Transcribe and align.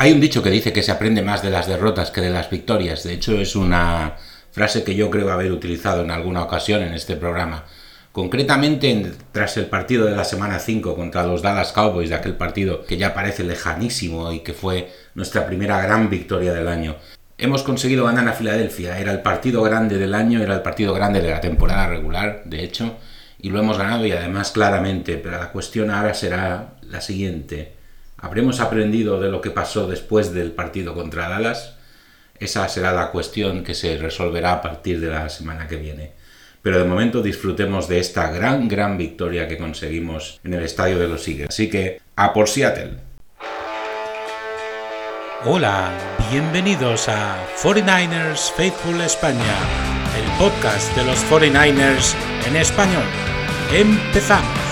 Hay 0.00 0.12
un 0.12 0.20
dicho 0.20 0.42
que 0.42 0.48
dice 0.48 0.72
que 0.72 0.82
se 0.82 0.92
aprende 0.92 1.20
más 1.20 1.42
de 1.42 1.50
las 1.50 1.66
derrotas 1.66 2.10
que 2.10 2.22
de 2.22 2.30
las 2.30 2.48
victorias. 2.48 3.04
De 3.04 3.12
hecho, 3.12 3.38
es 3.38 3.54
una 3.54 4.16
frase 4.50 4.82
que 4.82 4.94
yo 4.94 5.10
creo 5.10 5.30
haber 5.30 5.52
utilizado 5.52 6.02
en 6.02 6.10
alguna 6.10 6.42
ocasión 6.42 6.80
en 6.80 6.94
este 6.94 7.16
programa. 7.16 7.66
Concretamente, 8.10 9.12
tras 9.30 9.58
el 9.58 9.66
partido 9.66 10.06
de 10.06 10.16
la 10.16 10.24
semana 10.24 10.58
5 10.58 10.96
contra 10.96 11.26
los 11.26 11.42
Dallas 11.42 11.72
Cowboys, 11.72 12.08
de 12.08 12.14
aquel 12.14 12.34
partido 12.34 12.86
que 12.86 12.96
ya 12.96 13.12
parece 13.12 13.44
lejanísimo 13.44 14.32
y 14.32 14.40
que 14.40 14.54
fue 14.54 14.90
nuestra 15.14 15.44
primera 15.44 15.82
gran 15.82 16.08
victoria 16.08 16.54
del 16.54 16.68
año, 16.68 16.96
hemos 17.36 17.62
conseguido 17.62 18.06
ganar 18.06 18.26
a 18.26 18.32
Filadelfia. 18.32 18.98
Era 18.98 19.12
el 19.12 19.20
partido 19.20 19.60
grande 19.60 19.98
del 19.98 20.14
año, 20.14 20.42
era 20.42 20.54
el 20.54 20.62
partido 20.62 20.94
grande 20.94 21.20
de 21.20 21.28
la 21.28 21.42
temporada 21.42 21.88
regular, 21.88 22.40
de 22.46 22.64
hecho, 22.64 22.96
y 23.38 23.50
lo 23.50 23.58
hemos 23.58 23.76
ganado 23.76 24.06
y 24.06 24.12
además 24.12 24.50
claramente. 24.50 25.18
Pero 25.18 25.38
la 25.38 25.52
cuestión 25.52 25.90
ahora 25.90 26.14
será 26.14 26.78
la 26.80 27.02
siguiente. 27.02 27.79
¿Habremos 28.22 28.60
aprendido 28.60 29.18
de 29.18 29.30
lo 29.30 29.40
que 29.40 29.50
pasó 29.50 29.86
después 29.86 30.34
del 30.34 30.52
partido 30.52 30.94
contra 30.94 31.28
Dallas? 31.28 31.76
Esa 32.38 32.68
será 32.68 32.92
la 32.92 33.10
cuestión 33.10 33.64
que 33.64 33.74
se 33.74 33.96
resolverá 33.96 34.52
a 34.52 34.62
partir 34.62 35.00
de 35.00 35.08
la 35.08 35.28
semana 35.30 35.66
que 35.66 35.76
viene. 35.76 36.12
Pero 36.62 36.78
de 36.78 36.84
momento 36.84 37.22
disfrutemos 37.22 37.88
de 37.88 37.98
esta 37.98 38.30
gran, 38.30 38.68
gran 38.68 38.98
victoria 38.98 39.48
que 39.48 39.56
conseguimos 39.56 40.38
en 40.44 40.52
el 40.52 40.62
estadio 40.62 40.98
de 40.98 41.08
los 41.08 41.26
Eagles. 41.26 41.48
Así 41.48 41.70
que, 41.70 42.00
a 42.16 42.34
por 42.34 42.48
Seattle. 42.48 42.98
Hola, 45.46 45.90
bienvenidos 46.30 47.08
a 47.08 47.38
49ers 47.62 48.52
Faithful 48.52 49.00
España, 49.00 49.56
el 50.18 50.38
podcast 50.38 50.94
de 50.94 51.04
los 51.04 51.18
49ers 51.30 52.14
en 52.46 52.56
español. 52.56 53.04
Empezamos. 53.72 54.69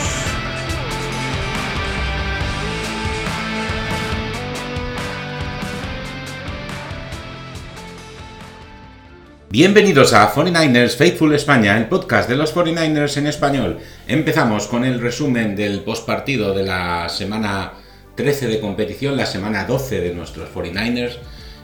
Bienvenidos 9.51 10.13
a 10.13 10.31
49ers 10.31 10.97
Faithful 10.97 11.35
España, 11.35 11.79
el 11.79 11.89
podcast 11.89 12.29
de 12.29 12.37
los 12.37 12.55
49ers 12.55 13.17
en 13.17 13.29
español. 13.29 13.79
Empezamos 14.07 14.67
con 14.67 14.85
el 14.85 15.01
resumen 15.01 15.57
del 15.57 15.81
postpartido 15.81 16.53
de 16.53 16.65
la 16.65 17.09
semana 17.09 17.73
13 18.15 18.47
de 18.47 18.61
competición, 18.61 19.17
la 19.17 19.25
semana 19.25 19.65
12 19.65 20.03
de 20.03 20.15
nuestros 20.15 20.51
49ers, 20.55 21.17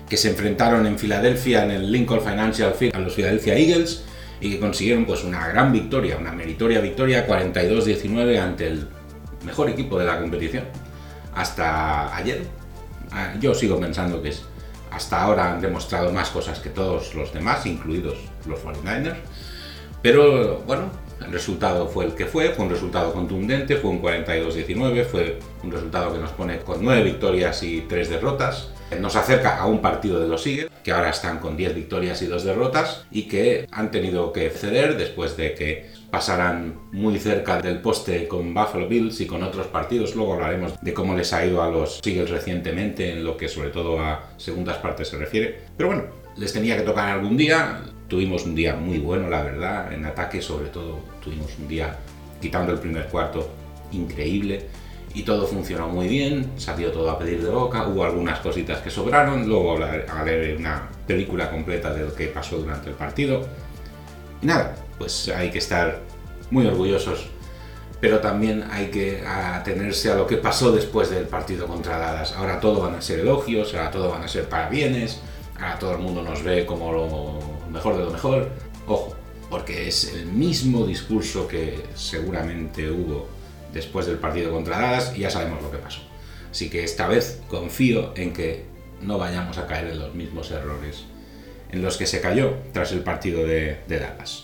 que 0.09 0.17
se 0.17 0.31
enfrentaron 0.31 0.87
en 0.87 0.99
Filadelfia 0.99 1.65
en 1.65 1.73
el 1.73 1.93
Lincoln 1.93 2.23
Financial 2.23 2.73
Field 2.73 2.97
a 2.97 3.01
los 3.01 3.13
Philadelphia 3.13 3.55
Eagles 3.55 4.03
y 4.41 4.53
que 4.53 4.59
consiguieron 4.59 5.05
pues 5.05 5.23
una 5.23 5.47
gran 5.49 5.71
victoria, 5.71 6.17
una 6.17 6.33
meritoria 6.33 6.81
victoria 6.81 7.29
42-19 7.29 8.39
ante 8.39 8.67
el 8.67 8.89
mejor 9.45 9.69
equipo 9.69 9.99
de 9.99 10.07
la 10.07 10.19
competición 10.19 10.65
hasta 11.35 12.17
ayer. 12.17 12.47
Ah, 13.13 13.35
yo 13.39 13.55
sigo 13.55 13.79
pensando 13.79 14.23
que 14.23 14.31
es 14.31 14.43
hasta 14.95 15.21
ahora 15.21 15.53
han 15.53 15.61
demostrado 15.61 16.13
más 16.13 16.31
cosas 16.31 16.61
que 16.61 16.71
todos 16.71 17.15
los 17.15 17.33
demás, 17.33 17.67
incluidos 17.67 18.17
los 18.47 18.61
49ers. 18.61 19.17
Pero 20.03 20.59
bueno, 20.67 20.91
el 21.25 21.33
resultado 21.33 21.89
fue 21.89 22.05
el 22.05 22.15
que 22.15 22.27
fue, 22.27 22.51
fue 22.51 22.67
un 22.67 22.71
resultado 22.71 23.13
contundente, 23.13 23.77
fue 23.77 23.91
un 23.91 24.03
42-19, 24.03 25.05
fue 25.05 25.39
un 25.63 25.73
resultado 25.73 26.13
que 26.13 26.19
nos 26.19 26.31
pone 26.31 26.59
con 26.59 26.85
9 26.85 27.03
victorias 27.03 27.63
y 27.63 27.81
3 27.83 28.11
derrotas. 28.11 28.69
Nos 29.01 29.17
acerca 29.17 29.59
a 29.59 29.67
un 29.67 29.81
partido 29.81 30.21
de 30.21 30.29
los 30.29 30.47
Eagles, 30.47 30.71
que 30.85 30.93
ahora 30.93 31.11
están 31.11 31.39
con 31.39 31.57
10 31.57 31.75
victorias 31.75 32.23
y 32.23 32.27
2 32.27 32.45
derrotas, 32.45 33.07
y 33.11 33.23
que 33.23 33.67
han 33.73 33.91
tenido 33.91 34.33
que 34.33 34.51
ceder 34.51 34.97
después 34.97 35.37
de 35.37 35.55
que 35.55 35.91
pasarán 36.15 36.75
muy 36.93 37.19
cerca 37.19 37.61
del 37.61 37.81
poste 37.81 38.29
con 38.29 38.55
Buffalo 38.55 38.87
Bills 38.87 39.21
y 39.21 39.27
con 39.27 39.43
otros 39.43 39.67
partidos. 39.67 40.15
Luego 40.15 40.35
hablaremos 40.35 40.81
de 40.81 40.95
cómo 40.95 41.13
les 41.17 41.33
ha 41.33 41.45
ido 41.45 41.61
a 41.61 41.69
los 41.69 42.01
Eagles 42.07 42.31
recientemente, 42.31 43.11
en 43.11 43.25
lo 43.25 43.37
que 43.37 43.49
sobre 43.49 43.71
todo 43.71 43.99
a 43.99 44.31
segundas 44.37 44.77
partes 44.77 45.09
se 45.09 45.17
refiere. 45.17 45.63
Pero 45.77 45.89
bueno, 45.89 46.05
les 46.37 46.53
tenía 46.53 46.77
que 46.77 46.85
tocar 46.85 47.09
algún 47.09 47.37
día. 47.37 47.81
Tuvimos 48.07 48.45
un 48.45 48.55
día 48.55 48.77
muy 48.77 48.99
bueno, 48.99 49.29
la 49.29 49.43
verdad. 49.43 49.93
En 49.93 50.05
ataque, 50.05 50.41
sobre 50.41 50.69
todo, 50.69 51.01
tuvimos 51.21 51.51
un 51.59 51.67
día, 51.67 51.99
quitando 52.41 52.71
el 52.71 52.79
primer 52.79 53.07
cuarto, 53.09 53.51
increíble. 53.91 54.67
Y 55.15 55.25
todo 55.25 55.49
funcionó 55.49 55.89
muy 55.89 56.07
bien, 56.07 56.53
salió 56.59 56.93
todo 56.93 57.11
a 57.11 57.19
pedir 57.19 57.43
de 57.43 57.51
boca, 57.51 57.89
hubo 57.89 58.05
algunas 58.05 58.39
cositas 58.39 58.81
que 58.83 58.91
sobraron, 58.91 59.49
luego 59.49 59.73
hablaré 59.73 60.57
una 60.57 60.89
película 61.09 61.51
completa 61.51 61.93
de 61.93 62.05
lo 62.05 62.15
que 62.15 62.29
pasó 62.29 62.59
durante 62.59 62.91
el 62.91 62.95
partido. 62.95 63.45
Y 64.41 64.47
nada, 64.47 64.77
pues 64.99 65.29
hay 65.29 65.51
que 65.51 65.59
estar 65.59 66.01
muy 66.51 66.67
orgullosos, 66.67 67.27
pero 68.01 68.21
también 68.21 68.65
hay 68.71 68.91
que 68.91 69.25
atenerse 69.27 70.11
a 70.11 70.15
lo 70.15 70.27
que 70.27 70.37
pasó 70.37 70.73
después 70.73 71.11
del 71.11 71.27
partido 71.27 71.67
contra 71.67 71.99
Dallas. 71.99 72.33
Ahora 72.33 72.61
todo 72.61 72.81
van 72.81 72.95
a 72.95 73.03
ser 73.03 73.21
elogios, 73.21 73.75
ahora 73.75 73.91
todo 73.91 74.11
van 74.11 74.23
a 74.23 74.29
ser 74.29 74.49
parabienes, 74.49 75.21
ahora 75.55 75.79
todo 75.79 75.93
el 75.93 75.99
mundo 75.99 76.23
nos 76.23 76.43
ve 76.43 76.67
como 76.67 76.93
lo 76.93 77.39
mejor 77.71 77.97
de 77.97 78.05
lo 78.05 78.11
mejor. 78.11 78.51
Ojo, 78.87 79.15
porque 79.49 79.89
es 79.89 80.13
el 80.13 80.27
mismo 80.27 80.87
discurso 80.87 81.49
que 81.49 81.83
seguramente 81.95 82.91
hubo 82.91 83.29
después 83.73 84.07
del 84.07 84.19
partido 84.19 84.51
contra 84.51 84.79
Dallas 84.79 85.13
y 85.17 85.21
ya 85.21 85.31
sabemos 85.31 85.63
lo 85.63 85.71
que 85.71 85.79
pasó. 85.79 86.01
Así 86.51 86.71
que 86.71 86.85
esta 86.85 87.09
vez 87.09 87.41
confío 87.49 88.13
en 88.17 88.33
que 88.33 88.65
no 89.01 89.19
vayamos 89.19 89.59
a 89.59 89.67
caer 89.67 89.89
en 89.89 89.99
los 89.99 90.15
mismos 90.15 90.51
errores 90.51 91.05
en 91.75 91.83
los 91.83 91.97
que 91.97 92.07
se 92.07 92.21
cayó 92.21 92.55
tras 92.73 92.93
el 92.93 93.01
partido 93.01 93.45
de, 93.45 93.79
de 93.89 93.99
Dallas. 93.99 94.44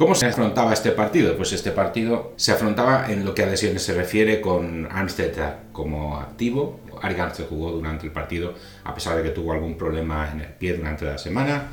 ¿Cómo 0.00 0.14
se 0.14 0.24
afrontaba 0.24 0.72
este 0.72 0.92
partido? 0.92 1.36
Pues 1.36 1.52
este 1.52 1.72
partido 1.72 2.32
se 2.36 2.52
afrontaba 2.52 3.12
en 3.12 3.22
lo 3.22 3.34
que 3.34 3.42
a 3.42 3.46
lesiones 3.46 3.82
se 3.82 3.92
refiere 3.92 4.40
con 4.40 4.88
Armstead 4.90 5.56
como 5.72 6.16
activo. 6.16 6.80
Ari 7.02 7.20
Armstead 7.20 7.46
jugó 7.46 7.70
durante 7.70 8.06
el 8.06 8.12
partido 8.12 8.54
a 8.82 8.94
pesar 8.94 9.18
de 9.18 9.22
que 9.22 9.28
tuvo 9.28 9.52
algún 9.52 9.76
problema 9.76 10.30
en 10.32 10.40
el 10.40 10.46
pie 10.46 10.72
durante 10.72 11.04
la 11.04 11.18
semana. 11.18 11.68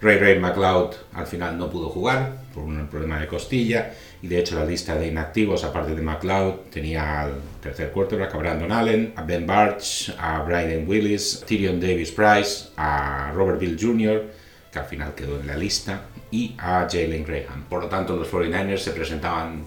Ray 0.00 0.18
Ray 0.18 0.40
McLeod 0.40 0.94
al 1.12 1.28
final 1.28 1.56
no 1.58 1.70
pudo 1.70 1.90
jugar 1.90 2.38
por 2.52 2.64
un 2.64 2.88
problema 2.88 3.20
de 3.20 3.28
costilla 3.28 3.92
y 4.20 4.26
de 4.26 4.40
hecho 4.40 4.56
la 4.56 4.64
lista 4.64 4.96
de 4.96 5.06
inactivos 5.06 5.62
aparte 5.62 5.94
de 5.94 6.02
McLeod 6.02 6.70
tenía 6.72 7.20
al 7.20 7.34
tercer 7.62 7.92
quarterback 7.92 8.34
a 8.34 8.38
Brandon 8.38 8.72
Allen, 8.72 9.12
a 9.14 9.22
Ben 9.22 9.46
Barch, 9.46 10.12
a 10.18 10.42
Brian 10.42 10.88
Willis, 10.88 11.44
Tyrion 11.46 11.78
Davis 11.78 12.10
Price, 12.10 12.70
a 12.76 13.30
Robert 13.32 13.60
Bill 13.60 13.78
Jr., 13.80 14.40
que 14.72 14.78
al 14.78 14.86
final 14.86 15.14
quedó 15.14 15.40
en 15.40 15.46
la 15.46 15.56
lista, 15.56 16.02
y 16.30 16.54
a 16.58 16.86
Jalen 16.90 17.24
Graham. 17.24 17.64
Por 17.68 17.82
lo 17.82 17.88
tanto, 17.88 18.16
los 18.16 18.30
49ers 18.32 18.78
se 18.78 18.92
presentaban 18.92 19.64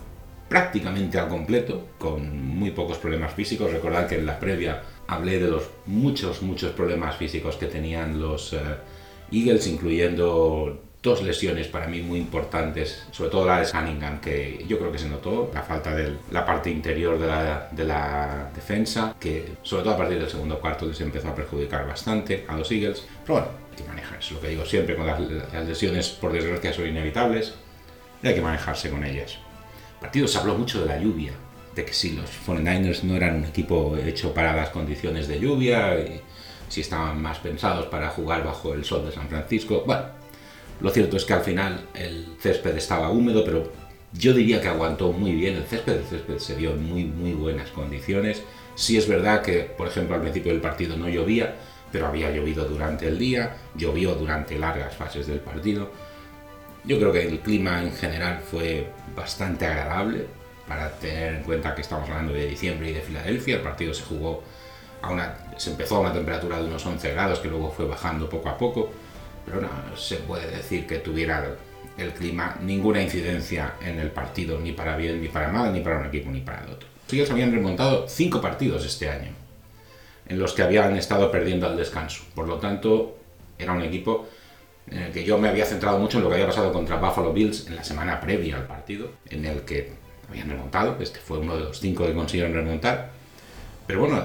prácticamente 0.47 1.18
al 1.18 1.29
completo, 1.29 1.90
con 1.97 2.46
muy 2.46 2.72
pocos 2.72 2.97
problemas 2.97 3.34
físicos. 3.34 3.72
Recordad 3.72 4.07
que 4.07 4.16
en 4.16 4.25
la 4.25 4.40
previa 4.40 4.84
hablé 5.07 5.40
de 5.40 5.50
los 5.50 5.63
muchos, 5.85 6.41
muchos 6.41 6.72
problemas 6.74 7.18
físicos 7.18 7.56
que 7.56 7.66
tenían 7.66 8.22
los 8.22 8.53
eh, 8.53 8.59
Eagles, 9.31 9.68
incluyendo 9.68 10.81
dos 11.03 11.22
lesiones 11.22 11.68
para 11.68 11.86
mí 11.86 12.02
muy 12.02 12.18
importantes, 12.18 13.06
sobre 13.12 13.30
todo 13.30 13.46
la 13.46 13.59
de 13.59 13.69
Cunningham, 13.69 14.22
que 14.22 14.64
yo 14.66 14.80
creo 14.80 14.90
que 14.90 14.97
se 14.97 15.09
notó, 15.09 15.52
la 15.53 15.62
falta 15.62 15.94
de 15.94 16.16
la 16.31 16.46
parte 16.46 16.72
interior 16.72 17.19
de 17.19 17.28
la, 17.28 17.68
de 17.69 17.84
la 17.84 18.50
defensa, 18.56 19.13
que 19.19 19.52
sobre 19.63 19.84
todo 19.84 19.96
a 19.96 19.97
partir 19.97 20.18
del 20.18 20.30
segundo 20.30 20.62
cuarto 20.62 20.86
les 20.86 21.00
empezó 21.02 21.28
a 21.28 21.36
perjudicar 21.36 21.86
bastante 21.86 22.46
a 22.47 22.56
los 22.56 22.72
Eagles. 22.72 23.06
Pero 23.25 23.34
bueno, 23.34 23.47
hay 23.69 23.84
que 23.84 23.90
manejarse, 23.90 24.34
lo 24.34 24.40
que 24.40 24.47
digo 24.47 24.66
siempre, 24.66 24.96
con 24.96 25.06
las, 25.06 25.19
lesiones 25.68 26.08
por 26.08 26.31
desgracia 26.31 26.72
son 26.72 26.88
inevitables, 26.88 27.53
y 28.24 28.28
hay 28.28 28.36
que 28.36 28.42
manejarse 28.42 28.90
con 28.90 29.03
ellas. 29.03 29.40
El 29.96 30.00
partido 30.00 30.25
se 30.25 30.38
habló 30.38 30.56
mucho 30.56 30.80
de 30.80 30.88
la 30.88 31.00
lluvia, 31.00 31.34
de 31.75 31.84
que 31.84 31.92
si 31.92 32.12
los 32.12 32.30
49ers 32.47 33.03
no 33.03 33.18
eran 33.18 33.36
un 33.36 33.46
equipo 33.46 33.97
hecho 33.97 34.34
para 34.34 34.56
las 34.56 34.69
condiciones 34.69 35.28
de 35.28 35.38
lluvia, 35.38 36.00
y 36.00 36.22
si 36.69 36.80
estaban 36.80 37.22
más 37.22 37.40
pensados 37.40 37.88
para 37.88 38.08
jugar 38.08 38.46
bajo 38.46 38.74
el 38.74 38.86
sol 38.86 39.06
de 39.06 39.12
San 39.12 39.28
Francisco. 39.28 39.84
Bueno, 39.86 40.22
lo 40.83 40.91
cierto 40.91 41.16
es 41.16 41.23
que 41.23 41.33
al 41.33 41.41
final 41.41 41.88
el 41.95 42.35
césped 42.41 42.75
estaba 42.75 43.09
húmedo, 43.09 43.45
pero 43.45 43.71
yo 44.11 44.33
diría 44.33 44.61
que 44.61 44.67
aguantó 44.67 45.13
muy 45.13 45.31
bien 45.31 45.55
el 45.55 45.63
césped. 45.63 45.94
El 45.94 46.03
césped 46.03 46.38
se 46.39 46.55
vio 46.55 46.71
en 46.71 46.83
muy, 46.83 47.05
muy 47.05 47.31
buenas 47.31 47.69
condiciones. 47.69 48.44
Sí 48.75 48.97
es 48.97 49.07
verdad 49.07 49.41
que, 49.41 49.61
por 49.61 49.88
ejemplo, 49.88 50.16
al 50.16 50.21
principio 50.21 50.51
del 50.51 50.59
partido 50.59 50.97
no 50.97 51.07
llovía, 51.07 51.55
pero 51.89 52.07
había 52.07 52.31
llovido 52.31 52.65
durante 52.65 53.07
el 53.07 53.18
día, 53.18 53.56
llovió 53.75 54.13
durante 54.15 54.59
largas 54.59 54.94
fases 54.94 55.25
del 55.25 55.39
partido. 55.39 55.89
Yo 56.83 57.00
creo 57.00 57.13
que 57.13 57.29
el 57.29 57.39
clima 57.39 57.81
en 57.81 57.94
general 57.94 58.41
fue 58.41 58.89
bastante 59.15 59.65
agradable 59.65 60.27
para 60.68 60.91
tener 60.91 61.36
en 61.36 61.44
cuenta 61.44 61.74
que 61.74 61.81
estamos 61.81 62.09
hablando 62.09 62.33
de 62.33 62.45
diciembre 62.45 62.89
y 62.89 62.94
de 62.94 63.01
Filadelfia. 63.01 63.56
El 63.56 63.62
partido 63.62 63.94
se 63.94 64.03
jugó 64.03 64.44
a 65.01 65.12
una, 65.12 65.38
se 65.56 65.71
empezó 65.71 65.95
a 65.95 66.00
una 66.01 66.13
temperatura 66.13 66.57
de 66.57 66.65
unos 66.65 66.86
11 66.86 67.09
grados 67.13 67.39
que 67.39 67.47
luego 67.47 67.71
fue 67.71 67.86
bajando 67.86 68.29
poco 68.29 68.50
a 68.50 68.57
poco, 68.57 68.91
pero 69.45 69.62
no 69.62 69.69
se 69.98 70.18
puede 70.18 70.50
decir 70.50 70.88
que 70.88 71.00
tuviera 71.00 71.56
el 71.98 72.12
clima 72.13 72.57
ninguna 72.62 73.01
incidencia 73.01 73.75
en 73.81 74.00
el 74.00 74.12
partido, 74.12 74.60
ni 74.60 74.72
para 74.72 74.98
bien, 74.98 75.22
ni 75.22 75.28
para 75.28 75.51
mal, 75.51 75.72
ni 75.72 75.81
para 75.81 76.00
un 76.00 76.07
equipo, 76.07 76.31
ni 76.31 76.42
para 76.42 76.63
el 76.63 76.72
otro. 76.72 76.88
Ellos 77.12 77.30
habían 77.30 77.51
remontado 77.51 78.07
cinco 78.07 78.42
partidos 78.42 78.86
este 78.86 79.10
año 79.10 79.31
en 80.28 80.40
los 80.40 80.54
que 80.54 80.63
habían 80.63 80.95
estado 80.95 81.30
perdiendo 81.31 81.68
al 81.68 81.78
descanso. 81.78 82.24
Por 82.34 82.48
lo 82.48 82.57
tanto, 82.57 83.18
era 83.60 83.74
un 83.74 83.81
equipo 83.81 84.28
en 84.90 85.04
el 85.04 85.12
que 85.12 85.24
yo 85.24 85.38
me 85.38 85.50
había 85.50 85.66
centrado 85.66 86.00
mucho 86.00 86.18
en 86.18 86.24
lo 86.24 86.30
que 86.30 86.36
había 86.36 86.48
pasado 86.48 86.74
contra 86.74 86.98
Buffalo 86.98 87.34
Bills 87.34 87.68
en 87.68 87.75
la 87.75 87.84
semana 87.84 88.19
previa 88.19 88.57
al 88.57 88.68
partido, 88.68 89.12
en 89.30 89.46
el 89.46 89.62
que 89.62 89.92
habían 90.30 90.50
remontado, 90.50 90.98
este 91.00 91.19
fue 91.19 91.39
uno 91.39 91.56
de 91.56 91.66
los 91.66 91.80
cinco 91.80 92.06
que 92.06 92.13
consiguieron 92.13 92.54
remontar. 92.54 93.12
Pero 93.86 94.00
bueno, 94.00 94.24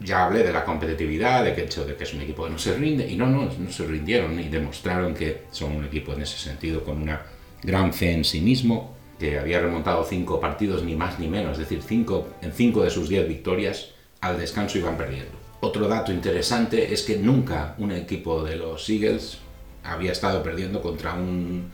Ya 0.00 0.24
hablé 0.24 0.42
de 0.42 0.52
la 0.52 0.64
competitividad, 0.64 1.44
de 1.44 1.54
que 1.54 1.62
es 1.62 2.14
un 2.14 2.20
equipo 2.20 2.44
que 2.44 2.50
no 2.50 2.58
se 2.58 2.74
rinde, 2.74 3.08
y 3.10 3.16
no, 3.16 3.26
no, 3.26 3.50
no 3.56 3.72
se 3.72 3.86
rindieron 3.86 4.38
y 4.40 4.48
demostraron 4.48 5.14
que 5.14 5.44
son 5.50 5.76
un 5.76 5.84
equipo 5.84 6.12
en 6.12 6.22
ese 6.22 6.36
sentido 6.36 6.82
con 6.84 7.00
una 7.00 7.22
gran 7.62 7.92
fe 7.92 8.12
en 8.12 8.24
sí 8.24 8.40
mismo, 8.40 8.94
que 9.18 9.38
había 9.38 9.60
remontado 9.60 10.04
cinco 10.04 10.40
partidos, 10.40 10.82
ni 10.82 10.96
más 10.96 11.18
ni 11.18 11.28
menos, 11.28 11.52
es 11.52 11.68
decir, 11.68 11.82
cinco, 11.86 12.28
en 12.42 12.52
cinco 12.52 12.82
de 12.82 12.90
sus 12.90 13.08
diez 13.08 13.26
victorias 13.26 13.90
al 14.20 14.38
descanso 14.38 14.78
iban 14.78 14.96
perdiendo. 14.96 15.32
Otro 15.60 15.88
dato 15.88 16.12
interesante 16.12 16.92
es 16.92 17.02
que 17.02 17.16
nunca 17.16 17.74
un 17.78 17.92
equipo 17.92 18.42
de 18.42 18.56
los 18.56 18.88
Eagles 18.90 19.38
había 19.82 20.12
estado 20.12 20.42
perdiendo 20.42 20.82
contra 20.82 21.14
un, 21.14 21.70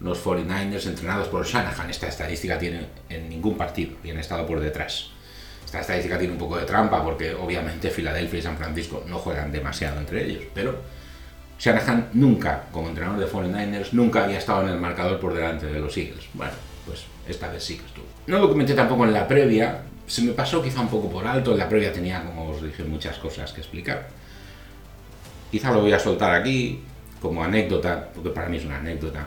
unos 0.00 0.24
49ers 0.24 0.86
entrenados 0.86 1.28
por 1.28 1.46
Shanahan. 1.46 1.90
Esta 1.90 2.08
estadística 2.08 2.58
tiene 2.58 2.86
en 3.08 3.28
ningún 3.28 3.56
partido 3.56 3.96
han 4.04 4.18
estado 4.18 4.46
por 4.46 4.60
detrás. 4.60 5.10
Esta 5.74 5.80
estadística 5.80 6.18
tiene 6.18 6.34
un 6.34 6.38
poco 6.38 6.56
de 6.56 6.64
trampa 6.64 7.02
porque 7.02 7.34
obviamente 7.34 7.90
Filadelfia 7.90 8.38
y 8.38 8.42
San 8.42 8.56
Francisco 8.56 9.02
no 9.08 9.18
juegan 9.18 9.50
demasiado 9.50 9.98
entre 9.98 10.24
ellos, 10.24 10.44
pero 10.54 10.78
Shanahan 11.58 12.10
nunca, 12.12 12.66
como 12.70 12.90
entrenador 12.90 13.18
de 13.18 13.26
49ers, 13.26 13.88
nunca 13.90 14.22
había 14.22 14.38
estado 14.38 14.62
en 14.62 14.68
el 14.68 14.78
marcador 14.78 15.18
por 15.18 15.34
delante 15.34 15.66
de 15.66 15.80
los 15.80 15.96
Eagles. 15.96 16.26
Bueno, 16.32 16.52
pues 16.86 17.06
esta 17.26 17.48
vez 17.48 17.64
sí 17.64 17.76
que 17.76 17.86
estuvo. 17.86 18.04
No 18.28 18.38
lo 18.38 18.50
comenté 18.50 18.74
tampoco 18.74 19.04
en 19.04 19.12
la 19.12 19.26
previa, 19.26 19.82
se 20.06 20.22
me 20.22 20.30
pasó 20.30 20.62
quizá 20.62 20.80
un 20.80 20.86
poco 20.86 21.10
por 21.10 21.26
alto, 21.26 21.50
en 21.50 21.58
la 21.58 21.68
previa 21.68 21.92
tenía, 21.92 22.24
como 22.24 22.50
os 22.50 22.62
dije, 22.62 22.84
muchas 22.84 23.18
cosas 23.18 23.52
que 23.52 23.60
explicar. 23.60 24.06
Quizá 25.50 25.72
lo 25.72 25.80
voy 25.80 25.92
a 25.92 25.98
soltar 25.98 26.36
aquí 26.36 26.84
como 27.20 27.42
anécdota, 27.42 28.10
porque 28.14 28.30
para 28.30 28.48
mí 28.48 28.58
es 28.58 28.64
una 28.64 28.76
anécdota. 28.76 29.26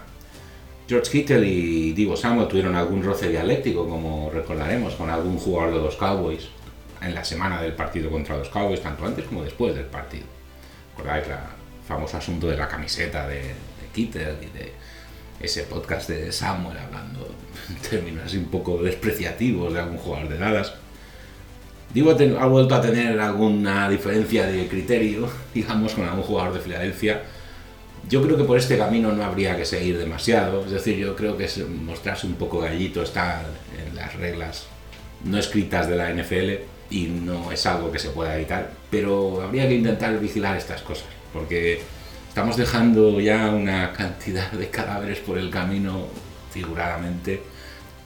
George 0.88 1.12
Kittle 1.12 1.46
y 1.46 1.92
Divo 1.94 2.16
Samuel 2.16 2.48
tuvieron 2.48 2.76
algún 2.76 3.04
roce 3.04 3.30
dialéctico, 3.30 3.88
como 3.88 4.30
recordaremos, 4.34 4.96
con 4.96 5.10
algún 5.10 5.38
jugador 5.38 5.76
de 5.76 5.82
los 5.82 5.96
Cowboys 5.96 6.48
en 7.02 7.14
la 7.14 7.24
semana 7.24 7.62
del 7.62 7.74
partido 7.74 8.10
contra 8.10 8.38
los 8.38 8.50
Cowboys, 8.50 8.82
tanto 8.82 9.06
antes 9.06 9.26
como 9.26 9.44
después 9.44 9.76
del 9.76 9.86
partido. 9.86 10.26
¿Recordáis 10.98 11.28
el 11.28 11.36
famoso 11.88 12.18
asunto 12.18 12.48
de 12.48 12.58
la 12.58 12.68
camiseta 12.68 13.28
de, 13.28 13.40
de 13.42 13.88
Kittle 13.94 14.38
y 14.42 14.58
de 14.58 14.74
ese 15.40 15.64
podcast 15.64 16.10
de 16.10 16.32
Samuel 16.32 16.78
hablando 16.78 17.36
en 17.70 17.76
términos 17.76 18.26
así 18.26 18.38
un 18.38 18.46
poco 18.46 18.82
despreciativos 18.82 19.74
de 19.74 19.80
algún 19.80 19.98
jugador 19.98 20.30
de 20.30 20.38
Dallas. 20.38 20.74
Digo, 21.94 22.16
ha 22.40 22.46
vuelto 22.48 22.76
a 22.76 22.82
tener 22.82 23.20
alguna 23.20 23.90
diferencia 23.90 24.46
de 24.46 24.68
criterio, 24.68 25.30
digamos, 25.54 25.94
con 25.94 26.06
algún 26.06 26.24
jugador 26.24 26.54
de 26.54 26.60
Filadelfia. 26.60 27.24
Yo 28.10 28.22
creo 28.22 28.38
que 28.38 28.44
por 28.44 28.58
este 28.58 28.78
camino 28.78 29.12
no 29.12 29.24
habría 29.24 29.58
que 29.58 29.66
seguir 29.66 29.98
demasiado, 29.98 30.64
es 30.66 30.72
decir, 30.72 30.98
yo 30.98 31.16
creo 31.16 31.36
que 31.36 31.50
mostrarse 31.66 32.26
un 32.26 32.36
poco 32.36 32.60
gallito 32.60 33.04
está 33.04 33.44
en 33.78 33.96
las 33.96 34.16
reglas 34.16 34.68
no 35.24 35.38
escritas 35.38 35.88
de 35.88 35.96
la 35.96 36.12
NFL 36.12 36.64
y 36.90 37.06
no 37.08 37.52
es 37.52 37.66
algo 37.66 37.92
que 37.92 38.00
se 38.00 38.10
pueda 38.10 38.36
evitar, 38.36 38.72
pero 38.90 39.42
habría 39.42 39.68
que 39.68 39.76
intentar 39.76 40.20
vigilar 40.20 40.56
estas 40.58 40.82
cosas, 40.82 41.08
porque 41.34 41.82
estamos 42.30 42.56
dejando 42.56 43.20
ya 43.20 43.50
una 43.50 43.92
cantidad 43.94 44.52
de 44.52 44.70
cadáveres 44.70 45.20
por 45.20 45.38
el 45.38 45.50
camino, 45.50 46.08
figuradamente, 46.52 47.42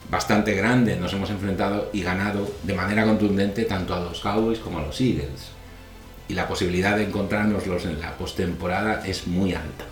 bastante 0.09 0.56
grande. 0.56 0.95
Nos 0.95 1.13
hemos 1.13 1.30
enfrentado 1.30 1.89
y 1.94 2.01
ganado 2.01 2.50
de 2.63 2.74
manera 2.74 3.06
contundente 3.06 3.65
tanto 3.65 3.94
a 3.94 4.00
los 4.00 4.19
Cowboys 4.19 4.59
como 4.59 4.80
a 4.80 4.81
los 4.81 5.00
Eagles. 5.00 5.51
Y 6.27 6.33
la 6.33 6.48
posibilidad 6.48 6.95
de 6.95 7.03
encontrárnoslos 7.03 7.86
en 7.86 8.00
la 8.00 8.18
postemporada 8.18 9.06
es 9.06 9.27
muy 9.27 9.53
alta. 9.53 9.91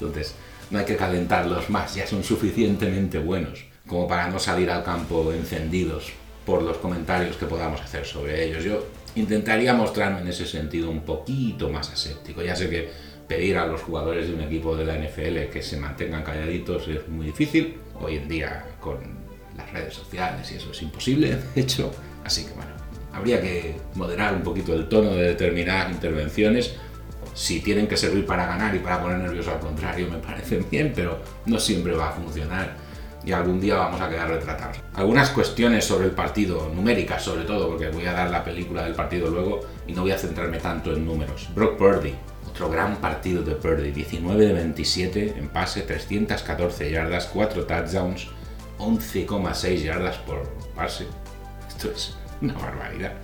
Entonces, 0.00 0.34
no 0.70 0.78
hay 0.78 0.84
que 0.84 0.96
calentarlos 0.96 1.70
más, 1.70 1.94
ya 1.94 2.06
son 2.06 2.24
suficientemente 2.24 3.18
buenos 3.18 3.64
como 3.86 4.08
para 4.08 4.28
no 4.28 4.38
salir 4.38 4.70
al 4.70 4.82
campo 4.82 5.32
encendidos 5.32 6.12
por 6.46 6.62
los 6.62 6.78
comentarios 6.78 7.36
que 7.36 7.46
podamos 7.46 7.80
hacer 7.80 8.04
sobre 8.04 8.44
ellos. 8.44 8.64
Yo 8.64 8.86
intentaría 9.14 9.74
mostrarme 9.74 10.20
en 10.20 10.28
ese 10.28 10.46
sentido 10.46 10.90
un 10.90 11.02
poquito 11.02 11.68
más 11.68 11.90
aséptico. 11.90 12.42
Ya 12.42 12.56
sé 12.56 12.68
que 12.68 12.90
pedir 13.28 13.56
a 13.56 13.66
los 13.66 13.82
jugadores 13.82 14.28
de 14.28 14.34
un 14.34 14.40
equipo 14.42 14.76
de 14.76 14.84
la 14.84 14.96
NFL 14.98 15.50
que 15.50 15.62
se 15.62 15.76
mantengan 15.78 16.22
calladitos 16.22 16.88
es 16.88 17.08
muy 17.08 17.26
difícil. 17.26 17.76
Hoy 18.00 18.16
en 18.16 18.28
día 18.28 18.66
con 18.80 18.98
las 19.56 19.70
redes 19.72 19.94
sociales 19.94 20.50
y 20.52 20.56
eso 20.56 20.70
es 20.70 20.82
imposible, 20.82 21.38
de 21.54 21.60
hecho. 21.60 21.90
Así 22.24 22.44
que 22.44 22.52
bueno, 22.52 22.72
habría 23.12 23.40
que 23.40 23.76
moderar 23.94 24.34
un 24.34 24.42
poquito 24.42 24.74
el 24.74 24.88
tono 24.88 25.14
de 25.14 25.28
determinadas 25.28 25.92
intervenciones. 25.92 26.74
Si 27.34 27.60
tienen 27.60 27.86
que 27.86 27.96
servir 27.96 28.24
para 28.24 28.46
ganar 28.46 28.74
y 28.74 28.78
para 28.78 29.02
poner 29.02 29.18
nervioso 29.18 29.50
al 29.50 29.60
contrario, 29.60 30.08
me 30.10 30.18
parece 30.18 30.58
bien, 30.70 30.92
pero 30.94 31.18
no 31.46 31.58
siempre 31.58 31.94
va 31.94 32.08
a 32.08 32.12
funcionar 32.12 32.84
y 33.26 33.32
algún 33.32 33.60
día 33.60 33.76
vamos 33.76 34.00
a 34.00 34.08
quedar 34.08 34.28
retratados. 34.28 34.78
Algunas 34.94 35.30
cuestiones 35.30 35.84
sobre 35.84 36.06
el 36.06 36.12
partido, 36.12 36.70
numéricas 36.74 37.22
sobre 37.22 37.44
todo, 37.44 37.68
porque 37.70 37.88
voy 37.88 38.06
a 38.06 38.12
dar 38.12 38.30
la 38.30 38.44
película 38.44 38.84
del 38.84 38.94
partido 38.94 39.30
luego 39.30 39.60
y 39.86 39.92
no 39.92 40.02
voy 40.02 40.12
a 40.12 40.18
centrarme 40.18 40.58
tanto 40.58 40.92
en 40.92 41.06
números. 41.06 41.48
Brock 41.54 41.76
Purdy, 41.76 42.14
otro 42.48 42.68
gran 42.70 42.96
partido 42.96 43.42
de 43.42 43.54
Purdy, 43.54 43.90
19 43.92 44.46
de 44.46 44.52
27 44.52 45.34
en 45.38 45.48
pase, 45.48 45.82
314 45.82 46.90
yardas, 46.90 47.26
4 47.26 47.64
touchdowns, 47.64 48.28
11,6 48.78 49.76
yardas 49.82 50.16
por 50.18 50.48
pase. 50.74 51.06
Esto 51.68 51.90
es 51.90 52.16
una 52.40 52.54
barbaridad. 52.54 53.14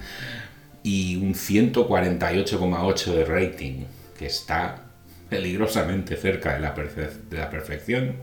Y 0.82 1.16
un 1.16 1.34
148,8 1.34 3.12
de 3.12 3.24
rating, 3.26 3.84
que 4.20 4.26
está 4.26 4.82
peligrosamente 5.30 6.14
cerca 6.14 6.52
de 6.52 6.60
la, 6.60 6.74
perfección. 6.74 8.16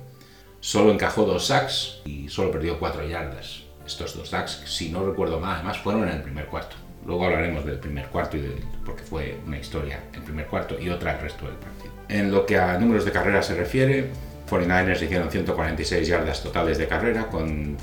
Solo 0.60 0.92
encajó 0.92 1.26
dos 1.26 1.48
sacks 1.48 2.02
y 2.06 2.30
solo 2.30 2.52
perdió 2.52 2.78
4 2.78 3.08
yardas. 3.08 3.64
Estos 3.84 4.16
dos 4.16 4.30
sacks, 4.30 4.62
si 4.66 4.92
no 4.92 5.04
recuerdo 5.04 5.40
mal, 5.40 5.56
además 5.56 5.80
fueron 5.80 6.04
en 6.08 6.18
el 6.18 6.22
primer 6.22 6.46
cuarto. 6.46 6.76
Luego 7.04 7.26
hablaremos 7.26 7.66
del 7.66 7.80
primer 7.80 8.10
cuarto, 8.10 8.38
y 8.38 8.64
porque 8.86 9.02
fue 9.02 9.40
una 9.48 9.58
historia 9.58 10.04
el 10.14 10.22
primer 10.22 10.46
cuarto 10.46 10.80
y 10.80 10.88
otra 10.90 11.16
el 11.16 11.22
resto 11.22 11.48
del 11.48 11.56
partido. 11.56 11.92
En 12.10 12.32
lo 12.32 12.46
que 12.46 12.60
a 12.60 12.78
números 12.78 13.04
de 13.04 13.12
carrera 13.12 13.42
se 13.42 13.56
refiere, 13.56 14.12
49ers 14.48 15.02
hicieron 15.02 15.32
146 15.32 16.08
yardas 16.08 16.44
totales 16.44 16.78
de 16.78 16.88
carrera 16.88 17.26
con 17.26 17.76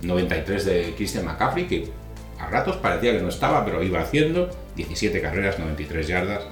93 0.00 0.64
de 0.64 0.94
Christian 0.96 1.26
McCaffrey, 1.26 1.66
que 1.66 1.90
a 2.38 2.46
ratos 2.46 2.76
parecía 2.76 3.12
que 3.12 3.20
no 3.20 3.28
estaba, 3.28 3.62
pero 3.66 3.82
iba 3.82 4.00
haciendo 4.00 4.48
17 4.74 5.20
carreras, 5.20 5.58
93 5.58 6.08
yardas. 6.08 6.46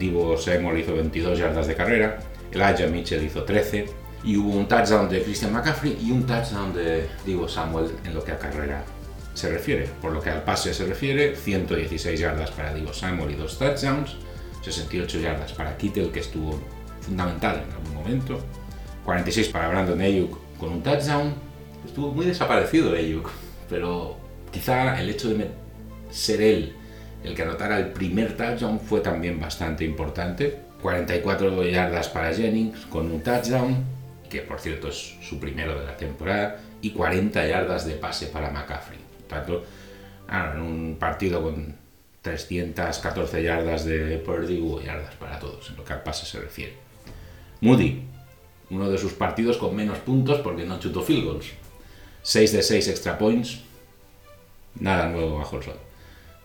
Divo 0.00 0.36
Samuel 0.38 0.78
hizo 0.78 0.94
22 0.94 1.38
yardas 1.38 1.66
de 1.66 1.76
carrera, 1.76 2.18
Elijah 2.50 2.86
Mitchell 2.86 3.22
hizo 3.22 3.44
13 3.44 3.84
y 4.24 4.34
hubo 4.38 4.56
un 4.56 4.66
touchdown 4.66 5.10
de 5.10 5.22
Christian 5.22 5.52
McCaffrey 5.52 5.98
y 6.00 6.10
un 6.10 6.24
touchdown 6.24 6.72
de 6.72 7.06
Divo 7.26 7.46
Samuel 7.46 7.90
en 8.04 8.14
lo 8.14 8.24
que 8.24 8.32
a 8.32 8.38
carrera 8.38 8.82
se 9.34 9.50
refiere. 9.50 9.90
Por 10.00 10.12
lo 10.12 10.22
que 10.22 10.30
al 10.30 10.42
pase 10.42 10.72
se 10.72 10.86
refiere, 10.86 11.36
116 11.36 12.18
yardas 12.18 12.50
para 12.50 12.72
Divo 12.72 12.94
Samuel 12.94 13.32
y 13.32 13.34
dos 13.34 13.58
touchdowns, 13.58 14.16
68 14.62 15.20
yardas 15.20 15.52
para 15.52 15.76
Kittel, 15.76 16.10
que 16.10 16.20
estuvo 16.20 16.58
fundamental 17.02 17.62
en 17.66 17.72
algún 17.74 17.94
momento, 17.94 18.40
46 19.04 19.48
para 19.48 19.68
Brandon 19.68 20.00
Ayuk 20.00 20.38
con 20.58 20.70
un 20.70 20.82
touchdown. 20.82 21.34
Estuvo 21.84 22.10
muy 22.12 22.24
desaparecido 22.24 22.94
Ayuk, 22.94 23.30
pero 23.68 24.16
quizá 24.50 24.98
el 24.98 25.10
hecho 25.10 25.28
de 25.28 25.50
ser 26.10 26.40
él 26.40 26.79
el 27.24 27.34
que 27.34 27.42
anotara 27.42 27.78
el 27.78 27.88
primer 27.88 28.36
touchdown 28.36 28.80
fue 28.80 29.00
también 29.00 29.40
bastante 29.40 29.84
importante. 29.84 30.60
44 30.82 31.62
yardas 31.64 32.08
para 32.08 32.32
Jennings 32.32 32.86
con 32.86 33.10
un 33.10 33.22
touchdown, 33.22 33.84
que 34.28 34.40
por 34.40 34.60
cierto 34.60 34.88
es 34.88 35.16
su 35.22 35.38
primero 35.38 35.78
de 35.78 35.86
la 35.86 35.96
temporada, 35.96 36.60
y 36.80 36.90
40 36.90 37.46
yardas 37.46 37.86
de 37.86 37.94
pase 37.94 38.28
para 38.28 38.50
McCaffrey 38.50 39.10
tanto, 39.30 39.64
en 40.28 40.60
un 40.60 40.96
partido 40.98 41.42
con 41.42 41.74
314 42.20 43.42
yardas 43.42 43.84
de 43.86 44.18
Purdy 44.18 44.60
hubo 44.60 44.82
yardas 44.82 45.14
para 45.14 45.38
todos, 45.38 45.70
en 45.70 45.76
lo 45.76 45.84
que 45.84 45.94
al 45.94 46.02
pase 46.02 46.26
se 46.26 46.40
refiere. 46.40 46.74
Moody, 47.62 48.02
uno 48.68 48.90
de 48.90 48.98
sus 48.98 49.12
partidos 49.14 49.56
con 49.56 49.74
menos 49.74 49.98
puntos 49.98 50.40
porque 50.40 50.66
no 50.66 50.78
chutó 50.78 51.02
field 51.02 51.24
goals. 51.24 51.46
6 52.22 52.52
de 52.52 52.62
6 52.62 52.88
extra 52.88 53.16
points, 53.16 53.60
nada 54.78 55.08
nuevo 55.08 55.38
bajo 55.38 55.56
el 55.56 55.62
sol. 55.62 55.78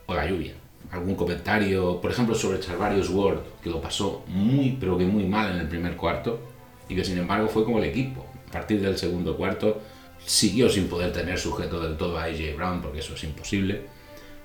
O 0.05 0.13
la 0.13 0.25
lluvia. 0.25 0.53
¿Algún 0.91 1.15
comentario, 1.15 1.99
por 1.99 2.11
ejemplo, 2.11 2.35
sobre 2.35 2.59
Charvarius 2.59 3.09
Ward, 3.09 3.39
que 3.61 3.69
lo 3.69 3.81
pasó 3.81 4.23
muy, 4.27 4.77
pero 4.79 4.97
que 4.97 5.05
muy 5.05 5.25
mal 5.25 5.53
en 5.53 5.59
el 5.59 5.67
primer 5.67 5.95
cuarto 5.95 6.39
y 6.87 6.95
que 6.95 7.03
sin 7.03 7.17
embargo 7.17 7.47
fue 7.47 7.65
como 7.65 7.79
el 7.79 7.85
equipo? 7.85 8.25
A 8.49 8.51
partir 8.51 8.81
del 8.81 8.97
segundo 8.97 9.35
cuarto 9.35 9.81
Siguió 10.25 10.69
sin 10.69 10.87
poder 10.87 11.13
tener 11.13 11.37
sujeto 11.37 11.79
del 11.79 11.97
todo 11.97 12.17
a 12.17 12.23
AJ 12.23 12.55
Brown, 12.55 12.81
porque 12.81 12.99
eso 12.99 13.13
es 13.13 13.23
imposible, 13.23 13.85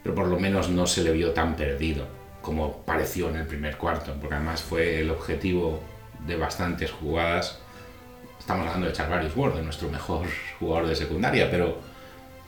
pero 0.02 0.14
por 0.14 0.26
lo 0.26 0.38
menos 0.38 0.68
no 0.68 0.86
se 0.86 1.02
le 1.02 1.10
vio 1.10 1.32
tan 1.32 1.56
perdido 1.56 2.06
como 2.42 2.84
pareció 2.84 3.30
en 3.30 3.36
el 3.36 3.46
primer 3.46 3.78
cuarto, 3.78 4.14
porque 4.20 4.34
además 4.34 4.62
fue 4.62 5.00
el 5.00 5.10
objetivo 5.10 5.80
de 6.26 6.36
bastantes 6.36 6.90
jugadas. 6.90 7.58
Estamos 8.38 8.66
hablando 8.66 8.88
de 8.88 8.92
Charvarius 8.92 9.34
Ward, 9.34 9.54
de 9.54 9.62
nuestro 9.62 9.88
mejor 9.88 10.26
jugador 10.58 10.88
de 10.88 10.96
secundaria, 10.96 11.50
pero, 11.50 11.78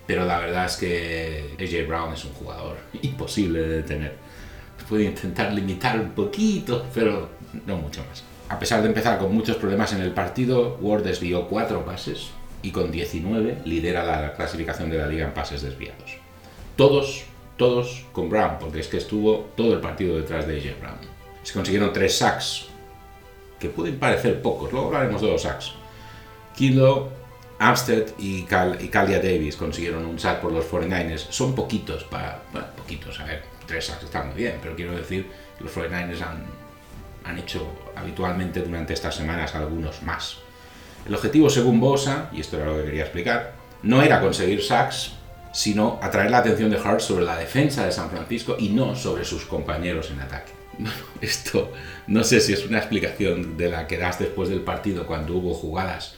pero 0.06 0.25
la 0.25 0.38
verdad 0.38 0.66
es 0.66 0.76
que 0.76 1.56
AJ 1.59 1.88
Brown 1.88 2.14
es 2.14 2.25
un 2.25 2.32
jugador 2.32 2.76
imposible 3.02 3.61
de 3.61 3.76
detener. 3.76 4.16
Puede 4.88 5.04
intentar 5.04 5.52
limitar 5.52 5.99
un 5.99 6.11
poquito, 6.11 6.85
pero 6.92 7.30
no 7.66 7.76
mucho 7.76 8.04
más. 8.09 8.25
A 8.49 8.59
pesar 8.59 8.82
de 8.82 8.88
empezar 8.88 9.18
con 9.18 9.35
muchos 9.35 9.56
problemas 9.56 9.92
en 9.94 10.02
el 10.02 10.12
partido, 10.12 10.76
Ward 10.80 11.02
desvió 11.02 11.49
cuatro 11.49 11.85
pases, 11.85 12.30
y 12.62 12.71
con 12.71 12.90
19 12.90 13.62
lidera 13.64 14.04
la 14.04 14.35
clasificación 14.35 14.90
de 14.90 14.99
la 14.99 15.06
liga 15.06 15.26
en 15.26 15.35
pases 15.35 15.62
desviados. 15.62 16.16
Todos, 16.76 17.25
todos 17.56 18.04
con 18.12 18.30
Brown, 18.30 18.59
porque 18.61 18.80
es 18.80 18.88
que 18.88 18.99
estuvo 18.99 19.50
todo 19.56 19.75
el 19.75 19.80
partido 19.80 20.16
detrás 20.16 20.47
de 20.47 20.59
AJ 20.59 20.80
Brown. 20.80 20.99
Se 21.42 21.52
consiguieron 21.52 21.92
tres 21.92 22.16
sacks, 22.16 22.66
que 23.59 23.68
pueden 23.68 23.99
parecer 23.99 24.40
pocos, 24.40 24.73
luego 24.73 24.88
hablaremos 24.88 25.21
de 25.21 25.28
los 25.28 25.42
sacks. 25.42 25.73
Kilo, 26.56 27.09
Armstead 27.62 28.09
y, 28.19 28.42
Cal, 28.42 28.76
y 28.81 28.88
Calia 28.88 29.19
Davis 29.19 29.54
consiguieron 29.54 30.04
un 30.04 30.19
sack 30.19 30.40
por 30.40 30.50
los 30.50 30.69
49ers. 30.69 31.28
Son 31.31 31.54
poquitos 31.54 32.02
para. 32.04 32.42
Bueno, 32.52 32.66
poquitos, 32.76 33.21
a 33.21 33.25
ver, 33.25 33.45
tres 33.66 33.87
sacks 33.87 34.02
están 34.04 34.28
muy 34.28 34.37
bien, 34.37 34.59
pero 34.61 34.75
quiero 34.75 34.97
decir 34.97 35.31
los 35.61 35.73
49ers 35.73 36.23
han, 36.23 36.45
han 37.25 37.38
hecho 37.38 37.64
habitualmente 37.95 38.61
durante 38.62 38.95
estas 38.95 39.14
semanas 39.14 39.54
algunos 39.54 40.02
más. 40.02 40.38
El 41.07 41.14
objetivo, 41.14 41.49
según 41.49 41.78
Bosa, 41.78 42.31
y 42.33 42.40
esto 42.40 42.57
era 42.57 42.66
lo 42.66 42.78
que 42.78 42.85
quería 42.85 43.02
explicar, 43.02 43.52
no 43.85 44.02
era 44.02 44.21
conseguir 44.21 44.61
sacks, 44.62 45.12
sino 45.52 46.00
atraer 46.02 46.33
la 46.33 46.38
atención 46.38 46.69
de 46.69 46.78
Hart 46.78 47.00
sobre 47.00 47.25
la 47.25 47.37
defensa 47.37 47.85
de 47.85 47.92
San 47.92 48.11
Francisco 48.11 48.57
y 48.59 48.71
no 48.71 48.97
sobre 48.97 49.25
sus 49.25 49.45
compañeros 49.45 50.11
en 50.11 50.21
ataque. 50.21 50.52
Esto 51.21 51.73
no 52.09 52.25
sé 52.25 52.40
si 52.40 52.54
es 52.54 52.66
una 52.66 52.78
explicación 52.78 53.57
de 53.57 53.71
la 53.71 53.87
que 53.87 53.99
das 53.99 54.19
después 54.19 54.49
del 54.49 54.62
partido 54.62 55.07
cuando 55.07 55.35
hubo 55.35 55.54
jugadas 55.54 56.16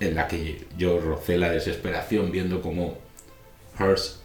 en 0.00 0.14
la 0.14 0.28
que 0.28 0.66
yo 0.76 1.00
rocé 1.00 1.38
la 1.38 1.50
desesperación 1.50 2.30
viendo 2.30 2.60
cómo 2.62 2.98
Hurst, 3.78 4.22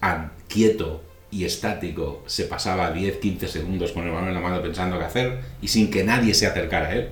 quieto 0.48 1.04
y 1.32 1.46
estático, 1.46 2.24
se 2.26 2.46
pasaba 2.46 2.94
10-15 2.94 3.48
segundos 3.48 3.92
con 3.92 4.06
el 4.06 4.12
balón 4.12 4.30
en 4.30 4.34
la 4.36 4.40
mano 4.40 4.62
pensando 4.62 4.98
qué 4.98 5.06
hacer 5.06 5.40
y 5.62 5.68
sin 5.68 5.92
que 5.92 6.04
nadie 6.04 6.34
se 6.34 6.48
acercara 6.48 6.88
a 6.88 6.96
él. 6.96 7.10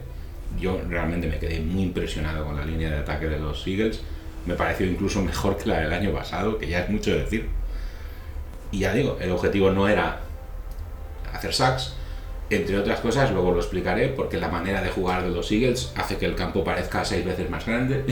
Yo 0.59 0.81
realmente 0.87 1.27
me 1.27 1.39
quedé 1.39 1.59
muy 1.59 1.83
impresionado 1.83 2.45
con 2.45 2.55
la 2.55 2.65
línea 2.65 2.89
de 2.89 2.97
ataque 2.97 3.27
de 3.27 3.39
los 3.39 3.65
Eagles. 3.67 4.01
Me 4.45 4.55
pareció 4.55 4.85
incluso 4.85 5.21
mejor 5.21 5.57
que 5.57 5.69
la 5.69 5.81
del 5.81 5.93
año 5.93 6.11
pasado, 6.13 6.57
que 6.57 6.67
ya 6.67 6.79
es 6.79 6.89
mucho 6.89 7.11
decir. 7.11 7.47
Y 8.71 8.79
ya 8.79 8.93
digo, 8.93 9.17
el 9.19 9.31
objetivo 9.31 9.71
no 9.71 9.87
era 9.87 10.21
hacer 11.33 11.53
sacks, 11.53 11.93
entre 12.49 12.77
otras 12.77 13.01
cosas, 13.01 13.31
luego 13.31 13.51
lo 13.51 13.59
explicaré, 13.59 14.07
porque 14.07 14.37
la 14.37 14.47
manera 14.47 14.81
de 14.81 14.89
jugar 14.89 15.23
de 15.23 15.29
los 15.29 15.51
Eagles 15.51 15.91
hace 15.95 16.17
que 16.17 16.25
el 16.25 16.35
campo 16.35 16.63
parezca 16.63 17.03
seis 17.03 17.25
veces 17.25 17.49
más 17.49 17.65
grande 17.65 18.03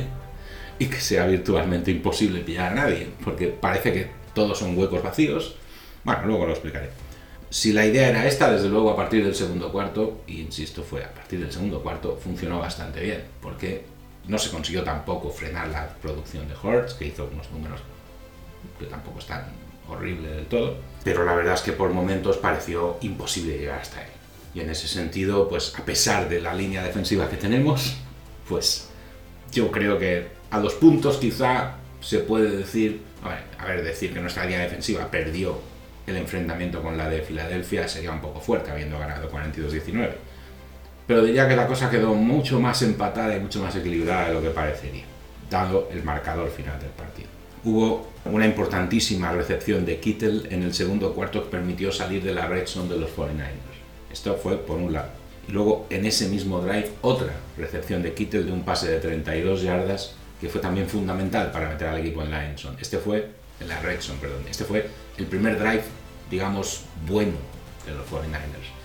y 0.80 0.88
que 0.88 1.00
sea 1.00 1.26
virtualmente 1.26 1.92
imposible 1.92 2.42
pillar 2.42 2.72
a 2.72 2.76
nadie, 2.76 3.08
porque 3.24 3.48
parece 3.48 3.94
que 3.94 4.08
todos 4.34 4.58
son 4.58 4.78
huecos 4.78 5.02
vacíos. 5.02 5.56
Bueno, 6.04 6.26
luego 6.26 6.46
lo 6.46 6.52
explicaré. 6.52 6.90
Si 7.50 7.72
la 7.72 7.86
idea 7.86 8.10
era 8.10 8.28
esta, 8.28 8.52
desde 8.52 8.70
luego 8.70 8.92
a 8.92 8.96
partir 8.96 9.24
del 9.24 9.36
segundo 9.36 9.72
cuarto, 9.72 10.22
y 10.28 10.42
insisto, 10.42 10.84
fue 10.84 11.04
a 11.04 11.14
partir 11.14 11.40
del 11.40 11.52
segundo 11.52 11.82
cuarto, 11.82 12.20
funcionó 12.22 12.60
bastante 12.60 13.02
bien, 13.02 13.24
porque 13.42 13.86
no 14.28 14.38
se 14.38 14.50
consiguió 14.50 14.84
tampoco 14.84 15.30
frenar 15.30 15.70
la 15.70 15.88
producción 16.02 16.48
de 16.48 16.56
Hortz, 16.62 16.96
que 16.96 17.08
hizo 17.08 17.30
unos 17.32 17.50
números 17.52 17.80
que 18.80 18.86
tampoco 18.86 19.20
están 19.20 19.46
horrible 19.88 20.30
del 20.30 20.46
todo, 20.48 20.78
pero 21.04 21.24
la 21.24 21.36
verdad 21.36 21.54
es 21.54 21.62
que 21.62 21.72
por 21.72 21.92
momentos 21.92 22.38
pareció 22.38 22.98
imposible 23.02 23.58
llegar 23.58 23.80
hasta 23.80 24.02
él. 24.02 24.10
Y 24.54 24.62
en 24.62 24.70
ese 24.70 24.88
sentido, 24.88 25.48
pues 25.48 25.74
a 25.78 25.86
pesar 25.86 26.28
de 26.28 26.42
la 26.42 26.54
línea 26.54 26.84
defensiva 26.84 27.30
que 27.30 27.38
tenemos, 27.38 27.96
pues 28.48 28.90
yo 29.52 29.72
creo 29.72 30.00
que 30.00 30.35
a 30.56 30.60
dos 30.60 30.76
puntos 30.76 31.18
quizá 31.18 31.76
se 32.00 32.20
puede 32.20 32.56
decir, 32.56 33.02
a 33.60 33.66
ver, 33.66 33.84
decir 33.84 34.14
que 34.14 34.22
nuestra 34.22 34.46
línea 34.46 34.62
defensiva 34.62 35.10
perdió 35.12 35.58
el 36.08 36.16
enfrentamiento 36.16 36.82
con 36.82 36.98
la 36.98 37.10
de 37.10 37.22
Filadelfia 37.22 37.88
sería 37.88 38.12
un 38.12 38.22
poco 38.22 38.40
fuerte, 38.40 38.72
habiendo 38.72 38.98
ganado 38.98 39.30
42-19. 39.30 40.12
Pero 41.08 41.24
diría 41.24 41.48
que 41.48 41.56
la 41.56 41.68
cosa 41.68 41.90
quedó 41.90 42.14
mucho 42.14 42.60
más 42.60 42.82
empatada 42.84 43.36
y 43.36 43.40
mucho 43.40 43.62
más 43.62 43.76
equilibrada 43.76 44.30
de 44.30 44.34
lo 44.34 44.42
que 44.42 44.50
parecería, 44.50 45.04
dado 45.50 45.90
el 45.92 46.04
marcador 46.04 46.50
final 46.50 46.80
del 46.80 46.92
partido. 46.92 47.28
Hubo 47.64 48.08
una 48.26 48.46
importantísima 48.46 49.32
recepción 49.32 49.86
de 49.86 50.00
Kittel 50.00 50.48
en 50.52 50.64
el 50.64 50.74
segundo 50.74 51.14
cuarto 51.14 51.44
que 51.44 51.50
permitió 51.50 51.92
salir 51.92 52.24
de 52.24 52.34
la 52.34 52.48
red 52.48 52.66
zone 52.66 52.94
de 52.94 53.00
los 53.00 53.10
49ers. 53.10 53.76
Esto 54.12 54.36
fue 54.36 54.58
por 54.58 54.78
un 54.78 54.94
lado. 54.94 55.10
Y 55.50 55.52
luego 55.52 55.88
en 55.90 56.06
ese 56.06 56.30
mismo 56.30 56.62
drive 56.62 56.92
otra 57.02 57.34
recepción 57.58 58.04
de 58.04 58.14
Kittel 58.14 58.46
de 58.46 58.52
un 58.52 58.64
pase 58.64 58.90
de 58.90 59.00
32 59.00 59.64
yardas 59.64 60.16
que 60.40 60.50
fue 60.50 60.62
también 60.62 60.88
fundamental 60.88 61.52
para 61.52 61.70
meter 61.70 61.88
al 61.88 62.00
equipo 62.00 62.22
en 62.22 62.32
la 62.32 62.50
endzone. 62.50 62.78
Este 62.82 62.98
fue, 62.98 63.30
en 63.60 63.68
la 63.68 63.80
red 63.80 64.02
zone, 64.02 64.20
perdón. 64.20 64.44
Este 64.50 64.66
fue 64.66 64.90
el 65.18 65.26
primer 65.26 65.58
drive, 65.58 65.84
digamos, 66.30 66.82
bueno 67.08 67.34
de 67.86 67.94
los 67.94 68.06
49ers. 68.08 68.76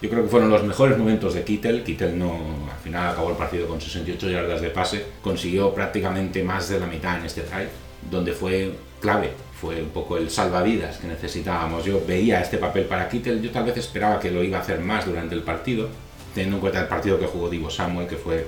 Yo 0.00 0.10
creo 0.10 0.24
que 0.24 0.28
fueron 0.28 0.50
los 0.50 0.64
mejores 0.64 0.98
momentos 0.98 1.34
de 1.34 1.44
Kittel. 1.44 1.84
Kittel 1.84 2.18
no, 2.18 2.32
al 2.70 2.80
final 2.82 3.10
acabó 3.10 3.30
el 3.30 3.36
partido 3.36 3.68
con 3.68 3.80
68 3.80 4.30
yardas 4.30 4.60
de 4.60 4.70
pase. 4.70 5.06
Consiguió 5.22 5.72
prácticamente 5.72 6.42
más 6.42 6.68
de 6.68 6.80
la 6.80 6.86
mitad 6.86 7.18
en 7.18 7.26
este 7.26 7.42
drive, 7.42 7.68
donde 8.10 8.32
fue 8.32 8.72
clave. 9.00 9.30
Fue 9.60 9.80
un 9.80 9.90
poco 9.90 10.16
el 10.16 10.28
salvavidas 10.28 10.96
que 10.98 11.06
necesitábamos. 11.06 11.84
Yo 11.84 12.02
veía 12.04 12.40
este 12.40 12.58
papel 12.58 12.86
para 12.86 13.08
Kittel. 13.08 13.40
Yo 13.40 13.50
tal 13.52 13.64
vez 13.64 13.76
esperaba 13.76 14.18
que 14.18 14.32
lo 14.32 14.42
iba 14.42 14.58
a 14.58 14.62
hacer 14.62 14.80
más 14.80 15.06
durante 15.06 15.36
el 15.36 15.42
partido, 15.42 15.88
teniendo 16.34 16.56
en 16.56 16.60
cuenta 16.60 16.80
el 16.80 16.88
partido 16.88 17.20
que 17.20 17.26
jugó 17.26 17.48
Divo 17.48 17.70
Samuel, 17.70 18.08
que 18.08 18.16
fue 18.16 18.44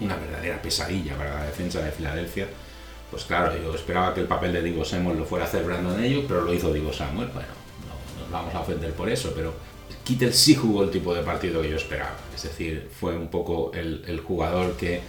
una 0.00 0.16
verdadera 0.16 0.60
pesadilla 0.60 1.16
para 1.16 1.34
la 1.34 1.46
defensa 1.46 1.82
de 1.82 1.92
Filadelfia. 1.92 2.46
Pues 3.10 3.24
claro, 3.24 3.60
yo 3.60 3.74
esperaba 3.74 4.14
que 4.14 4.20
el 4.20 4.26
papel 4.26 4.52
de 4.52 4.62
Divo 4.62 4.84
Samuel 4.84 5.18
lo 5.18 5.24
fuera 5.24 5.44
a 5.44 5.48
hacer 5.48 5.64
Brandon 5.64 6.00
Ayuk, 6.00 6.26
pero 6.26 6.42
lo 6.42 6.54
hizo 6.54 6.72
Divo 6.72 6.92
Samuel. 6.92 7.28
Bueno, 7.28 7.48
no 8.16 8.22
nos 8.22 8.30
vamos 8.30 8.54
a 8.54 8.60
ofender 8.60 8.92
por 8.92 9.08
eso, 9.08 9.32
pero 9.34 9.52
Kittel 10.04 10.32
sí 10.32 10.54
jugó 10.54 10.84
el 10.84 10.90
tipo 10.90 11.14
de 11.14 11.22
partido 11.22 11.60
que 11.62 11.70
yo 11.70 11.76
esperaba. 11.76 12.16
Es 12.34 12.44
decir, 12.44 12.88
fue 12.98 13.16
un 13.16 13.28
poco 13.28 13.72
el, 13.74 14.20
jugador 14.20 14.76
que 14.76 15.00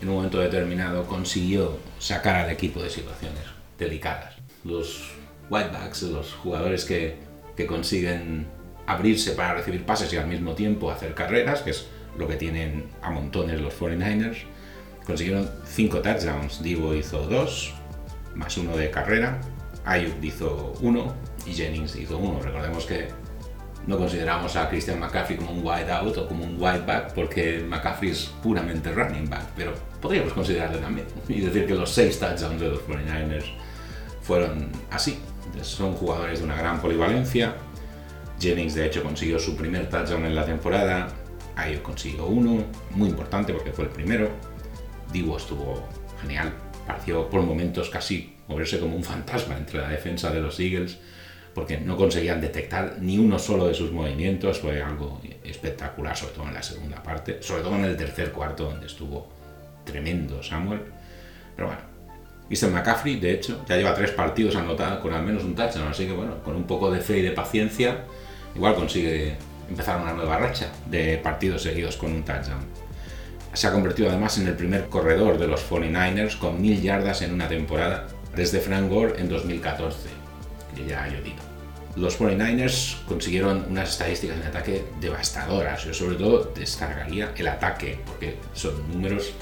en 0.00 0.08
un 0.08 0.16
momento 0.16 0.38
determinado 0.38 1.04
consiguió 1.06 1.78
sacar 1.98 2.36
al 2.36 2.50
equipo 2.50 2.82
de 2.82 2.90
situaciones 2.90 3.42
delicadas. 3.78 4.34
Los 4.64 5.12
whitebacks, 5.50 6.02
los 6.02 6.32
jugadores 6.34 6.84
que, 6.84 7.16
que 7.56 7.66
consiguen 7.66 8.48
abrirse 8.86 9.32
para 9.32 9.54
recibir 9.54 9.84
pases 9.84 10.12
y 10.12 10.16
al 10.16 10.26
mismo 10.26 10.54
tiempo 10.54 10.90
hacer 10.90 11.14
carreras, 11.14 11.62
que 11.62 11.70
es 11.70 11.86
lo 12.18 12.28
que 12.28 12.36
tienen 12.36 12.86
a 13.02 13.10
montones 13.10 13.60
los 13.60 13.78
49ers, 13.78 14.38
consiguieron 15.04 15.50
5 15.64 16.00
touchdowns. 16.00 16.62
Divo 16.62 16.94
hizo 16.94 17.26
2, 17.26 17.74
más 18.34 18.56
uno 18.56 18.76
de 18.76 18.90
carrera, 18.90 19.40
Ayuk 19.84 20.22
hizo 20.22 20.74
1 20.80 21.14
y 21.46 21.52
Jennings 21.52 21.96
hizo 21.96 22.18
1. 22.18 22.40
Recordemos 22.42 22.84
que 22.86 23.08
no 23.86 23.96
consideramos 23.96 24.56
a 24.56 24.68
Christian 24.68 25.00
McCaffrey 25.00 25.38
como 25.38 25.52
un 25.52 25.66
wide 25.66 25.90
out 25.90 26.16
o 26.16 26.28
como 26.28 26.44
un 26.44 26.56
wide 26.60 26.84
back 26.86 27.14
porque 27.14 27.64
McCaffrey 27.66 28.10
es 28.10 28.30
puramente 28.42 28.92
running 28.92 29.28
back, 29.28 29.44
pero 29.56 29.72
podríamos 30.00 30.32
considerarlo 30.32 30.78
también 30.78 31.06
y 31.28 31.40
decir 31.40 31.66
que 31.66 31.74
los 31.74 31.90
6 31.92 32.18
touchdowns 32.18 32.60
de 32.60 32.68
los 32.68 32.80
49ers 32.80 33.50
fueron 34.22 34.70
así. 34.90 35.18
Son 35.62 35.94
jugadores 35.94 36.40
de 36.40 36.44
una 36.44 36.56
gran 36.56 36.80
polivalencia. 36.80 37.56
Jennings 38.38 38.74
de 38.74 38.86
hecho 38.86 39.02
consiguió 39.02 39.38
su 39.38 39.56
primer 39.56 39.88
touchdown 39.88 40.24
en 40.24 40.34
la 40.34 40.44
temporada, 40.44 41.08
Ayuk 41.56 41.82
consiguió 41.82 42.26
uno, 42.26 42.64
muy 42.90 43.08
importante 43.08 43.52
porque 43.52 43.72
fue 43.72 43.84
el 43.84 43.90
primero. 43.90 44.30
Divo 45.12 45.36
estuvo 45.36 45.86
genial, 46.20 46.52
pareció 46.86 47.28
por 47.28 47.42
momentos 47.42 47.90
casi 47.90 48.36
moverse 48.48 48.78
como 48.78 48.96
un 48.96 49.04
fantasma 49.04 49.56
entre 49.56 49.80
la 49.80 49.88
defensa 49.88 50.30
de 50.30 50.40
los 50.40 50.58
Eagles 50.60 50.98
porque 51.54 51.78
no 51.78 51.96
conseguían 51.96 52.40
detectar 52.40 52.96
ni 53.00 53.18
uno 53.18 53.38
solo 53.38 53.66
de 53.66 53.74
sus 53.74 53.90
movimientos, 53.90 54.60
fue 54.60 54.82
algo 54.82 55.20
espectacular, 55.42 56.16
sobre 56.16 56.34
todo 56.34 56.48
en 56.48 56.54
la 56.54 56.62
segunda 56.62 57.02
parte, 57.02 57.42
sobre 57.42 57.62
todo 57.62 57.74
en 57.76 57.84
el 57.84 57.96
tercer 57.96 58.30
cuarto, 58.30 58.64
donde 58.64 58.86
estuvo 58.86 59.28
tremendo 59.84 60.42
Samuel. 60.42 60.80
Pero 61.56 61.68
bueno, 61.68 61.82
Mr. 62.48 62.70
McCaffrey, 62.70 63.18
de 63.18 63.32
hecho, 63.32 63.64
ya 63.68 63.76
lleva 63.76 63.94
tres 63.94 64.10
partidos 64.12 64.54
anotados 64.56 65.00
con 65.00 65.12
al 65.12 65.24
menos 65.24 65.44
un 65.44 65.54
touchdown, 65.54 65.88
así 65.88 66.06
que 66.06 66.12
bueno, 66.12 66.42
con 66.42 66.54
un 66.54 66.64
poco 66.64 66.90
de 66.90 67.00
fe 67.00 67.18
y 67.18 67.22
de 67.22 67.32
paciencia, 67.32 68.04
igual 68.54 68.74
consigue 68.74 69.36
empezar 69.70 70.00
una 70.00 70.12
nueva 70.12 70.38
racha 70.38 70.70
de 70.86 71.16
partidos 71.18 71.62
seguidos 71.62 71.96
con 71.96 72.12
un 72.12 72.24
touchdown. 72.24 72.66
Se 73.54 73.66
ha 73.66 73.72
convertido 73.72 74.10
además 74.10 74.36
en 74.38 74.48
el 74.48 74.54
primer 74.54 74.88
corredor 74.88 75.38
de 75.38 75.46
los 75.46 75.68
49ers 75.68 76.38
con 76.38 76.60
mil 76.60 76.80
yardas 76.82 77.22
en 77.22 77.32
una 77.32 77.48
temporada 77.48 78.06
desde 78.34 78.60
Frank 78.60 78.88
Gore 78.88 79.20
en 79.20 79.28
2014 79.28 80.08
que 80.74 80.86
ya 80.86 81.04
ha 81.04 81.08
llovido. 81.08 81.50
Los 81.96 82.20
49ers 82.20 83.04
consiguieron 83.06 83.66
unas 83.68 83.90
estadísticas 83.90 84.36
en 84.36 84.46
ataque 84.46 84.84
devastadoras. 85.00 85.84
Yo 85.84 85.92
sobre 85.92 86.16
todo 86.16 86.52
descargaría 86.54 87.32
el 87.36 87.48
ataque, 87.48 87.98
porque 88.06 88.36
son 88.54 88.74
números 88.92 89.32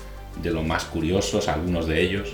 de 0.42 0.50
lo 0.50 0.62
más 0.62 0.84
curiosos, 0.84 1.46
algunos 1.48 1.86
de 1.86 2.00
ellos. 2.00 2.32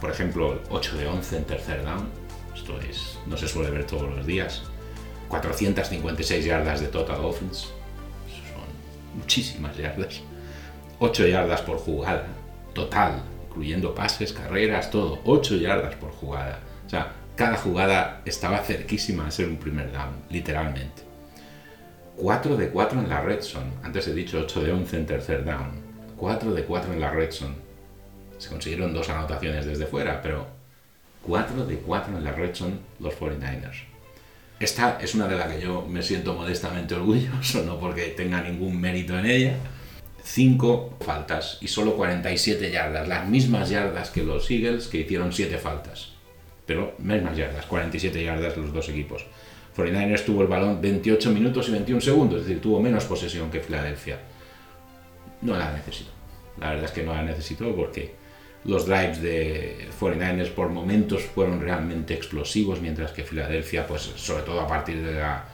Por 0.00 0.10
ejemplo, 0.10 0.60
8 0.70 0.96
de 0.96 1.06
11 1.06 1.36
en 1.36 1.44
tercer 1.44 1.84
down. 1.84 2.08
Esto 2.54 2.80
es, 2.80 3.18
no 3.26 3.36
se 3.36 3.46
suele 3.46 3.70
ver 3.70 3.84
todos 3.86 4.12
los 4.14 4.26
días. 4.26 4.62
456 5.28 6.44
yardas 6.44 6.80
de 6.80 6.88
total 6.88 7.24
offense. 7.24 7.66
Son 7.66 9.18
muchísimas 9.18 9.76
yardas. 9.76 10.20
8 10.98 11.26
yardas 11.26 11.62
por 11.62 11.78
jugada. 11.78 12.26
Total, 12.72 13.22
incluyendo 13.48 13.94
pases, 13.94 14.32
carreras, 14.32 14.90
todo. 14.90 15.20
8 15.24 15.56
yardas 15.56 15.94
por 15.96 16.10
jugada. 16.10 16.60
O 16.86 16.90
sea, 16.90 17.12
cada 17.34 17.56
jugada 17.56 18.22
estaba 18.24 18.58
cerquísima 18.58 19.26
de 19.26 19.30
ser 19.30 19.48
un 19.48 19.58
primer 19.58 19.92
down, 19.92 20.14
literalmente. 20.30 21.02
4 22.16 22.56
de 22.56 22.70
4 22.70 23.00
en 23.00 23.08
la 23.10 23.20
red 23.20 23.42
zone. 23.42 23.72
Antes 23.82 24.08
he 24.08 24.14
dicho 24.14 24.38
8 24.40 24.62
de 24.62 24.72
11 24.72 24.96
en 24.96 25.06
tercer 25.06 25.44
down. 25.44 25.84
4 26.16 26.54
de 26.54 26.64
4 26.64 26.92
en 26.94 27.00
la 27.00 27.10
red 27.10 27.30
zone. 27.30 27.56
Se 28.38 28.48
consiguieron 28.48 28.94
dos 28.94 29.08
anotaciones 29.10 29.66
desde 29.66 29.86
fuera, 29.86 30.22
pero 30.22 30.46
4 31.26 31.66
de 31.66 31.76
4 31.76 32.16
en 32.16 32.24
la 32.24 32.32
red 32.32 32.54
zone 32.54 32.78
los 33.00 33.14
49ers. 33.14 33.95
Esta 34.58 34.98
es 35.02 35.14
una 35.14 35.28
de 35.28 35.36
las 35.36 35.52
que 35.52 35.60
yo 35.60 35.86
me 35.86 36.02
siento 36.02 36.32
modestamente 36.32 36.94
orgulloso, 36.94 37.62
no 37.64 37.78
porque 37.78 38.06
tenga 38.16 38.40
ningún 38.40 38.80
mérito 38.80 39.18
en 39.18 39.26
ella. 39.26 39.56
Cinco 40.22 40.96
faltas 41.00 41.58
y 41.60 41.68
solo 41.68 41.94
47 41.94 42.70
yardas, 42.70 43.06
las 43.06 43.28
mismas 43.28 43.68
yardas 43.68 44.10
que 44.10 44.22
los 44.22 44.50
Eagles 44.50 44.88
que 44.88 44.98
hicieron 44.98 45.32
siete 45.32 45.58
faltas. 45.58 46.12
Pero 46.64 46.94
mismas 46.98 47.36
yardas, 47.36 47.66
47 47.66 48.24
yardas 48.24 48.56
los 48.56 48.72
dos 48.72 48.88
equipos. 48.88 49.26
49ers 49.76 50.24
tuvo 50.24 50.40
el 50.40 50.48
balón 50.48 50.80
28 50.80 51.30
minutos 51.30 51.68
y 51.68 51.72
21 51.72 52.00
segundos, 52.00 52.40
es 52.40 52.46
decir, 52.46 52.62
tuvo 52.62 52.80
menos 52.80 53.04
posesión 53.04 53.50
que 53.50 53.60
Filadelfia. 53.60 54.18
No 55.42 55.56
la 55.56 55.70
necesito. 55.72 56.10
La 56.58 56.70
verdad 56.70 56.86
es 56.86 56.92
que 56.92 57.02
no 57.02 57.12
la 57.12 57.22
necesito 57.22 57.76
porque 57.76 58.14
los 58.66 58.86
drives 58.86 59.22
de 59.22 59.88
49ers 60.00 60.50
por 60.50 60.68
momentos 60.68 61.22
fueron 61.22 61.60
realmente 61.60 62.14
explosivos, 62.14 62.80
mientras 62.80 63.12
que 63.12 63.22
Filadelfia, 63.22 63.86
pues 63.86 64.02
sobre 64.02 64.42
todo 64.42 64.60
a 64.60 64.66
partir 64.66 65.04
de 65.04 65.14
la 65.14 65.44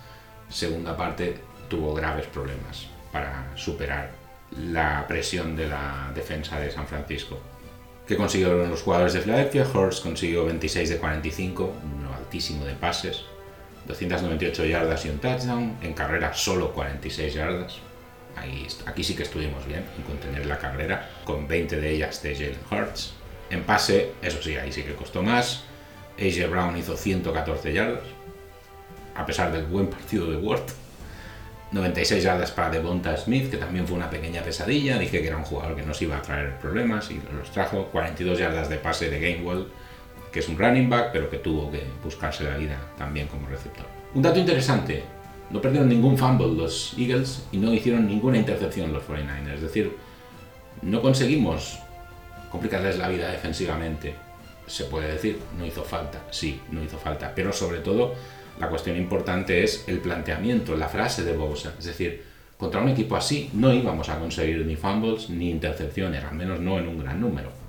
segunda 0.48 0.96
parte, 0.96 1.36
tuvo 1.68 1.94
graves 1.94 2.26
problemas 2.26 2.86
para 3.12 3.52
superar 3.54 4.10
la 4.58 5.06
presión 5.06 5.56
de 5.56 5.68
la 5.68 6.10
defensa 6.14 6.58
de 6.58 6.70
San 6.70 6.86
Francisco. 6.86 7.38
¿Qué 8.06 8.16
consiguieron 8.16 8.68
los 8.68 8.82
jugadores 8.82 9.12
de 9.12 9.20
Filadelfia? 9.20 9.66
Hurst 9.72 10.02
consiguió 10.02 10.44
26 10.46 10.88
de 10.90 10.96
45, 10.96 11.64
un 11.64 12.06
altísimo 12.14 12.64
de 12.64 12.74
pases, 12.74 13.22
298 13.86 14.64
yardas 14.64 15.04
y 15.04 15.10
un 15.10 15.18
touchdown, 15.18 15.76
en 15.82 15.92
carrera 15.92 16.32
solo 16.34 16.72
46 16.72 17.34
yardas. 17.34 17.78
Ahí, 18.36 18.66
aquí 18.86 19.04
sí 19.04 19.14
que 19.14 19.22
estuvimos 19.22 19.66
bien 19.66 19.84
en 19.96 20.02
contener 20.04 20.46
la 20.46 20.58
carrera, 20.58 21.10
con 21.24 21.46
20 21.46 21.80
de 21.80 21.90
ellas 21.90 22.22
de 22.22 22.34
Jalen 22.34 22.58
Hurts. 22.70 23.14
En 23.50 23.64
pase, 23.64 24.12
eso 24.22 24.42
sí, 24.42 24.56
ahí 24.56 24.72
sí 24.72 24.82
que 24.82 24.94
costó 24.94 25.22
más. 25.22 25.64
AJ 26.18 26.50
Brown 26.50 26.76
hizo 26.76 26.96
114 26.96 27.72
yardas, 27.72 28.04
a 29.14 29.26
pesar 29.26 29.52
del 29.52 29.64
buen 29.64 29.88
partido 29.88 30.30
de 30.30 30.36
Ward. 30.36 30.62
96 31.72 32.22
yardas 32.22 32.50
para 32.50 32.68
Devonta 32.68 33.16
Smith, 33.16 33.50
que 33.50 33.56
también 33.56 33.86
fue 33.86 33.96
una 33.96 34.10
pequeña 34.10 34.42
pesadilla. 34.42 34.98
Dije 34.98 35.22
que 35.22 35.28
era 35.28 35.38
un 35.38 35.44
jugador 35.44 35.74
que 35.74 35.82
nos 35.82 36.00
iba 36.02 36.18
a 36.18 36.22
traer 36.22 36.58
problemas 36.58 37.10
y 37.10 37.20
los 37.34 37.50
trajo. 37.50 37.86
42 37.86 38.38
yardas 38.38 38.68
de 38.68 38.76
pase 38.76 39.08
de 39.08 39.18
Gainwell, 39.18 39.68
que 40.30 40.40
es 40.40 40.48
un 40.48 40.58
running 40.58 40.90
back, 40.90 41.10
pero 41.12 41.30
que 41.30 41.38
tuvo 41.38 41.70
que 41.70 41.82
buscarse 42.04 42.44
la 42.44 42.56
vida 42.56 42.78
también 42.98 43.26
como 43.26 43.48
receptor. 43.48 43.86
Un 44.14 44.20
dato 44.20 44.38
interesante, 44.38 45.02
no 45.52 45.60
perdieron 45.60 45.88
ningún 45.88 46.16
fumble 46.16 46.54
los 46.54 46.94
Eagles 46.98 47.44
y 47.52 47.58
no 47.58 47.72
hicieron 47.72 48.06
ninguna 48.06 48.38
intercepción 48.38 48.92
los 48.92 49.04
49ers. 49.04 49.54
Es 49.54 49.62
decir, 49.62 49.96
no 50.82 51.02
conseguimos 51.02 51.78
complicarles 52.50 52.98
la 52.98 53.08
vida 53.08 53.30
defensivamente. 53.30 54.14
Se 54.66 54.84
puede 54.84 55.12
decir, 55.12 55.38
no 55.58 55.66
hizo 55.66 55.82
falta, 55.82 56.22
sí, 56.30 56.60
no 56.70 56.82
hizo 56.82 56.96
falta, 56.96 57.32
pero 57.34 57.52
sobre 57.52 57.80
todo 57.80 58.14
la 58.58 58.68
cuestión 58.68 58.96
importante 58.96 59.62
es 59.62 59.84
el 59.86 59.98
planteamiento, 59.98 60.76
la 60.76 60.88
frase 60.88 61.24
de 61.24 61.36
Bosa. 61.36 61.74
Es 61.78 61.84
decir, 61.84 62.24
contra 62.56 62.80
un 62.80 62.88
equipo 62.88 63.16
así 63.16 63.50
no 63.52 63.72
íbamos 63.72 64.08
a 64.08 64.18
conseguir 64.18 64.64
ni 64.64 64.76
fumbles 64.76 65.28
ni 65.28 65.50
intercepciones, 65.50 66.24
al 66.24 66.34
menos 66.34 66.60
no 66.60 66.78
en 66.78 66.88
un 66.88 66.98
gran 67.00 67.20
número 67.20 67.61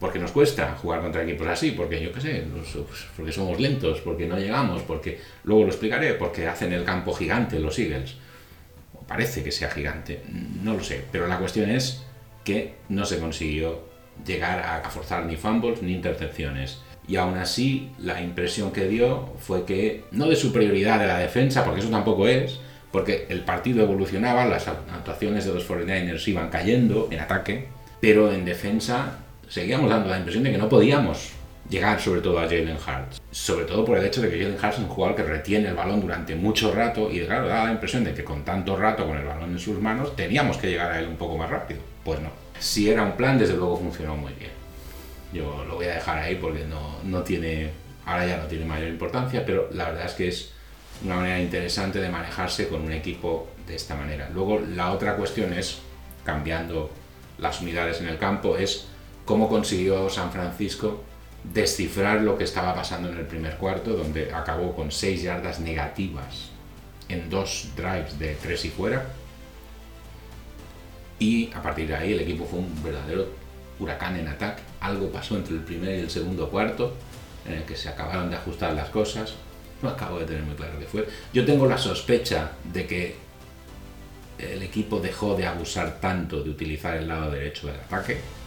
porque 0.00 0.18
nos 0.18 0.32
cuesta 0.32 0.74
jugar 0.80 1.02
contra 1.02 1.22
equipos 1.22 1.46
así, 1.46 1.72
porque 1.72 2.02
yo 2.02 2.10
qué 2.10 2.20
sé, 2.22 2.44
porque 3.14 3.30
somos 3.30 3.60
lentos, 3.60 4.00
porque 4.00 4.26
no 4.26 4.38
llegamos, 4.38 4.82
porque 4.82 5.20
luego 5.44 5.64
lo 5.64 5.68
explicaré, 5.68 6.14
porque 6.14 6.48
hacen 6.48 6.72
el 6.72 6.84
campo 6.84 7.12
gigante 7.12 7.60
los 7.60 7.78
Eagles. 7.78 8.16
O 8.94 9.02
parece 9.02 9.44
que 9.44 9.52
sea 9.52 9.70
gigante, 9.70 10.22
no 10.62 10.72
lo 10.72 10.82
sé, 10.82 11.04
pero 11.12 11.26
la 11.26 11.38
cuestión 11.38 11.68
es 11.68 12.02
que 12.44 12.76
no 12.88 13.04
se 13.04 13.18
consiguió 13.18 13.82
llegar 14.26 14.60
a, 14.60 14.88
forzar 14.88 15.26
ni 15.26 15.36
fumbles 15.36 15.82
ni 15.82 15.92
intercepciones. 15.92 16.80
Y 17.06 17.16
aún 17.16 17.36
así, 17.36 17.90
la 17.98 18.22
impresión 18.22 18.72
que 18.72 18.88
dio 18.88 19.34
fue 19.38 19.66
que, 19.66 20.04
no 20.12 20.28
de 20.28 20.36
superioridad 20.36 20.98
de 20.98 21.08
la 21.08 21.18
defensa, 21.18 21.62
porque 21.62 21.80
eso 21.80 21.90
tampoco 21.90 22.26
es, 22.26 22.58
porque 22.90 23.26
el 23.28 23.40
partido 23.40 23.82
evolucionaba, 23.82 24.46
las 24.46 24.66
actuaciones 24.66 25.44
de 25.44 25.52
los 25.52 25.68
49ers 25.68 26.26
iban 26.26 26.48
cayendo 26.48 27.08
en 27.10 27.20
ataque, 27.20 27.68
pero 28.00 28.32
en 28.32 28.46
defensa 28.46 29.18
seguíamos 29.50 29.90
dando 29.90 30.08
la 30.08 30.18
impresión 30.18 30.44
de 30.44 30.52
que 30.52 30.58
no 30.58 30.68
podíamos 30.68 31.32
llegar 31.68 32.00
sobre 32.00 32.20
todo 32.20 32.38
a 32.38 32.44
Jalen 32.44 32.76
Hurts. 32.76 33.20
Sobre 33.30 33.64
todo 33.64 33.84
por 33.84 33.98
el 33.98 34.06
hecho 34.06 34.22
de 34.22 34.30
que 34.30 34.38
Jalen 34.38 34.54
Hurts 34.54 34.76
es 34.76 34.78
un 34.78 34.88
jugador 34.88 35.16
que 35.16 35.22
retiene 35.24 35.68
el 35.68 35.74
balón 35.74 36.00
durante 36.00 36.34
mucho 36.36 36.72
rato 36.72 37.10
y 37.10 37.20
claro, 37.26 37.48
da 37.48 37.64
la 37.64 37.72
impresión 37.72 38.04
de 38.04 38.14
que 38.14 38.24
con 38.24 38.44
tanto 38.44 38.76
rato 38.76 39.06
con 39.06 39.18
el 39.18 39.26
balón 39.26 39.50
en 39.50 39.58
sus 39.58 39.78
manos 39.78 40.14
teníamos 40.16 40.56
que 40.56 40.68
llegar 40.68 40.92
a 40.92 41.00
él 41.00 41.08
un 41.08 41.16
poco 41.16 41.36
más 41.36 41.50
rápido. 41.50 41.80
Pues 42.04 42.20
no. 42.20 42.30
Si 42.58 42.88
era 42.88 43.02
un 43.02 43.12
plan, 43.12 43.38
desde 43.38 43.56
luego 43.56 43.76
funcionó 43.76 44.16
muy 44.16 44.32
bien. 44.34 44.52
Yo 45.32 45.64
lo 45.66 45.74
voy 45.74 45.86
a 45.86 45.94
dejar 45.94 46.18
ahí 46.18 46.36
porque 46.36 46.64
no, 46.64 46.98
no 47.04 47.22
tiene, 47.22 47.70
ahora 48.06 48.26
ya 48.26 48.36
no 48.36 48.44
tiene 48.44 48.64
mayor 48.64 48.88
importancia, 48.88 49.44
pero 49.44 49.68
la 49.72 49.90
verdad 49.90 50.06
es 50.06 50.12
que 50.12 50.28
es 50.28 50.52
una 51.04 51.16
manera 51.16 51.40
interesante 51.40 52.00
de 52.00 52.08
manejarse 52.08 52.68
con 52.68 52.82
un 52.82 52.92
equipo 52.92 53.48
de 53.66 53.74
esta 53.74 53.96
manera. 53.96 54.28
Luego 54.32 54.60
la 54.60 54.92
otra 54.92 55.16
cuestión 55.16 55.52
es, 55.52 55.78
cambiando 56.24 56.90
las 57.38 57.60
unidades 57.60 58.00
en 58.00 58.08
el 58.08 58.18
campo, 58.18 58.56
es 58.56 58.86
cómo 59.30 59.48
consiguió 59.48 60.10
San 60.10 60.32
Francisco 60.32 61.04
descifrar 61.44 62.22
lo 62.22 62.36
que 62.36 62.42
estaba 62.42 62.74
pasando 62.74 63.08
en 63.10 63.16
el 63.16 63.26
primer 63.26 63.58
cuarto, 63.58 63.92
donde 63.92 64.34
acabó 64.34 64.74
con 64.74 64.90
seis 64.90 65.22
yardas 65.22 65.60
negativas 65.60 66.48
en 67.08 67.30
dos 67.30 67.68
drives 67.76 68.18
de 68.18 68.34
tres 68.34 68.64
y 68.64 68.70
fuera. 68.70 69.06
Y 71.20 71.48
a 71.54 71.62
partir 71.62 71.86
de 71.86 71.94
ahí 71.94 72.12
el 72.12 72.18
equipo 72.18 72.44
fue 72.44 72.58
un 72.58 72.82
verdadero 72.82 73.28
huracán 73.78 74.16
en 74.16 74.26
ataque. 74.26 74.62
Algo 74.80 75.12
pasó 75.12 75.36
entre 75.36 75.54
el 75.54 75.62
primer 75.62 75.94
y 75.94 76.00
el 76.00 76.10
segundo 76.10 76.50
cuarto, 76.50 76.92
en 77.46 77.52
el 77.52 77.62
que 77.62 77.76
se 77.76 77.88
acabaron 77.88 78.30
de 78.30 78.36
ajustar 78.36 78.72
las 78.72 78.88
cosas. 78.88 79.34
No 79.80 79.90
acabo 79.90 80.18
de 80.18 80.24
tener 80.24 80.42
muy 80.42 80.56
claro 80.56 80.72
qué 80.80 80.86
fue. 80.86 81.08
Yo 81.32 81.44
tengo 81.44 81.68
la 81.68 81.78
sospecha 81.78 82.50
de 82.64 82.84
que 82.84 83.14
el 84.40 84.60
equipo 84.64 84.98
dejó 84.98 85.36
de 85.36 85.46
abusar 85.46 86.00
tanto 86.00 86.42
de 86.42 86.50
utilizar 86.50 86.96
el 86.96 87.06
lado 87.06 87.30
derecho 87.30 87.68
del 87.68 87.76
ataque 87.76 88.39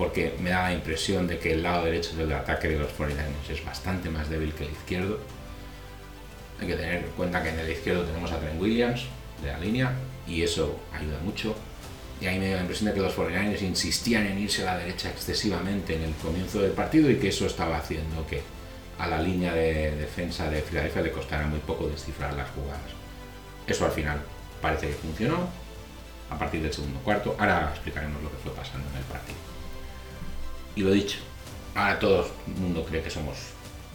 porque 0.00 0.34
me 0.40 0.48
da 0.48 0.62
la 0.62 0.72
impresión 0.72 1.26
de 1.26 1.38
que 1.38 1.52
el 1.52 1.62
lado 1.62 1.84
derecho 1.84 2.16
del 2.16 2.32
ataque 2.32 2.68
de 2.68 2.78
los 2.78 2.88
49ers 2.88 3.50
es 3.50 3.62
bastante 3.62 4.08
más 4.08 4.30
débil 4.30 4.54
que 4.54 4.64
el 4.64 4.70
izquierdo. 4.70 5.18
Hay 6.58 6.68
que 6.68 6.74
tener 6.74 7.04
en 7.04 7.10
cuenta 7.18 7.42
que 7.42 7.50
en 7.50 7.58
el 7.58 7.70
izquierdo 7.70 8.04
tenemos 8.04 8.32
a 8.32 8.40
Trent 8.40 8.58
Williams 8.58 9.02
de 9.42 9.48
la 9.48 9.58
línea 9.58 9.92
y 10.26 10.42
eso 10.42 10.80
ayuda 10.90 11.18
mucho. 11.22 11.54
Y 12.18 12.26
ahí 12.26 12.38
me 12.38 12.48
da 12.48 12.56
la 12.56 12.60
impresión 12.62 12.88
de 12.88 12.94
que 12.94 13.02
los 13.02 13.14
49ers 13.14 13.60
insistían 13.60 14.26
en 14.26 14.38
irse 14.38 14.62
a 14.62 14.72
la 14.72 14.78
derecha 14.78 15.10
excesivamente 15.10 15.94
en 15.94 16.04
el 16.04 16.14
comienzo 16.14 16.62
del 16.62 16.72
partido 16.72 17.10
y 17.10 17.16
que 17.16 17.28
eso 17.28 17.44
estaba 17.44 17.76
haciendo 17.76 18.26
que 18.26 18.40
a 18.98 19.06
la 19.06 19.20
línea 19.20 19.52
de 19.52 19.96
defensa 19.96 20.48
de 20.48 20.62
Filadelfia 20.62 21.02
le 21.02 21.12
costara 21.12 21.46
muy 21.46 21.58
poco 21.58 21.88
descifrar 21.88 22.32
las 22.32 22.48
jugadas. 22.52 22.90
Eso 23.66 23.84
al 23.84 23.92
final 23.92 24.22
parece 24.62 24.86
que 24.86 24.94
funcionó 24.94 25.46
a 26.30 26.38
partir 26.38 26.62
del 26.62 26.72
segundo 26.72 27.00
cuarto. 27.00 27.36
Ahora 27.38 27.68
explicaremos 27.74 28.22
lo 28.22 28.30
que 28.30 28.38
fue 28.38 28.52
pasando 28.52 28.88
en 28.88 28.96
el 28.96 29.04
partido. 29.04 29.59
Y 30.76 30.82
lo 30.82 30.92
dicho, 30.92 31.18
ahora 31.74 31.98
todo 31.98 32.30
el 32.46 32.54
mundo 32.60 32.84
cree 32.84 33.02
que 33.02 33.10
somos 33.10 33.36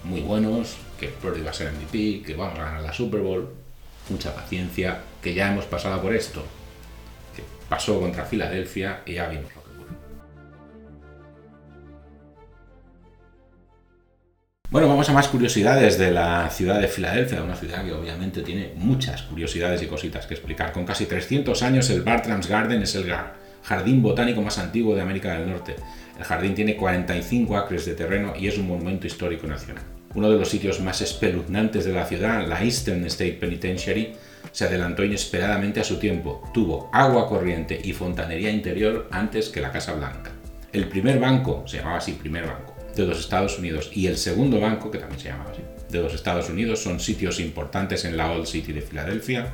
muy 0.04 0.22
buenos, 0.22 0.78
que 1.00 1.08
Purdy 1.08 1.42
va 1.42 1.52
a 1.52 1.54
ser 1.54 1.72
MVP, 1.72 2.24
que 2.26 2.36
vamos 2.36 2.60
a 2.60 2.64
ganar 2.64 2.82
la 2.82 2.94
Super 2.94 3.22
Bowl. 3.22 3.50
Mucha 4.10 4.36
paciencia, 4.36 5.02
que 5.22 5.34
ya 5.34 5.52
hemos 5.52 5.66
pasado 5.66 6.02
por 6.02 6.14
esto. 6.14 6.44
Que 7.36 7.44
pasó 7.68 8.00
contra 8.00 8.26
Filadelfia 8.26 9.02
y 9.06 9.14
ya 9.14 9.28
vimos 9.28 9.46
lo 9.56 9.64
que 9.64 9.70
ocurrió. 9.70 9.98
Bueno, 14.70 14.88
vamos 14.88 15.10
a 15.10 15.14
más 15.14 15.28
curiosidades 15.28 15.98
de 15.98 16.12
la 16.12 16.50
ciudad 16.52 16.80
de 16.80 16.88
Filadelfia, 16.88 17.42
una 17.42 17.56
ciudad 17.56 17.84
que 17.84 17.94
obviamente 17.94 18.42
tiene 18.42 18.74
muchas 18.76 19.24
curiosidades 19.24 19.82
y 19.82 19.88
cositas 19.88 20.28
que 20.28 20.36
explicar. 20.36 20.72
Con 20.72 20.86
casi 20.86 21.08
300 21.08 21.64
años, 21.64 21.90
el 21.90 22.04
Bartram's 22.04 22.48
Garden 22.48 22.84
es 22.84 22.94
el 22.94 23.12
jardín 23.64 24.04
botánico 24.04 24.44
más 24.44 24.60
antiguo 24.60 24.94
de 24.94 25.02
América 25.02 25.34
del 25.34 25.50
Norte 25.50 25.76
el 26.18 26.24
jardín 26.24 26.56
tiene 26.56 26.76
45 26.76 27.58
acres 27.58 27.86
de 27.86 27.94
terreno 27.94 28.34
y 28.38 28.48
es 28.48 28.58
un 28.58 28.68
monumento 28.68 29.08
histórico 29.08 29.48
nacional. 29.48 29.84
Uno 30.14 30.30
de 30.30 30.40
los 30.40 30.50
sitios 30.50 30.80
más 30.80 31.02
espeluznantes 31.02 31.84
de 31.84 31.92
la 31.92 32.06
ciudad, 32.06 32.48
la 32.48 32.64
Eastern 32.64 33.04
State 33.06 33.34
Penitentiary, 33.34 34.14
se 34.52 34.64
adelantó 34.64 35.04
inesperadamente 35.04 35.82
a 35.82 35.84
su 35.84 36.00
tiempo. 36.00 36.50
Tuvo 36.54 36.90
agua 36.94 37.28
corriente 37.28 37.80
y 37.84 37.92
fontanería 37.92 38.50
interior 38.50 39.10
antes 39.12 39.50
que 39.50 39.60
la 39.60 39.74
Casa 39.74 39.94
Blanca. 39.94 40.32
El 40.72 40.88
primer 40.88 41.20
banco, 41.20 41.64
se 41.68 41.78
llamaba 41.78 41.98
así 41.98 42.14
primer 42.14 42.48
banco, 42.48 42.76
de 42.96 43.06
los 43.06 43.20
Estados 43.20 43.60
Unidos 43.60 43.92
y 43.94 44.08
el 44.08 44.18
segundo 44.18 44.62
banco, 44.62 44.90
que 44.90 45.00
también 45.00 45.20
se 45.20 45.28
llamaba 45.28 45.52
así, 45.52 45.62
de 45.90 46.02
los 46.02 46.14
Estados 46.14 46.50
Unidos, 46.50 46.82
son 46.82 47.02
sitios 47.02 47.42
importantes 47.42 48.06
en 48.06 48.16
la 48.16 48.32
Old 48.32 48.46
City 48.46 48.72
de 48.72 48.82
Filadelfia. 48.82 49.54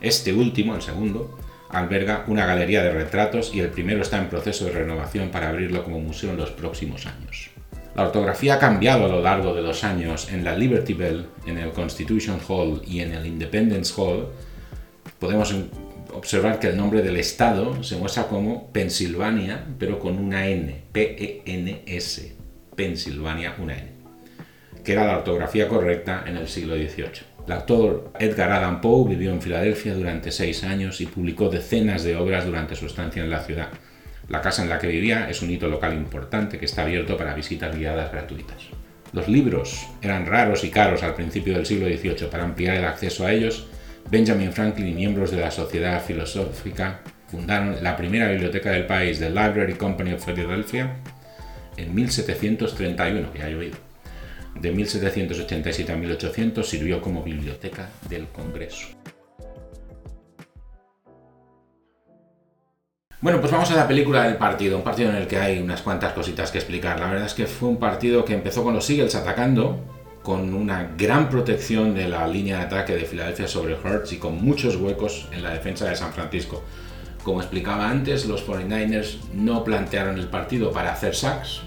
Este 0.00 0.32
último, 0.32 0.74
el 0.74 0.82
segundo, 0.82 1.38
alberga 1.72 2.24
una 2.26 2.46
galería 2.46 2.82
de 2.82 2.92
retratos 2.92 3.54
y 3.54 3.60
el 3.60 3.68
primero 3.68 4.02
está 4.02 4.18
en 4.18 4.28
proceso 4.28 4.64
de 4.64 4.72
renovación 4.72 5.30
para 5.30 5.48
abrirlo 5.48 5.84
como 5.84 6.00
museo 6.00 6.30
en 6.30 6.36
los 6.36 6.50
próximos 6.50 7.06
años. 7.06 7.50
La 7.94 8.04
ortografía 8.04 8.54
ha 8.54 8.58
cambiado 8.58 9.04
a 9.04 9.08
lo 9.08 9.20
largo 9.20 9.54
de 9.54 9.62
los 9.62 9.82
años 9.84 10.30
en 10.30 10.44
la 10.44 10.56
Liberty 10.56 10.94
Bell, 10.94 11.26
en 11.46 11.58
el 11.58 11.72
Constitution 11.72 12.38
Hall 12.48 12.82
y 12.86 13.00
en 13.00 13.12
el 13.12 13.26
Independence 13.26 13.92
Hall. 13.96 14.28
Podemos 15.18 15.54
observar 16.14 16.58
que 16.58 16.68
el 16.68 16.76
nombre 16.76 17.02
del 17.02 17.16
estado 17.16 17.82
se 17.82 17.96
muestra 17.96 18.26
como 18.26 18.72
Pensilvania, 18.72 19.66
pero 19.78 19.98
con 19.98 20.18
una 20.18 20.46
N, 20.46 20.82
P-E-N-S, 20.92 22.36
Pensilvania, 22.76 23.56
una 23.58 23.76
N. 23.76 23.90
que 24.84 24.92
era 24.92 25.06
la 25.06 25.18
ortografía 25.18 25.68
correcta 25.68 26.24
en 26.26 26.36
el 26.36 26.48
siglo 26.48 26.76
XVIII. 26.76 27.29
El 27.46 27.52
actor 27.52 28.12
Edgar 28.18 28.52
Allan 28.52 28.80
Poe 28.80 29.08
vivió 29.08 29.30
en 29.30 29.40
Filadelfia 29.42 29.94
durante 29.94 30.30
seis 30.30 30.62
años 30.62 31.00
y 31.00 31.06
publicó 31.06 31.48
decenas 31.48 32.04
de 32.04 32.16
obras 32.16 32.44
durante 32.44 32.76
su 32.76 32.86
estancia 32.86 33.22
en 33.22 33.30
la 33.30 33.42
ciudad. 33.42 33.68
La 34.28 34.40
casa 34.40 34.62
en 34.62 34.68
la 34.68 34.78
que 34.78 34.86
vivía 34.86 35.28
es 35.28 35.42
un 35.42 35.50
hito 35.50 35.66
local 35.68 35.94
importante 35.94 36.58
que 36.58 36.66
está 36.66 36.82
abierto 36.82 37.16
para 37.16 37.34
visitas 37.34 37.74
guiadas 37.76 38.12
gratuitas. 38.12 38.68
Los 39.12 39.26
libros 39.26 39.88
eran 40.02 40.26
raros 40.26 40.62
y 40.62 40.70
caros 40.70 41.02
al 41.02 41.14
principio 41.14 41.54
del 41.54 41.66
siglo 41.66 41.86
XVIII. 41.86 42.28
Para 42.30 42.44
ampliar 42.44 42.76
el 42.76 42.84
acceso 42.84 43.26
a 43.26 43.32
ellos, 43.32 43.66
Benjamin 44.08 44.52
Franklin 44.52 44.88
y 44.88 44.94
miembros 44.94 45.32
de 45.32 45.40
la 45.40 45.50
Sociedad 45.50 46.00
Filosófica 46.00 47.00
fundaron 47.28 47.82
la 47.82 47.96
primera 47.96 48.30
biblioteca 48.30 48.70
del 48.70 48.86
país, 48.86 49.18
The 49.18 49.30
Library 49.30 49.74
Company 49.74 50.12
of 50.12 50.24
Philadelphia, 50.24 50.96
en 51.76 51.94
1731, 51.94 53.32
que 53.32 53.42
ha 53.42 53.48
llovido. 53.48 53.89
De 54.60 54.70
1787 54.70 55.90
a 55.90 55.96
1800 55.96 56.68
sirvió 56.68 57.00
como 57.00 57.22
biblioteca 57.22 57.88
del 58.10 58.28
Congreso. 58.28 58.88
Bueno, 63.22 63.40
pues 63.40 63.50
vamos 63.50 63.70
a 63.70 63.76
la 63.76 63.88
película 63.88 64.24
del 64.24 64.36
partido, 64.36 64.76
un 64.76 64.84
partido 64.84 65.10
en 65.10 65.16
el 65.16 65.26
que 65.26 65.38
hay 65.38 65.58
unas 65.60 65.80
cuantas 65.80 66.12
cositas 66.12 66.50
que 66.50 66.58
explicar. 66.58 67.00
La 67.00 67.08
verdad 67.08 67.26
es 67.26 67.32
que 67.32 67.46
fue 67.46 67.70
un 67.70 67.78
partido 67.78 68.24
que 68.24 68.34
empezó 68.34 68.62
con 68.62 68.74
los 68.74 68.88
Eagles 68.90 69.14
atacando, 69.14 69.78
con 70.22 70.52
una 70.52 70.90
gran 70.96 71.30
protección 71.30 71.94
de 71.94 72.08
la 72.08 72.26
línea 72.26 72.58
de 72.58 72.64
ataque 72.64 72.94
de 72.94 73.06
Filadelfia 73.06 73.48
sobre 73.48 73.78
Hertz 73.82 74.12
y 74.12 74.18
con 74.18 74.44
muchos 74.44 74.76
huecos 74.76 75.26
en 75.32 75.42
la 75.42 75.50
defensa 75.50 75.88
de 75.88 75.96
San 75.96 76.12
Francisco. 76.12 76.62
Como 77.22 77.40
explicaba 77.40 77.88
antes, 77.88 78.26
los 78.26 78.46
49ers 78.46 79.18
no 79.32 79.64
plantearon 79.64 80.18
el 80.18 80.28
partido 80.28 80.70
para 80.70 80.92
hacer 80.92 81.14
sacks, 81.14 81.62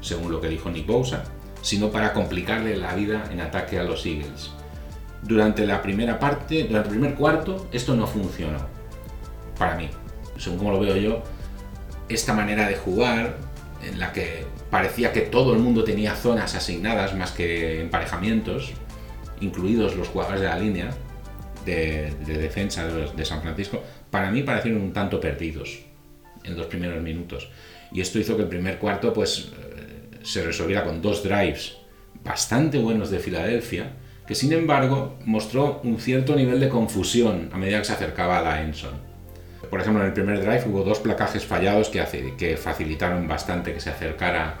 según 0.00 0.30
lo 0.30 0.40
que 0.40 0.48
dijo 0.48 0.70
Nick 0.70 0.86
Bosa, 0.86 1.24
sino 1.62 1.90
para 1.90 2.12
complicarle 2.12 2.76
la 2.76 2.94
vida 2.94 3.24
en 3.30 3.40
ataque 3.40 3.78
a 3.78 3.84
los 3.84 4.04
Eagles. 4.06 4.50
Durante 5.22 5.66
la 5.66 5.82
primera 5.82 6.18
parte, 6.18 6.64
durante 6.64 6.88
el 6.88 6.98
primer 6.98 7.14
cuarto, 7.14 7.68
esto 7.72 7.94
no 7.94 8.06
funcionó. 8.06 8.58
Para 9.58 9.76
mí, 9.76 9.88
según 10.38 10.58
como 10.58 10.72
lo 10.72 10.80
veo 10.80 10.96
yo, 10.96 11.22
esta 12.08 12.32
manera 12.32 12.66
de 12.66 12.76
jugar, 12.76 13.36
en 13.82 13.98
la 13.98 14.12
que 14.12 14.44
parecía 14.70 15.12
que 15.12 15.22
todo 15.22 15.52
el 15.52 15.58
mundo 15.58 15.84
tenía 15.84 16.14
zonas 16.14 16.54
asignadas 16.54 17.14
más 17.14 17.32
que 17.32 17.80
emparejamientos, 17.80 18.72
incluidos 19.40 19.96
los 19.96 20.08
jugadores 20.08 20.40
de 20.40 20.46
la 20.46 20.58
línea 20.58 20.90
de, 21.64 22.14
defensa 22.26 22.86
de, 22.86 23.24
San 23.24 23.42
Francisco, 23.42 23.82
para 24.10 24.30
mí 24.30 24.42
parecieron 24.42 24.80
un 24.80 24.92
tanto 24.92 25.20
perdidos 25.20 25.80
en 26.44 26.56
los 26.56 26.66
primeros 26.66 27.02
minutos. 27.02 27.48
Y 27.92 28.00
esto 28.00 28.18
hizo 28.18 28.36
que 28.36 28.42
el 28.42 28.48
primer 28.48 28.78
cuarto 28.78 29.12
pues, 29.12 29.50
se 30.22 30.42
resolviera 30.42 30.84
con 30.84 31.02
dos 31.02 31.22
drives 31.22 31.76
bastante 32.24 32.78
buenos 32.78 33.10
de 33.10 33.18
Filadelfia, 33.18 33.92
que 34.26 34.34
sin 34.34 34.52
embargo 34.52 35.18
mostró 35.24 35.80
un 35.84 35.98
cierto 35.98 36.36
nivel 36.36 36.60
de 36.60 36.68
confusión 36.68 37.50
a 37.52 37.58
medida 37.58 37.78
que 37.78 37.86
se 37.86 37.92
acercaba 37.92 38.38
a 38.38 38.42
la 38.42 38.62
Enson 38.62 39.10
por 39.70 39.80
ejemplo, 39.80 40.02
en 40.02 40.08
el 40.08 40.12
primer 40.12 40.40
drive 40.40 40.64
hubo 40.66 40.82
dos 40.82 40.98
placajes 40.98 41.44
fallados 41.44 41.88
que, 41.90 42.34
que 42.36 42.56
facilitaron 42.56 43.28
bastante 43.28 43.72
que 43.72 43.80
se 43.80 43.90
acercara 43.90 44.56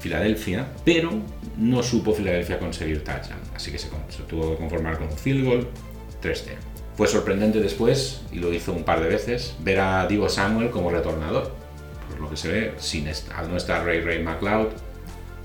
Filadelfia, 0.00 0.66
pero 0.84 1.10
no 1.58 1.82
supo 1.82 2.12
Filadelfia 2.12 2.58
conseguir 2.58 3.04
touchdown, 3.04 3.40
así 3.54 3.70
que 3.70 3.78
se, 3.78 3.88
tuvo 4.26 4.52
que 4.52 4.56
conformar 4.56 4.98
con 4.98 5.08
un 5.08 5.18
field 5.18 5.44
goal 5.44 5.68
3-0. 6.22 6.42
Fue 6.96 7.06
sorprendente 7.06 7.60
después, 7.60 8.22
y 8.32 8.36
lo 8.36 8.52
hizo 8.52 8.72
un 8.72 8.84
par 8.84 9.00
de 9.00 9.08
veces, 9.08 9.54
ver 9.60 9.80
a 9.80 10.06
Divo 10.06 10.30
Samuel 10.30 10.70
como 10.70 10.90
retornador. 10.90 11.52
Por 12.08 12.20
lo 12.20 12.30
que 12.30 12.36
se 12.36 12.48
ve, 12.48 12.74
sin 12.78 13.06
al 13.08 13.50
no 13.50 13.56
estar 13.58 13.84
Ray 13.84 14.00
Ray 14.00 14.22
McLeod, 14.22 14.68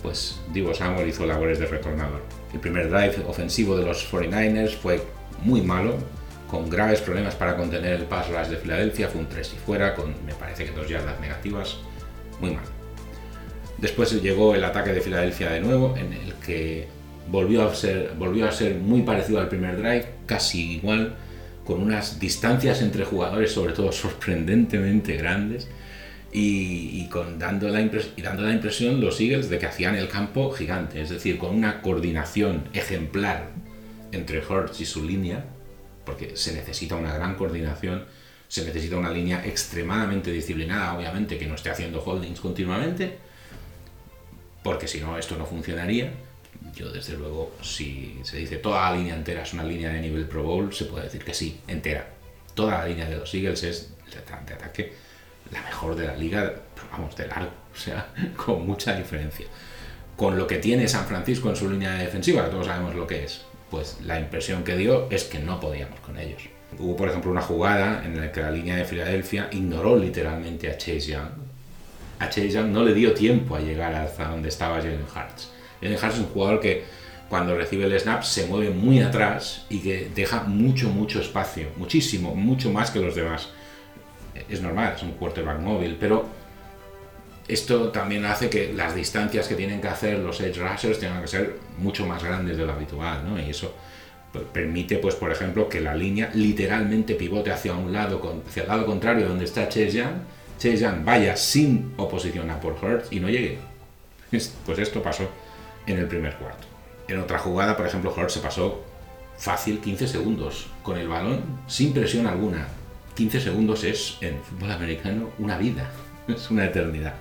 pues 0.01 0.39
Divo 0.53 0.73
Samuel 0.73 1.09
hizo 1.09 1.25
labores 1.25 1.59
de 1.59 1.67
retornador. 1.67 2.21
El 2.53 2.59
primer 2.59 2.89
drive 2.89 3.23
ofensivo 3.27 3.77
de 3.77 3.85
los 3.85 4.11
49ers 4.11 4.75
fue 4.75 5.01
muy 5.43 5.61
malo, 5.61 5.95
con 6.49 6.69
graves 6.69 6.99
problemas 7.01 7.35
para 7.35 7.55
contener 7.55 7.93
el 7.93 8.05
pass 8.05 8.27
rush 8.29 8.47
de 8.47 8.57
Filadelfia, 8.57 9.07
fue 9.07 9.21
un 9.21 9.27
3 9.27 9.53
y 9.53 9.57
fuera, 9.57 9.95
con 9.95 10.13
me 10.25 10.33
parece 10.33 10.65
que 10.65 10.71
dos 10.71 10.87
yardas 10.89 11.19
negativas, 11.19 11.77
muy 12.39 12.51
mal. 12.51 12.65
Después 13.77 14.21
llegó 14.21 14.53
el 14.53 14.63
ataque 14.63 14.91
de 14.93 15.01
Filadelfia 15.01 15.51
de 15.51 15.61
nuevo, 15.61 15.95
en 15.97 16.13
el 16.13 16.33
que 16.35 16.87
volvió 17.29 17.67
a 17.67 17.73
ser, 17.73 18.13
volvió 18.17 18.47
a 18.47 18.51
ser 18.51 18.75
muy 18.75 19.01
parecido 19.03 19.39
al 19.39 19.47
primer 19.47 19.77
drive, 19.77 20.05
casi 20.25 20.73
igual, 20.73 21.15
con 21.65 21.81
unas 21.81 22.19
distancias 22.19 22.81
entre 22.81 23.05
jugadores, 23.05 23.53
sobre 23.53 23.73
todo 23.73 23.91
sorprendentemente 23.93 25.15
grandes, 25.15 25.67
y, 26.33 27.09
dando, 27.37 27.67
la 27.67 27.81
y 27.81 28.21
dando 28.21 28.43
la 28.43 28.53
impresión 28.53 29.01
los 29.01 29.19
Eagles 29.19 29.49
de 29.49 29.59
que 29.59 29.65
hacían 29.65 29.95
el 29.95 30.07
campo 30.07 30.51
gigante, 30.51 31.01
es 31.01 31.09
decir, 31.09 31.37
con 31.37 31.55
una 31.55 31.81
coordinación 31.81 32.69
ejemplar 32.73 33.49
entre 34.11 34.45
Hurts 34.45 34.79
y 34.79 34.85
su 34.85 35.05
línea, 35.05 35.45
porque 36.05 36.37
se 36.37 36.53
necesita 36.53 36.95
una 36.95 37.13
gran 37.13 37.35
coordinación, 37.35 38.05
se 38.47 38.65
necesita 38.65 38.97
una 38.97 39.11
línea 39.11 39.45
extremadamente 39.45 40.31
disciplinada, 40.31 40.97
obviamente, 40.97 41.37
que 41.37 41.47
no 41.47 41.55
esté 41.55 41.69
haciendo 41.69 42.01
holdings 42.01 42.39
continuamente, 42.39 43.17
porque 44.63 44.87
si 44.87 44.99
no, 44.99 45.17
esto 45.17 45.37
no 45.37 45.45
funcionaría. 45.45 46.13
Yo, 46.75 46.91
desde 46.91 47.17
luego, 47.17 47.55
si 47.61 48.19
se 48.23 48.37
dice 48.37 48.57
toda 48.57 48.89
la 48.89 48.97
línea 48.97 49.15
entera 49.15 49.43
es 49.43 49.53
una 49.53 49.63
línea 49.63 49.89
de 49.89 49.99
nivel 49.99 50.25
Pro 50.25 50.43
Bowl, 50.43 50.73
se 50.73 50.85
puede 50.85 51.05
decir 51.05 51.23
que 51.23 51.33
sí, 51.33 51.59
entera. 51.67 52.07
Toda 52.53 52.79
la 52.79 52.87
línea 52.87 53.09
de 53.09 53.17
los 53.17 53.33
Eagles 53.33 53.63
es 53.63 53.89
de 54.11 54.53
ataque 54.53 54.93
la 55.49 55.61
mejor 55.63 55.95
de 55.95 56.07
la 56.07 56.15
liga, 56.15 56.53
vamos, 56.91 57.15
de 57.15 57.27
largo, 57.27 57.51
o 57.73 57.77
sea, 57.77 58.07
con 58.37 58.65
mucha 58.65 58.95
diferencia. 58.95 59.45
Con 60.15 60.37
lo 60.37 60.45
que 60.45 60.57
tiene 60.57 60.87
San 60.87 61.05
Francisco 61.05 61.49
en 61.49 61.55
su 61.55 61.69
línea 61.69 61.93
defensiva, 61.95 62.49
todos 62.49 62.67
sabemos 62.67 62.93
lo 62.95 63.07
que 63.07 63.23
es 63.23 63.45
pues 63.71 63.97
la 64.03 64.19
impresión 64.19 64.63
que 64.63 64.75
dio 64.75 65.09
es 65.09 65.23
que 65.23 65.39
no 65.39 65.59
podíamos 65.59 65.99
con 66.01 66.19
ellos. 66.19 66.43
Hubo, 66.77 66.95
por 66.95 67.09
ejemplo, 67.09 67.31
una 67.31 67.41
jugada 67.41 68.03
en 68.05 68.19
la 68.19 68.31
que 68.31 68.41
la 68.41 68.51
línea 68.51 68.75
de 68.75 68.85
Filadelfia 68.85 69.47
ignoró 69.51 69.97
literalmente 69.97 70.69
a 70.69 70.77
Chase 70.77 70.99
Young. 70.99 71.31
A 72.19 72.29
Chase 72.29 72.49
Young 72.51 72.67
no 72.67 72.83
le 72.83 72.93
dio 72.93 73.13
tiempo 73.13 73.55
a 73.55 73.61
llegar 73.61 73.95
hasta 73.95 74.27
donde 74.27 74.49
estaba 74.49 74.75
Jalen 74.75 75.03
Hurts. 75.03 75.51
Jalen 75.81 75.97
Hurts 75.97 76.15
es 76.15 76.19
un 76.19 76.27
jugador 76.27 76.59
que 76.59 76.83
cuando 77.29 77.55
recibe 77.55 77.85
el 77.85 77.97
snap 77.97 78.23
se 78.23 78.45
mueve 78.45 78.71
muy 78.71 78.99
atrás 78.99 79.65
y 79.69 79.79
que 79.79 80.11
deja 80.13 80.43
mucho, 80.43 80.89
mucho 80.89 81.21
espacio, 81.21 81.69
muchísimo, 81.77 82.35
mucho 82.35 82.71
más 82.71 82.91
que 82.91 82.99
los 82.99 83.15
demás. 83.15 83.49
Es 84.49 84.61
normal, 84.61 84.93
es 84.95 85.03
un 85.03 85.11
quarterback 85.13 85.59
móvil, 85.59 85.97
pero 85.99 86.25
esto 87.47 87.89
también 87.89 88.25
hace 88.25 88.49
que 88.49 88.71
las 88.73 88.95
distancias 88.95 89.47
que 89.47 89.55
tienen 89.55 89.81
que 89.81 89.87
hacer 89.87 90.19
los 90.19 90.39
edge 90.39 90.57
rushers 90.57 90.99
tengan 90.99 91.21
que 91.21 91.27
ser 91.27 91.57
mucho 91.77 92.05
más 92.05 92.23
grandes 92.23 92.57
de 92.57 92.65
lo 92.65 92.71
habitual, 92.71 93.27
¿no? 93.27 93.39
Y 93.39 93.49
eso 93.49 93.73
pues, 94.31 94.45
permite, 94.53 94.97
pues, 94.97 95.15
por 95.15 95.31
ejemplo, 95.31 95.67
que 95.67 95.81
la 95.81 95.93
línea 95.93 96.31
literalmente 96.33 97.15
pivote 97.15 97.51
hacia 97.51 97.73
un 97.73 97.91
lado, 97.91 98.41
hacia 98.47 98.63
el 98.63 98.69
lado 98.69 98.85
contrario 98.85 99.27
donde 99.27 99.45
está 99.45 99.67
Chase 99.67 99.91
Young, 99.91 100.15
Chase 100.57 100.77
Young 100.77 101.03
vaya 101.03 101.35
sin 101.35 101.93
oposición 101.97 102.49
a 102.49 102.59
por 102.59 102.73
Hurts 102.81 103.11
y 103.11 103.19
no 103.19 103.29
llegue. 103.29 103.59
Pues 104.65 104.79
esto 104.79 105.03
pasó 105.03 105.27
en 105.85 105.97
el 105.97 106.07
primer 106.07 106.35
cuarto. 106.35 106.67
En 107.07 107.19
otra 107.19 107.37
jugada, 107.39 107.75
por 107.75 107.85
ejemplo, 107.85 108.13
Hurts 108.15 108.33
se 108.33 108.39
pasó 108.39 108.81
fácil 109.37 109.79
15 109.79 110.07
segundos 110.07 110.67
con 110.83 110.97
el 110.97 111.09
balón 111.09 111.41
sin 111.67 111.91
presión 111.91 112.27
alguna. 112.27 112.67
15 113.21 113.39
segundos 113.39 113.83
es 113.83 114.17
en 114.21 114.41
fútbol 114.41 114.71
americano 114.71 115.29
una 115.37 115.55
vida, 115.55 115.91
es 116.27 116.49
una 116.49 116.65
eternidad. 116.65 117.13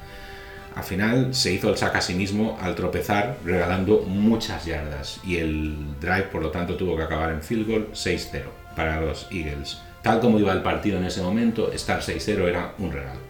Al 0.74 0.82
final 0.82 1.34
se 1.34 1.52
hizo 1.52 1.68
el 1.68 1.76
sack 1.76 1.96
a 1.96 2.00
sí 2.00 2.14
mismo 2.14 2.58
al 2.58 2.74
tropezar, 2.74 3.36
regalando 3.44 4.00
muchas 4.06 4.64
yardas 4.64 5.20
y 5.22 5.36
el 5.36 5.76
drive 6.00 6.28
por 6.32 6.40
lo 6.40 6.50
tanto 6.50 6.76
tuvo 6.76 6.96
que 6.96 7.02
acabar 7.02 7.32
en 7.32 7.42
field 7.42 7.68
goal 7.68 7.88
6-0 7.92 8.44
para 8.74 8.98
los 9.02 9.26
Eagles. 9.30 9.82
Tal 10.00 10.20
como 10.20 10.38
iba 10.38 10.54
el 10.54 10.62
partido 10.62 10.96
en 10.96 11.04
ese 11.04 11.20
momento, 11.20 11.70
estar 11.70 12.00
6-0 12.00 12.48
era 12.48 12.72
un 12.78 12.92
regalo. 12.92 13.20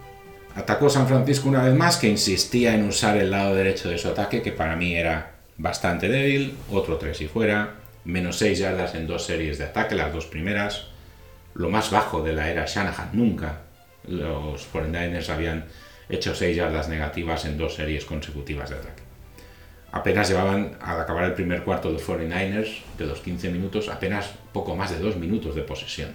Atacó 0.55 0.89
San 0.89 1.09
Francisco 1.09 1.49
una 1.49 1.63
vez 1.63 1.75
más, 1.75 1.97
que 1.97 2.07
insistía 2.07 2.73
en 2.73 2.87
usar 2.87 3.17
el 3.17 3.31
lado 3.31 3.53
derecho 3.53 3.89
de 3.89 3.97
su 3.97 4.07
ataque, 4.07 4.41
que 4.41 4.53
para 4.53 4.77
mí 4.77 4.95
era 4.95 5.33
bastante 5.57 6.07
débil, 6.07 6.55
otro 6.71 6.95
3 6.95 7.19
y 7.19 7.27
fuera, 7.27 7.75
menos 8.05 8.37
6 8.37 8.59
yardas 8.59 8.95
en 8.95 9.07
dos 9.07 9.25
series 9.25 9.57
de 9.57 9.65
ataque, 9.65 9.95
las 9.95 10.13
dos 10.13 10.25
primeras, 10.25 10.90
lo 11.53 11.69
más 11.69 11.91
bajo 11.91 12.21
de 12.21 12.33
la 12.33 12.49
era 12.49 12.65
Shanahan 12.65 13.09
nunca. 13.13 13.61
Los 14.07 14.67
49ers 14.71 15.29
habían 15.29 15.65
hecho 16.09 16.35
6 16.35 16.55
yardas 16.55 16.89
negativas 16.89 17.45
en 17.45 17.57
dos 17.57 17.75
series 17.75 18.05
consecutivas 18.05 18.69
de 18.69 18.75
ataque. 18.77 19.03
Apenas 19.91 20.29
llevaban, 20.29 20.77
al 20.81 21.01
acabar 21.01 21.25
el 21.25 21.33
primer 21.33 21.63
cuarto 21.63 21.91
de 21.91 21.99
49ers, 21.99 22.81
de 22.97 23.05
los 23.05 23.19
15 23.19 23.49
minutos, 23.49 23.89
apenas 23.89 24.31
poco 24.53 24.75
más 24.75 24.91
de 24.91 24.99
2 24.99 25.17
minutos 25.17 25.53
de 25.55 25.63
posesión. 25.63 26.11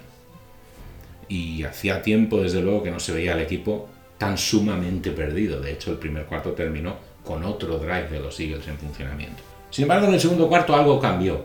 Y 1.28 1.64
hacía 1.64 2.02
tiempo, 2.02 2.40
desde 2.40 2.62
luego, 2.62 2.82
que 2.82 2.90
no 2.90 3.00
se 3.00 3.12
veía 3.12 3.34
al 3.34 3.40
equipo 3.40 3.88
tan 4.16 4.38
sumamente 4.38 5.10
perdido. 5.10 5.60
De 5.60 5.72
hecho, 5.72 5.90
el 5.90 5.98
primer 5.98 6.24
cuarto 6.24 6.52
terminó 6.52 6.96
con 7.22 7.44
otro 7.44 7.78
drive 7.78 8.08
de 8.08 8.20
los 8.20 8.38
Eagles 8.40 8.66
en 8.68 8.78
funcionamiento. 8.78 9.42
Sin 9.70 9.82
embargo, 9.82 10.06
en 10.06 10.14
el 10.14 10.20
segundo 10.20 10.48
cuarto 10.48 10.74
algo 10.74 10.98
cambió. 10.98 11.44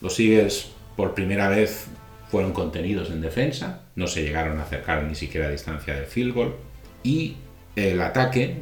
Los 0.00 0.20
Eagles, 0.20 0.68
por 0.94 1.14
primera 1.14 1.48
vez, 1.48 1.86
fueron 2.30 2.52
contenidos 2.52 3.10
en 3.10 3.20
defensa, 3.20 3.82
no 3.94 4.06
se 4.06 4.22
llegaron 4.22 4.58
a 4.58 4.62
acercar 4.62 5.02
ni 5.04 5.14
siquiera 5.14 5.48
a 5.48 5.50
distancia 5.50 5.94
del 5.94 6.06
field 6.06 6.34
goal 6.34 6.54
y 7.02 7.36
el 7.76 8.00
ataque 8.02 8.56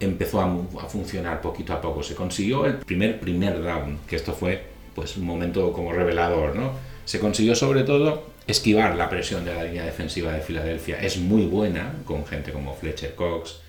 empezó 0.00 0.40
a, 0.40 0.88
funcionar 0.88 1.40
poquito 1.40 1.72
a 1.72 1.80
poco. 1.80 2.02
Se 2.02 2.14
consiguió 2.14 2.66
el 2.66 2.76
primer 2.78 3.20
primer 3.20 3.62
down, 3.62 3.98
que 4.08 4.16
esto 4.16 4.32
fue 4.32 4.64
pues 4.94 5.16
un 5.16 5.24
momento 5.24 5.72
como 5.72 5.92
revelador, 5.92 6.56
¿no? 6.56 6.72
Se 7.04 7.20
consiguió 7.20 7.54
sobre 7.54 7.84
todo 7.84 8.30
esquivar 8.46 8.96
la 8.96 9.08
presión 9.08 9.44
de 9.44 9.54
la 9.54 9.64
línea 9.64 9.84
defensiva 9.84 10.32
de 10.32 10.40
Filadelfia. 10.40 11.00
Es 11.00 11.18
muy 11.18 11.44
buena, 11.46 11.94
con 12.04 12.26
gente 12.26 12.52
como 12.52 12.74
Fletcher 12.74 13.14
Cox, 13.14 13.60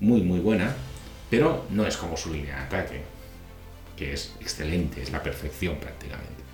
muy 0.00 0.22
muy 0.22 0.40
buena, 0.40 0.74
pero 1.30 1.64
no 1.70 1.86
es 1.86 1.96
como 1.96 2.16
su 2.16 2.32
línea 2.32 2.56
de 2.56 2.62
ataque, 2.62 3.00
que 3.96 4.12
es 4.12 4.34
excelente, 4.40 5.02
es 5.02 5.12
la 5.12 5.22
perfección 5.22 5.76
prácticamente. 5.76 6.47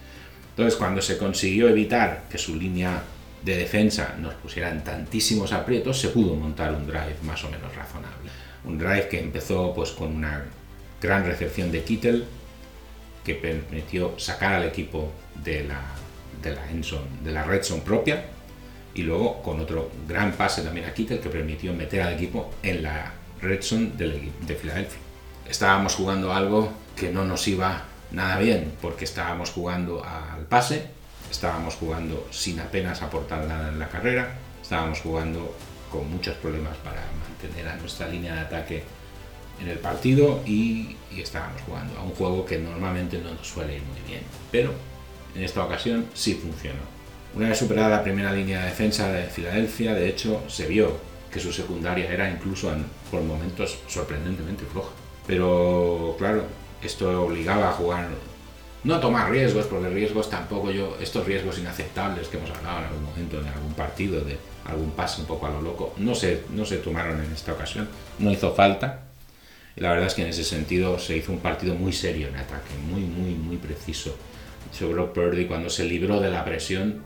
Entonces, 0.54 0.76
cuando 0.76 1.02
se 1.02 1.18
consiguió 1.18 1.68
evitar 1.68 2.26
que 2.30 2.38
su 2.38 2.54
línea 2.54 3.02
de 3.42 3.56
defensa 3.56 4.14
nos 4.20 4.34
pusieran 4.34 4.84
tantísimos 4.84 5.52
aprietos, 5.52 6.00
se 6.00 6.10
pudo 6.10 6.36
montar 6.36 6.72
un 6.72 6.86
drive 6.86 7.16
más 7.24 7.42
o 7.42 7.50
menos 7.50 7.74
razonable. 7.74 8.30
Un 8.64 8.78
drive 8.78 9.08
que 9.08 9.18
empezó 9.18 9.74
pues 9.74 9.90
con 9.90 10.14
una 10.14 10.44
gran 11.02 11.26
recepción 11.26 11.72
de 11.72 11.82
Kittel, 11.82 12.24
que 13.24 13.34
permitió 13.34 14.16
sacar 14.16 14.54
al 14.54 14.64
equipo 14.64 15.10
de 15.42 15.64
la, 15.64 15.80
de 16.40 16.54
la, 16.54 16.62
de 17.24 17.32
la 17.32 17.42
red 17.42 17.62
zone 17.64 17.82
propia, 17.82 18.26
y 18.94 19.02
luego 19.02 19.42
con 19.42 19.58
otro 19.58 19.90
gran 20.06 20.32
pase 20.34 20.62
también 20.62 20.86
a 20.86 20.94
Kittel 20.94 21.18
que 21.18 21.30
permitió 21.30 21.72
meter 21.72 22.00
al 22.00 22.14
equipo 22.14 22.54
en 22.62 22.84
la 22.84 23.12
red 23.42 23.60
zone 23.60 23.90
de, 23.96 24.30
de 24.46 24.54
Filadelfia. 24.54 25.00
Estábamos 25.50 25.96
jugando 25.96 26.32
algo 26.32 26.72
que 26.96 27.10
no 27.10 27.24
nos 27.24 27.48
iba 27.48 27.82
nada 28.14 28.38
bien, 28.38 28.72
porque 28.81 29.05
estábamos 29.05 29.50
jugando 29.50 30.05
al 30.05 30.44
pase, 30.46 30.87
estábamos 31.31 31.74
jugando 31.74 32.29
sin 32.31 32.61
apenas 32.61 33.03
aportar 33.03 33.46
nada 33.46 33.68
en 33.68 33.79
la 33.79 33.88
carrera, 33.88 34.35
estábamos 34.62 35.00
jugando 35.00 35.55
con 35.90 36.11
muchos 36.11 36.37
problemas 36.37 36.77
para 36.79 37.03
mantener 37.20 37.68
a 37.68 37.77
nuestra 37.77 38.09
línea 38.09 38.35
de 38.35 38.40
ataque 38.40 38.83
en 39.61 39.68
el 39.68 39.79
partido 39.79 40.42
y, 40.46 40.96
estábamos 41.16 41.62
jugando 41.62 41.96
a 41.96 42.03
un 42.03 42.11
juego 42.11 42.44
que 42.44 42.59
normalmente 42.59 43.18
no 43.18 43.33
nos 43.33 43.46
suele 43.46 43.77
ir 43.77 43.83
muy 43.83 44.00
bien, 44.05 44.22
pero 44.50 44.72
en 45.37 45.44
esta 45.44 45.64
ocasión 45.64 46.07
sí 46.12 46.35
funcionó. 46.35 46.81
Una 47.37 47.48
vez 47.48 47.59
superada 47.59 47.88
la 47.88 48.03
primera 48.03 48.33
línea 48.33 48.61
de 48.61 48.66
defensa 48.66 49.12
de 49.12 49.24
Filadelfia, 49.27 49.94
de 49.94 50.09
hecho, 50.09 50.42
se 50.48 50.66
vio 50.66 50.96
que 51.33 51.38
su 51.38 51.53
secundaria 51.53 52.12
era 52.12 52.29
incluso 52.29 52.72
por 53.11 53.22
momentos 53.22 53.79
sorprendentemente 53.87 54.64
floja. 54.64 54.90
Pero 55.27 56.16
claro, 56.18 56.44
esto 56.87 57.25
obligaba 57.25 57.70
a 57.70 57.73
jugar 57.73 58.09
no 58.85 59.01
tomar 59.01 59.31
riesgos, 59.31 59.66
porque 59.66 59.88
riesgos 59.88 60.29
tampoco 60.29 60.70
yo, 60.70 60.97
estos 61.01 61.27
riesgos 61.27 61.59
inaceptables 61.59 62.29
que 62.29 62.37
hemos 62.37 62.51
hablado 62.51 62.81
en 62.81 62.85
algún 62.85 63.05
momento, 63.05 63.40
en 63.40 63.47
algún 63.49 63.73
partido, 63.73 64.20
de 64.20 64.37
algún 64.66 64.90
pase 64.90 65.23
un 65.23 65.27
poco 65.27 65.47
a 65.47 65.51
lo 65.51 65.62
loco, 65.62 65.94
no 65.97 66.14
se, 66.14 66.42
no 66.51 66.66
se 66.66 66.77
tomaron 66.77 67.23
en 67.23 67.33
esta 67.33 67.53
ocasión, 67.55 67.88
no 68.18 68.31
hizo 68.31 68.55
falta. 68.55 69.05
Y 69.75 69.81
la 69.81 69.90
verdad 69.90 70.07
es 70.07 70.14
que 70.14 70.23
en 70.23 70.29
ese 70.29 70.44
sentido 70.44 70.99
se 70.99 71.16
hizo 71.16 71.33
un 71.33 71.40
partido 71.40 71.75
muy 71.75 71.92
serio 71.92 72.29
en 72.29 72.37
ataque, 72.37 72.75
muy, 72.88 73.01
muy, 73.01 73.35
muy 73.35 73.57
preciso. 73.57 74.14
Sobre 74.70 75.03
Purdy, 75.03 75.47
cuando 75.47 75.70
se 75.70 75.85
libró 75.85 76.20
de 76.20 76.31
la 76.31 76.44
presión, 76.44 77.03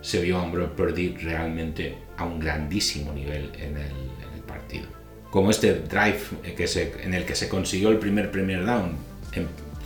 se 0.00 0.20
vio 0.22 0.38
a 0.38 0.42
un 0.42 0.52
Brock 0.52 0.72
Purdy 0.72 1.16
realmente 1.16 1.98
a 2.16 2.24
un 2.24 2.40
grandísimo 2.40 3.12
nivel 3.12 3.52
en 3.56 3.76
el, 3.76 3.90
en 3.90 4.34
el 4.34 4.40
partido. 4.46 4.86
Como 5.30 5.50
este 5.50 5.74
drive 5.74 6.20
que 6.56 6.66
se, 6.66 6.94
en 7.02 7.14
el 7.14 7.24
que 7.24 7.34
se 7.34 7.48
consiguió 7.48 7.90
el 7.90 7.98
primer 7.98 8.30
premier 8.30 8.64
down, 8.64 8.96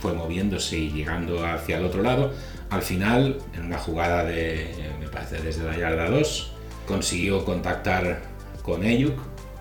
fue 0.03 0.13
moviéndose 0.13 0.77
y 0.77 0.91
llegando 0.91 1.45
hacia 1.45 1.77
el 1.77 1.85
otro 1.85 2.03
lado. 2.03 2.33
Al 2.69 2.81
final, 2.81 3.37
en 3.53 3.65
una 3.65 3.77
jugada 3.77 4.25
de, 4.25 4.67
me 4.99 5.07
parece, 5.07 5.37
desde 5.41 5.63
la 5.63 5.77
yarda 5.77 6.09
2, 6.09 6.51
consiguió 6.85 7.45
contactar 7.45 8.21
con 8.63 8.83
Ayuk 8.83 9.17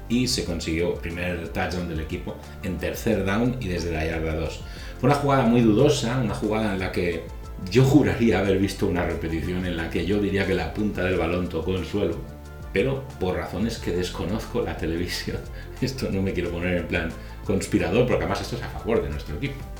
y 0.08 0.26
se 0.26 0.44
consiguió 0.44 0.94
primer 0.94 1.48
touchdown 1.50 1.88
del 1.88 2.00
equipo 2.00 2.36
en 2.64 2.76
tercer 2.76 3.24
down 3.24 3.56
y 3.60 3.68
desde 3.68 3.92
la 3.92 4.04
yarda 4.04 4.34
2. 4.34 4.60
Fue 4.98 5.10
una 5.10 5.18
jugada 5.18 5.44
muy 5.44 5.60
dudosa, 5.60 6.18
una 6.18 6.34
jugada 6.34 6.72
en 6.72 6.80
la 6.80 6.90
que 6.90 7.22
yo 7.70 7.84
juraría 7.84 8.40
haber 8.40 8.58
visto 8.58 8.88
una 8.88 9.04
repetición 9.04 9.64
en 9.64 9.76
la 9.76 9.90
que 9.90 10.04
yo 10.04 10.18
diría 10.18 10.44
que 10.44 10.54
la 10.54 10.74
punta 10.74 11.04
del 11.04 11.18
balón 11.18 11.48
tocó 11.48 11.76
el 11.76 11.84
suelo, 11.84 12.16
pero 12.72 13.04
por 13.20 13.36
razones 13.36 13.78
que 13.78 13.92
desconozco 13.92 14.60
la 14.62 14.76
televisión, 14.76 15.38
esto 15.80 16.08
no 16.10 16.20
me 16.20 16.32
quiero 16.32 16.50
poner 16.50 16.78
en 16.78 16.88
plan 16.88 17.08
conspirador, 17.44 18.08
porque 18.08 18.24
además 18.24 18.40
esto 18.40 18.56
es 18.56 18.62
a 18.62 18.68
favor 18.70 19.02
de 19.02 19.10
nuestro 19.10 19.36
equipo 19.36 19.71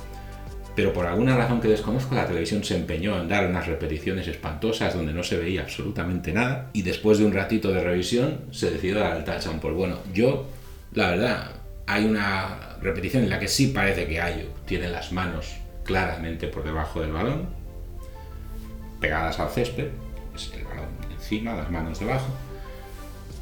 pero 0.74 0.92
por 0.92 1.06
alguna 1.06 1.37
razón 1.37 1.61
que 1.61 1.68
desconozco 1.68 2.14
la 2.14 2.26
televisión 2.26 2.64
se 2.64 2.76
empeñó 2.76 3.20
en 3.20 3.28
dar 3.28 3.46
unas 3.46 3.66
repeticiones 3.66 4.26
espantosas 4.26 4.94
donde 4.94 5.12
no 5.12 5.22
se 5.22 5.37
veía 5.37 5.62
absolutamente 5.62 6.32
nada 6.32 6.70
y 6.72 6.82
después 6.82 7.18
de 7.18 7.26
un 7.26 7.32
ratito 7.32 7.70
de 7.72 7.82
revisión 7.82 8.40
se 8.50 8.70
decidió 8.70 8.98
dar 8.98 9.16
el 9.16 9.24
touchdown 9.24 9.61
por 9.61 9.74
bueno. 9.74 9.98
Yo, 10.14 10.48
la 10.92 11.11
verdad, 11.11 11.50
hay 11.87 12.04
una 12.04 12.76
repetición 12.80 13.24
en 13.24 13.30
la 13.30 13.38
que 13.38 13.48
sí 13.48 13.68
parece 13.68 14.06
que 14.06 14.20
Ayu 14.20 14.46
tiene 14.64 14.88
las 14.88 15.12
manos 15.12 15.56
claramente 15.85 16.48
por 16.48 16.64
debajo 16.64 17.00
del 17.00 17.12
balón, 17.12 17.48
pegadas 19.00 19.38
al 19.40 19.50
césped, 19.50 19.88
es 20.35 20.52
el 20.56 20.64
balón 20.64 20.88
encima, 21.12 21.54
las 21.54 21.70
manos 21.70 21.98
debajo. 21.98 22.28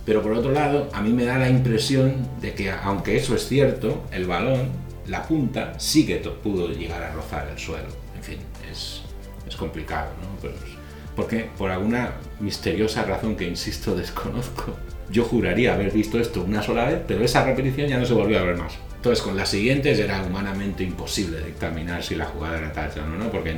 Pero 0.04 0.22
por 0.22 0.32
otro 0.32 0.50
lado, 0.50 0.88
a 0.92 1.02
mí 1.02 1.12
me 1.12 1.24
da 1.24 1.38
la 1.38 1.48
impresión 1.48 2.26
de 2.40 2.54
que 2.54 2.70
aunque 2.70 3.16
eso 3.16 3.36
es 3.36 3.46
cierto, 3.46 4.02
el 4.10 4.26
balón 4.26 4.70
la 5.06 5.22
punta 5.22 5.78
sí 5.78 6.06
que 6.06 6.16
pudo 6.16 6.68
llegar 6.68 7.02
a 7.02 7.12
rozar 7.12 7.48
el 7.48 7.58
suelo. 7.58 7.88
En 8.16 8.22
fin, 8.22 8.38
es, 8.70 9.02
es 9.46 9.56
complicado, 9.56 10.10
¿no? 10.22 10.50
porque 11.16 11.50
por 11.58 11.70
alguna 11.70 12.12
misteriosa 12.38 13.04
razón 13.04 13.36
que, 13.36 13.46
insisto, 13.46 13.94
desconozco, 13.96 14.76
yo 15.10 15.24
juraría 15.24 15.74
haber 15.74 15.90
visto 15.90 16.18
esto 16.18 16.42
una 16.42 16.62
sola 16.62 16.86
vez, 16.86 17.00
pero 17.06 17.24
esa 17.24 17.44
repetición 17.44 17.88
ya 17.88 17.98
no 17.98 18.06
se 18.06 18.14
volvió 18.14 18.38
a 18.38 18.42
ver 18.42 18.56
más. 18.56 18.74
Entonces, 18.96 19.22
con 19.22 19.36
las 19.36 19.48
siguientes 19.48 19.98
era 19.98 20.22
humanamente 20.22 20.84
imposible 20.84 21.42
dictaminar 21.42 22.02
si 22.02 22.14
la 22.14 22.26
jugada 22.26 22.58
era 22.58 22.72
touchdown 22.72 23.14
o 23.14 23.16
no, 23.16 23.30
porque 23.30 23.54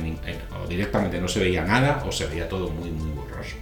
o 0.63 0.67
directamente 0.67 1.19
no 1.19 1.27
se 1.27 1.41
veía 1.41 1.65
nada 1.65 2.01
o 2.07 2.11
se 2.11 2.25
veía 2.27 2.47
todo 2.47 2.69
muy, 2.69 2.89
muy 2.89 3.11
borroso. 3.11 3.57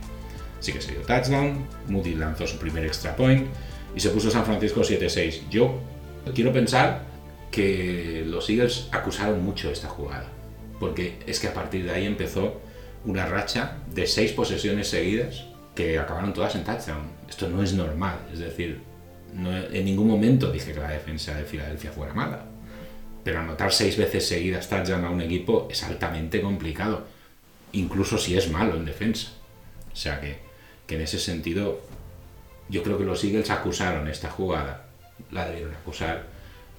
Así 0.59 0.71
que 0.71 0.79
se 0.79 0.91
dio 0.91 1.01
touchdown, 1.01 1.65
Moody 1.87 2.13
lanzó 2.13 2.45
su 2.45 2.57
primer 2.59 2.85
extra 2.85 3.15
point 3.15 3.47
y 3.95 3.99
se 3.99 4.09
puso 4.09 4.29
San 4.29 4.45
Francisco 4.45 4.81
7-6. 4.81 5.49
Yo 5.49 5.79
quiero 6.35 6.53
pensar 6.53 7.01
que 7.51 8.23
los 8.25 8.49
Eagles 8.49 8.87
acusaron 8.91 9.43
mucho 9.43 9.69
esta 9.69 9.89
jugada, 9.89 10.27
porque 10.79 11.19
es 11.27 11.39
que 11.39 11.49
a 11.49 11.53
partir 11.53 11.83
de 11.83 11.91
ahí 11.91 12.05
empezó 12.05 12.61
una 13.05 13.25
racha 13.25 13.77
de 13.93 14.07
seis 14.07 14.31
posesiones 14.31 14.87
seguidas 14.87 15.45
que 15.75 15.99
acabaron 15.99 16.33
todas 16.33 16.55
en 16.55 16.63
touchdown. 16.63 17.11
Esto 17.29 17.49
no 17.49 17.61
es 17.61 17.73
normal, 17.73 18.19
es 18.31 18.39
decir, 18.39 18.81
en 19.33 19.85
ningún 19.85 20.07
momento 20.07 20.51
dije 20.51 20.73
que 20.73 20.79
la 20.79 20.89
defensa 20.89 21.35
de 21.35 21.43
Filadelfia 21.43 21.91
fuera 21.91 22.13
mala, 22.13 22.45
pero 23.23 23.39
anotar 23.39 23.71
seis 23.71 23.97
veces 23.97 24.27
seguidas 24.27 24.69
touchdown 24.69 25.05
a 25.05 25.09
un 25.09 25.21
equipo 25.21 25.67
es 25.69 25.83
altamente 25.83 26.41
complicado, 26.41 27.05
incluso 27.73 28.17
si 28.17 28.37
es 28.37 28.49
malo 28.49 28.75
en 28.75 28.85
defensa. 28.85 29.31
O 29.91 29.95
sea 29.95 30.21
que, 30.21 30.39
que 30.87 30.95
en 30.95 31.01
ese 31.01 31.19
sentido 31.19 31.81
yo 32.69 32.81
creo 32.83 32.97
que 32.97 33.03
los 33.03 33.23
Eagles 33.23 33.49
acusaron 33.49 34.07
esta 34.07 34.29
jugada, 34.29 34.85
la 35.31 35.45
debieron 35.45 35.73
acusar 35.73 36.30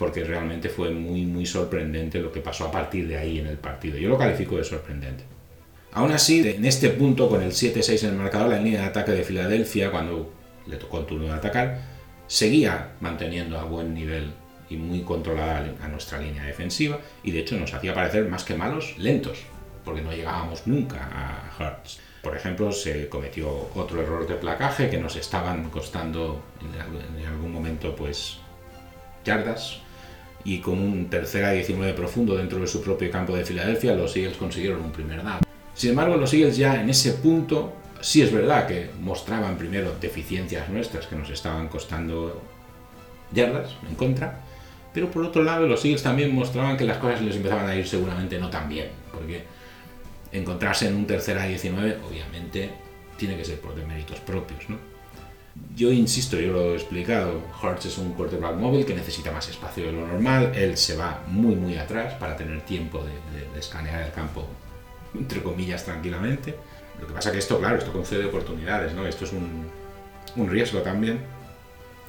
porque 0.03 0.25
realmente 0.25 0.69
fue 0.69 0.91
muy, 0.91 1.25
muy 1.27 1.47
sorprendente 1.47 2.19
lo 2.19 2.33
que 2.33 2.41
pasó 2.41 2.65
a 2.65 2.73
partir 2.73 3.07
de 3.07 3.17
ahí 3.17 3.39
en 3.39 3.47
el 3.47 3.57
partido. 3.57 3.97
Yo 3.99 4.09
lo 4.09 4.19
califico 4.19 4.57
de 4.57 4.65
sorprendente. 4.65 5.23
Aún 5.93 6.11
así, 6.11 6.41
en 6.41 6.65
este 6.65 6.89
punto, 6.89 7.29
con 7.29 7.41
el 7.41 7.53
7-6 7.53 8.03
en 8.03 8.09
el 8.09 8.17
marcador, 8.17 8.49
la 8.49 8.59
línea 8.59 8.81
de 8.81 8.87
ataque 8.89 9.13
de 9.13 9.23
Filadelfia, 9.23 9.93
cuando 9.93 10.33
le 10.67 10.77
tocó 10.77 10.99
el 10.99 11.07
turno 11.07 11.27
de 11.27 11.35
atacar, 11.35 11.83
seguía 12.27 12.95
manteniendo 12.99 13.57
a 13.57 13.63
buen 13.63 13.95
nivel 13.95 14.33
y 14.69 14.77
muy 14.77 15.03
controlada 15.03 15.73
a 15.81 15.87
nuestra 15.87 16.19
línea 16.19 16.43
defensiva 16.47 16.99
y 17.23 17.31
de 17.31 17.39
hecho 17.39 17.57
nos 17.57 17.73
hacía 17.73 17.95
parecer 17.95 18.27
más 18.29 18.43
que 18.43 18.57
malos 18.57 18.99
lentos, 18.99 19.39
porque 19.85 20.03
no 20.03 20.11
llegábamos 20.11 20.67
nunca 20.67 20.99
a 21.13 21.63
Hurts. 21.63 22.01
Por 22.25 22.37
ejemplo, 22.37 22.73
se 22.73 23.09
cometió 23.09 23.71
otro 23.77 24.03
error 24.03 24.27
de 24.27 24.35
placaje 24.35 24.91
que 24.91 24.99
nos 24.99 25.15
estaban 25.15 25.71
costando 25.71 26.43
en 26.61 27.25
algún 27.25 27.53
momento 27.53 27.95
pues 27.95 28.39
yardas 29.25 29.81
y 30.45 30.59
con 30.59 30.79
un 30.79 31.09
tercera 31.09 31.53
19 31.53 31.95
profundo 31.95 32.37
dentro 32.37 32.59
de 32.59 32.67
su 32.67 32.83
propio 32.83 33.11
campo 33.11 33.37
de 33.37 33.45
Filadelfia, 33.45 33.95
los 33.95 34.17
Eagles 34.17 34.37
consiguieron 34.37 34.83
un 34.83 34.93
primer 34.93 35.23
down. 35.23 35.41
Sin 35.75 35.91
embargo, 35.91 36.17
los 36.17 36.33
Eagles 36.33 36.57
ya 36.57 36.81
en 36.81 36.91
ese 36.91 37.13
punto, 37.13 37.73
sí 38.01 38.23
es 38.23 38.33
verdad 38.33 38.67
que 38.67 38.91
mostraban 39.01 39.57
primero 39.57 39.95
deficiencias 40.01 40.69
nuestras 40.69 41.07
que 41.07 41.17
nos 41.17 41.31
estaban 41.31 41.69
costando 41.69 42.43
yardas 43.33 43.75
en 43.89 43.95
contra, 43.95 44.41
pero 44.93 45.11
por 45.11 45.25
otro 45.25 45.43
lado 45.43 45.67
los 45.67 45.85
Eagles 45.85 46.03
también 46.03 46.35
mostraban 46.35 46.77
que 46.77 46.85
las 46.85 46.99
cosas 46.99 47.23
les 47.23 47.37
empezaban 47.37 47.69
a 47.69 47.75
ir 47.75 47.87
seguramente 47.87 48.39
no 48.39 48.51
tan 48.51 48.69
bien, 48.69 48.89
porque 49.13 49.45
encontrarse 50.33 50.89
en 50.89 50.97
un 50.97 51.07
tercera 51.07 51.45
19 51.45 51.99
obviamente 52.09 52.71
tiene 53.17 53.37
que 53.37 53.45
ser 53.45 53.61
por 53.61 53.75
deméritos 53.75 54.19
propios, 54.21 54.69
¿no? 54.69 54.92
Yo 55.77 55.91
insisto, 55.91 56.39
yo 56.39 56.53
lo 56.53 56.73
he 56.73 56.75
explicado, 56.75 57.43
Hurts 57.63 57.87
es 57.87 57.99
un 57.99 58.13
quarterback 58.15 58.57
móvil 58.57 58.87
que 58.87 58.95
necesita 58.95 59.31
más 59.33 59.49
espacio 59.49 59.85
de 59.85 59.93
lo 59.93 60.07
normal, 60.07 60.53
él 60.55 60.77
se 60.77 60.97
va 60.97 61.23
muy 61.27 61.55
muy 61.55 61.77
atrás 61.77 62.15
para 62.15 62.37
tener 62.37 62.63
tiempo 62.63 63.05
de, 63.05 63.59
escanear 63.59 64.03
el 64.03 64.13
campo, 64.13 64.47
entre 65.15 65.43
comillas, 65.43 65.85
tranquilamente. 65.85 66.57
Lo 67.01 67.07
que 67.07 67.13
pasa 67.13 67.33
que 67.33 67.39
esto, 67.39 67.59
claro, 67.59 67.77
esto 67.77 67.93
concede 67.93 68.25
oportunidades, 68.25 68.93
¿no? 68.95 69.07
Esto 69.07 69.25
es 69.25 69.33
un, 69.33 69.69
un 70.37 70.51
riesgo 70.51 70.81
también. 70.81 71.21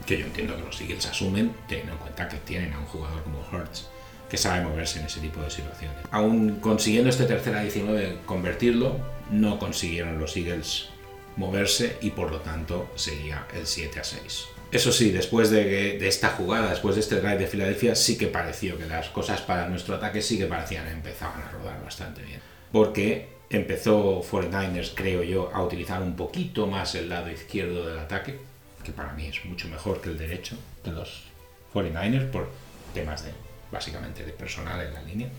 que 0.06 0.18
yo 0.18 0.26
entiendo 0.26 0.56
que 0.56 0.64
los 0.64 0.82
Eagles 0.82 1.06
asumen, 1.06 1.54
teniendo 1.68 1.94
en 1.94 2.00
cuenta 2.00 2.28
que 2.28 2.38
tienen 2.38 2.74
a 2.74 2.80
un 2.80 2.86
jugador 2.86 3.24
como 3.24 3.40
Hurts 3.52 3.88
que 4.34 4.38
sabe 4.38 4.64
moverse 4.64 5.00
en 5.00 5.06
ese 5.06 5.20
tipo 5.20 5.40
de 5.42 5.52
situaciones. 5.52 6.00
Aún 6.10 6.60
consiguiendo 6.60 7.12
este 7.12 7.26
tercera 7.26 7.62
19 7.62 8.22
convertirlo, 8.26 8.98
no 9.30 9.60
consiguieron 9.60 10.18
los 10.18 10.36
Eagles 10.36 10.90
moverse 11.36 11.98
y 12.02 12.12
por 12.12 12.32
lo 12.32 12.40
tanto 12.40 12.92
seguía 12.96 13.48
el 13.54 13.66
7 13.68 14.00
a 14.00 14.04
6. 14.04 14.48
Eso 14.74 14.92
sí, 14.92 15.12
después 15.12 15.52
de, 15.52 16.06
esta 16.08 16.30
jugada, 16.30 16.72
después 16.72 16.96
de 16.96 17.02
este 17.02 17.18
drive 17.18 17.38
de 17.38 17.48
Filadelfia, 17.48 17.96
sí 17.96 18.18
que 18.18 18.26
pareció 18.26 18.76
que 18.76 18.88
las 18.88 19.10
cosas 19.10 19.40
para 19.42 19.70
nuestro 19.70 19.96
ataque 19.96 20.20
sí 20.20 20.38
que 20.38 20.48
parecían 20.48 20.88
empezaban 20.88 21.44
a 21.44 21.52
rodar 21.52 21.84
bastante 21.84 22.24
bien. 22.24 22.42
Porque 22.72 23.30
empezó 23.52 24.24
49ers, 24.24 24.94
creo 24.96 25.22
yo, 25.22 25.52
a 25.54 25.62
utilizar 25.64 26.02
un 26.02 26.16
poquito 26.16 26.66
más 26.66 26.96
el 26.96 27.08
lado 27.08 27.30
izquierdo 27.30 27.86
del 27.86 28.00
ataque, 28.00 28.40
que 28.84 28.92
para 28.92 29.14
mí 29.14 29.28
es 29.28 29.46
mucho 29.46 29.68
mejor 29.68 30.02
que 30.02 30.10
el 30.10 30.18
derecho 30.18 30.58
de 30.84 30.92
los 30.92 31.26
49ers 31.72 32.32
por 32.32 32.50
temas 32.96 33.24
de, 33.24 33.32
básicamente, 33.72 34.26
de 34.26 34.32
personal 34.32 34.82
en 34.82 34.94
la 34.96 35.04
línea. 35.04 35.30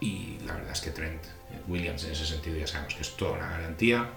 Y 0.00 0.38
la 0.46 0.54
verdad 0.54 0.72
es 0.72 0.80
que 0.80 0.92
Trent 0.92 1.22
Williams 1.68 2.04
en 2.04 2.12
ese 2.12 2.24
sentido 2.24 2.56
ya 2.56 2.66
sabemos 2.66 2.94
que 2.94 3.02
es 3.02 3.16
toda 3.16 3.32
una 3.32 3.50
garantía 3.50 4.08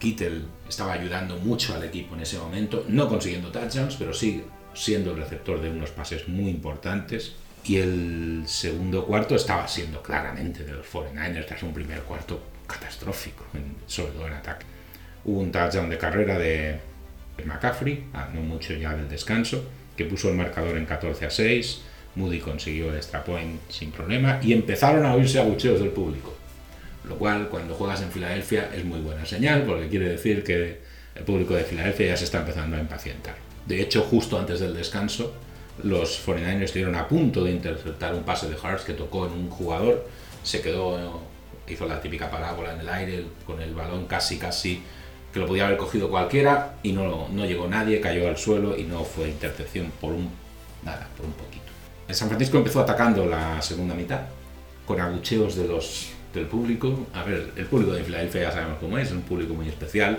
Kittel 0.00 0.46
estaba 0.68 0.94
ayudando 0.94 1.36
mucho 1.36 1.74
al 1.74 1.84
equipo 1.84 2.16
en 2.16 2.22
ese 2.22 2.38
momento, 2.38 2.84
no 2.88 3.08
consiguiendo 3.08 3.52
touchdowns, 3.52 3.96
pero 3.96 4.12
sí 4.12 4.42
siendo 4.74 5.12
el 5.12 5.18
receptor 5.18 5.60
de 5.60 5.70
unos 5.70 5.90
pases 5.90 6.26
muy 6.26 6.50
importantes. 6.50 7.34
Y 7.62 7.76
el 7.76 8.44
segundo 8.46 9.04
cuarto 9.04 9.34
estaba 9.34 9.68
siendo 9.68 10.02
claramente 10.02 10.64
de 10.64 10.72
los 10.72 10.86
49ers 10.86 11.46
tras 11.46 11.62
un 11.62 11.74
primer 11.74 12.00
cuarto 12.00 12.40
catastrófico, 12.66 13.44
sobre 13.86 14.12
todo 14.12 14.26
en 14.26 14.32
ataque. 14.32 14.64
Hubo 15.26 15.40
un 15.40 15.52
touchdown 15.52 15.90
de 15.90 15.98
carrera 15.98 16.38
de 16.38 16.80
McCaffrey, 17.44 18.06
no 18.32 18.40
mucho 18.40 18.72
ya 18.72 18.94
del 18.94 19.10
descanso, 19.10 19.62
que 19.94 20.06
puso 20.06 20.30
el 20.30 20.36
marcador 20.36 20.78
en 20.78 20.86
14 20.86 21.26
a 21.26 21.30
6. 21.30 21.82
Moody 22.14 22.40
consiguió 22.40 22.88
el 22.88 22.96
extra 22.96 23.22
point 23.22 23.60
sin 23.68 23.92
problema 23.92 24.40
y 24.42 24.54
empezaron 24.54 25.04
a 25.04 25.14
oírse 25.14 25.38
abucheos 25.38 25.80
del 25.80 25.90
público 25.90 26.39
lo 27.04 27.16
cual 27.16 27.48
cuando 27.48 27.74
juegas 27.74 28.02
en 28.02 28.10
Filadelfia 28.10 28.70
es 28.74 28.84
muy 28.84 29.00
buena 29.00 29.24
señal 29.24 29.62
porque 29.62 29.88
quiere 29.88 30.08
decir 30.08 30.44
que 30.44 30.80
el 31.14 31.24
público 31.24 31.54
de 31.54 31.64
Filadelfia 31.64 32.08
ya 32.08 32.16
se 32.16 32.24
está 32.24 32.38
empezando 32.38 32.76
a 32.76 32.80
impacientar. 32.80 33.36
De 33.66 33.80
hecho, 33.80 34.02
justo 34.02 34.38
antes 34.38 34.60
del 34.60 34.74
descanso, 34.74 35.34
los 35.82 36.26
49ers 36.26 36.62
estuvieron 36.62 36.94
a 36.94 37.08
punto 37.08 37.44
de 37.44 37.52
interceptar 37.52 38.14
un 38.14 38.22
pase 38.22 38.48
de 38.48 38.56
Hartz 38.62 38.84
que 38.84 38.92
tocó 38.92 39.26
en 39.26 39.32
un 39.32 39.50
jugador, 39.50 40.06
se 40.42 40.60
quedó, 40.60 41.22
hizo 41.66 41.86
la 41.86 42.00
típica 42.00 42.30
parábola 42.30 42.74
en 42.74 42.80
el 42.80 42.88
aire 42.88 43.24
con 43.46 43.60
el 43.60 43.74
balón 43.74 44.06
casi 44.06 44.38
casi 44.38 44.82
que 45.32 45.38
lo 45.38 45.46
podía 45.46 45.66
haber 45.66 45.78
cogido 45.78 46.10
cualquiera 46.10 46.74
y 46.82 46.92
no, 46.92 47.28
no 47.28 47.46
llegó 47.46 47.68
nadie, 47.68 48.00
cayó 48.00 48.28
al 48.28 48.36
suelo 48.36 48.76
y 48.76 48.84
no 48.84 49.04
fue 49.04 49.28
intercepción 49.28 49.92
por 50.00 50.12
un 50.12 50.28
nada, 50.82 51.08
por 51.16 51.26
un 51.26 51.32
poquito. 51.32 51.64
El 52.08 52.14
San 52.14 52.28
Francisco 52.28 52.58
empezó 52.58 52.80
atacando 52.80 53.26
la 53.26 53.62
segunda 53.62 53.94
mitad 53.94 54.22
con 54.84 55.00
abucheos 55.00 55.54
de 55.54 55.68
los 55.68 56.10
del 56.34 56.46
público. 56.46 57.06
A 57.14 57.24
ver, 57.24 57.52
el 57.56 57.66
público 57.66 57.92
de 57.92 58.04
Filadelfia 58.04 58.42
ya 58.42 58.52
sabemos 58.52 58.78
cómo 58.78 58.98
es, 58.98 59.08
es 59.08 59.14
un 59.14 59.22
público 59.22 59.54
muy 59.54 59.68
especial. 59.68 60.18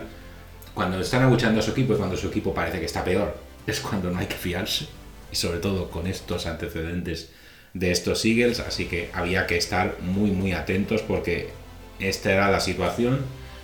Cuando 0.73 0.99
están 0.99 1.23
abuchando 1.23 1.59
a 1.59 1.63
su 1.63 1.71
equipo 1.71 1.93
y 1.93 1.97
cuando 1.97 2.15
su 2.17 2.27
equipo 2.27 2.53
parece 2.53 2.79
que 2.79 2.85
está 2.85 3.03
peor, 3.03 3.35
es 3.67 3.79
cuando 3.79 4.09
no 4.09 4.19
hay 4.19 4.27
que 4.27 4.35
fiarse. 4.35 4.87
Y 5.31 5.35
sobre 5.35 5.59
todo 5.59 5.89
con 5.89 6.07
estos 6.07 6.45
antecedentes 6.45 7.29
de 7.73 7.91
estos 7.91 8.25
Eagles, 8.25 8.59
así 8.59 8.85
que 8.85 9.09
había 9.13 9.47
que 9.47 9.57
estar 9.57 9.97
muy 10.01 10.31
muy 10.31 10.51
atentos 10.51 11.01
porque 11.01 11.51
esta 11.99 12.31
era 12.31 12.51
la 12.51 12.59
situación 12.59 13.19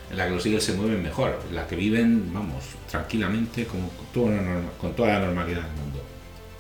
en 0.10 0.18
la 0.18 0.28
que 0.28 0.32
los 0.32 0.46
Eagles 0.46 0.64
se 0.64 0.74
mueven 0.74 1.04
mejor, 1.04 1.38
en 1.50 1.56
la 1.56 1.68
que 1.68 1.76
viven, 1.76 2.34
vamos, 2.34 2.64
tranquilamente, 2.90 3.66
con 3.66 4.94
toda 4.94 5.10
la 5.10 5.20
normalidad 5.26 5.64
del 5.64 5.74
mundo. 5.74 6.02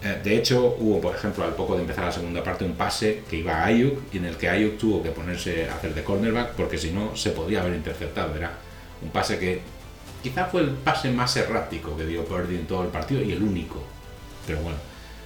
Eh, 0.04 0.22
de 0.24 0.38
hecho, 0.38 0.78
hubo, 0.80 1.02
por 1.02 1.16
ejemplo, 1.16 1.44
al 1.44 1.56
poco 1.56 1.76
de 1.76 1.82
empezar 1.82 2.06
la 2.06 2.12
segunda 2.12 2.44
parte, 2.44 2.64
un 2.64 2.74
pase 2.74 3.24
que 3.30 3.38
iba 3.38 3.54
a 3.54 3.66
Ayuk 3.66 4.14
y 4.14 4.18
en 4.18 4.26
el 4.26 4.38
que 4.38 4.50
Ayuk 4.50 4.78
tuvo 4.78 5.02
que 5.02 5.10
ponerse 5.10 5.70
a 5.70 5.76
hacer 5.76 5.94
de 5.96 6.04
cornerback 6.04 6.52
porque 6.52 6.78
si 6.78 6.92
no 6.92 7.16
se 7.16 7.32
podía 7.32 7.62
haber 7.62 7.74
interceptado. 7.74 8.36
Era 8.36 8.52
un 9.02 9.10
pase 9.10 9.40
que 9.40 9.62
quizá 10.22 10.46
fue 10.46 10.62
el 10.62 10.70
pase 10.70 11.10
más 11.12 11.36
errático 11.36 11.98
que 11.98 12.06
dio 12.06 12.26
Purdy 12.26 12.56
en 12.56 12.68
todo 12.68 12.84
el 12.84 12.90
partido 12.90 13.22
y 13.22 13.32
el 13.32 13.42
único. 13.42 13.84
Pero 14.46 14.60
bueno, 14.60 14.78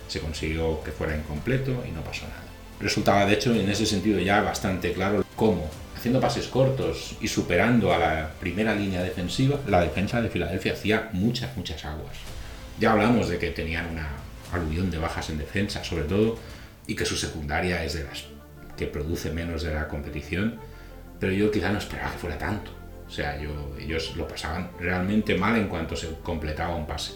se 0.08 0.22
consiguió 0.22 0.82
que 0.84 0.92
fuera 0.92 1.16
incompleto 1.16 1.84
y 1.88 1.92
no 1.92 2.02
pasó 2.02 2.24
nada. 2.24 2.44
Resultaba, 2.80 3.26
de 3.26 3.34
hecho, 3.34 3.54
en 3.54 3.70
ese 3.70 3.86
sentido 3.86 4.20
ya 4.20 4.42
bastante 4.42 4.94
claro 4.94 5.24
cómo, 5.36 5.70
haciendo 5.96 6.20
pases 6.20 6.48
cortos 6.48 7.16
y 7.22 7.28
superando 7.28 7.94
a 7.94 8.00
la 8.00 8.32
primera 8.40 8.74
línea 8.74 9.04
defensiva, 9.04 9.60
la 9.68 9.82
defensa 9.82 10.22
de 10.22 10.30
Filadelfia 10.30 10.74
hacía 10.74 11.10
muchas, 11.14 11.56
muchas 11.56 11.86
aguas. 11.86 12.16
Ya 12.80 12.94
hablamos 12.94 13.30
de 13.30 13.38
que 13.38 13.52
tenían 13.52 13.86
una 13.86 14.21
aluvión 14.52 14.92
de 14.92 14.98
bajas 14.98 15.30
en 15.30 15.38
defensa, 15.38 15.84
sobre 15.84 16.04
todo, 16.06 16.38
y 16.88 16.96
que 16.96 17.06
su 17.06 17.16
secundaria 17.16 17.84
es 17.84 17.94
de 17.94 18.04
las 18.04 18.26
que 18.78 18.88
produce 18.88 19.32
menos 19.32 19.64
de 19.64 19.74
la 19.74 19.88
competición, 19.88 20.60
pero 21.20 21.32
yo 21.34 21.52
quizá 21.52 21.72
no 21.72 21.78
esperaba 21.78 22.12
que 22.12 22.18
fuera 22.18 22.38
tanto. 22.38 22.72
O 23.08 23.12
sea, 23.12 23.40
yo, 23.40 23.76
ellos 23.80 24.16
lo 24.16 24.28
pasaban 24.28 24.72
realmente 24.80 25.38
mal 25.38 25.58
en 25.58 25.68
cuanto 25.68 25.96
se 25.96 26.08
completaba 26.24 26.76
un 26.76 26.88
pase. 26.88 27.14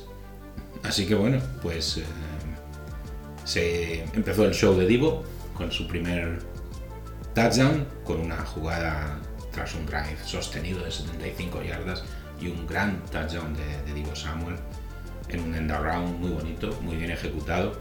Así 0.84 1.08
que 1.08 1.15
bueno, 1.15 1.41
pues 1.62 1.98
eh, 1.98 2.04
se 3.43 4.04
empezó 4.13 4.45
el 4.45 4.54
show 4.54 4.78
de 4.78 4.86
Divo 4.86 5.24
con 5.54 5.71
su 5.71 5.88
primer 5.88 6.39
touchdown, 7.34 7.88
con 8.04 8.19
una 8.19 8.45
jugada 8.45 9.19
tras 9.52 9.74
un 9.74 9.86
drive 9.86 10.17
sostenido 10.26 10.84
de 10.84 10.91
75 10.91 11.63
yardas 11.63 12.04
y 12.41 12.48
un 12.48 12.67
gran 12.67 13.04
touchdown 13.06 13.56
de, 13.56 13.84
de 13.86 13.93
Divo 13.93 14.15
Samuel 14.15 14.58
en 15.30 15.42
un 15.42 15.56
end 15.56 15.72
around 15.72 16.20
muy 16.20 16.32
bonito, 16.32 16.78
muy 16.82 16.96
bien 16.96 17.12
ejecutado, 17.12 17.80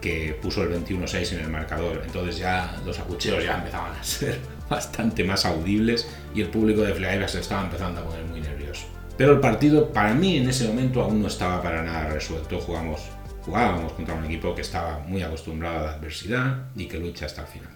que 0.00 0.36
puso 0.42 0.62
el 0.62 0.84
21-6 0.84 1.32
en 1.32 1.40
el 1.40 1.48
marcador. 1.48 2.02
Entonces 2.04 2.38
ya 2.38 2.76
los 2.84 2.98
acucheos 2.98 3.42
ya 3.42 3.56
empezaban 3.56 3.92
a 3.92 4.02
ser 4.02 4.38
bastante 4.68 5.24
más 5.24 5.46
audibles 5.46 6.08
y 6.34 6.42
el 6.42 6.48
público 6.48 6.82
de 6.82 6.92
Filadelfia 6.92 7.28
se 7.28 7.40
estaba 7.40 7.64
empezando 7.64 8.00
a 8.00 8.04
poner 8.04 8.24
muy 8.24 8.40
nervioso. 8.40 8.86
Pero 9.16 9.32
el 9.32 9.40
partido 9.40 9.92
para 9.92 10.14
mí 10.14 10.38
en 10.38 10.48
ese 10.48 10.66
momento 10.66 11.02
aún 11.02 11.22
no 11.22 11.28
estaba 11.28 11.62
para 11.62 11.82
nada 11.82 12.10
resuelto. 12.10 12.58
Jugamos, 12.60 13.02
jugábamos 13.44 13.92
contra 13.92 14.14
un 14.14 14.24
equipo 14.24 14.54
que 14.54 14.62
estaba 14.62 14.98
muy 15.00 15.22
acostumbrado 15.22 15.78
a 15.78 15.82
la 15.82 15.92
adversidad 15.92 16.66
y 16.74 16.86
que 16.86 16.98
lucha 16.98 17.26
hasta 17.26 17.42
el 17.42 17.48
final. 17.48 17.70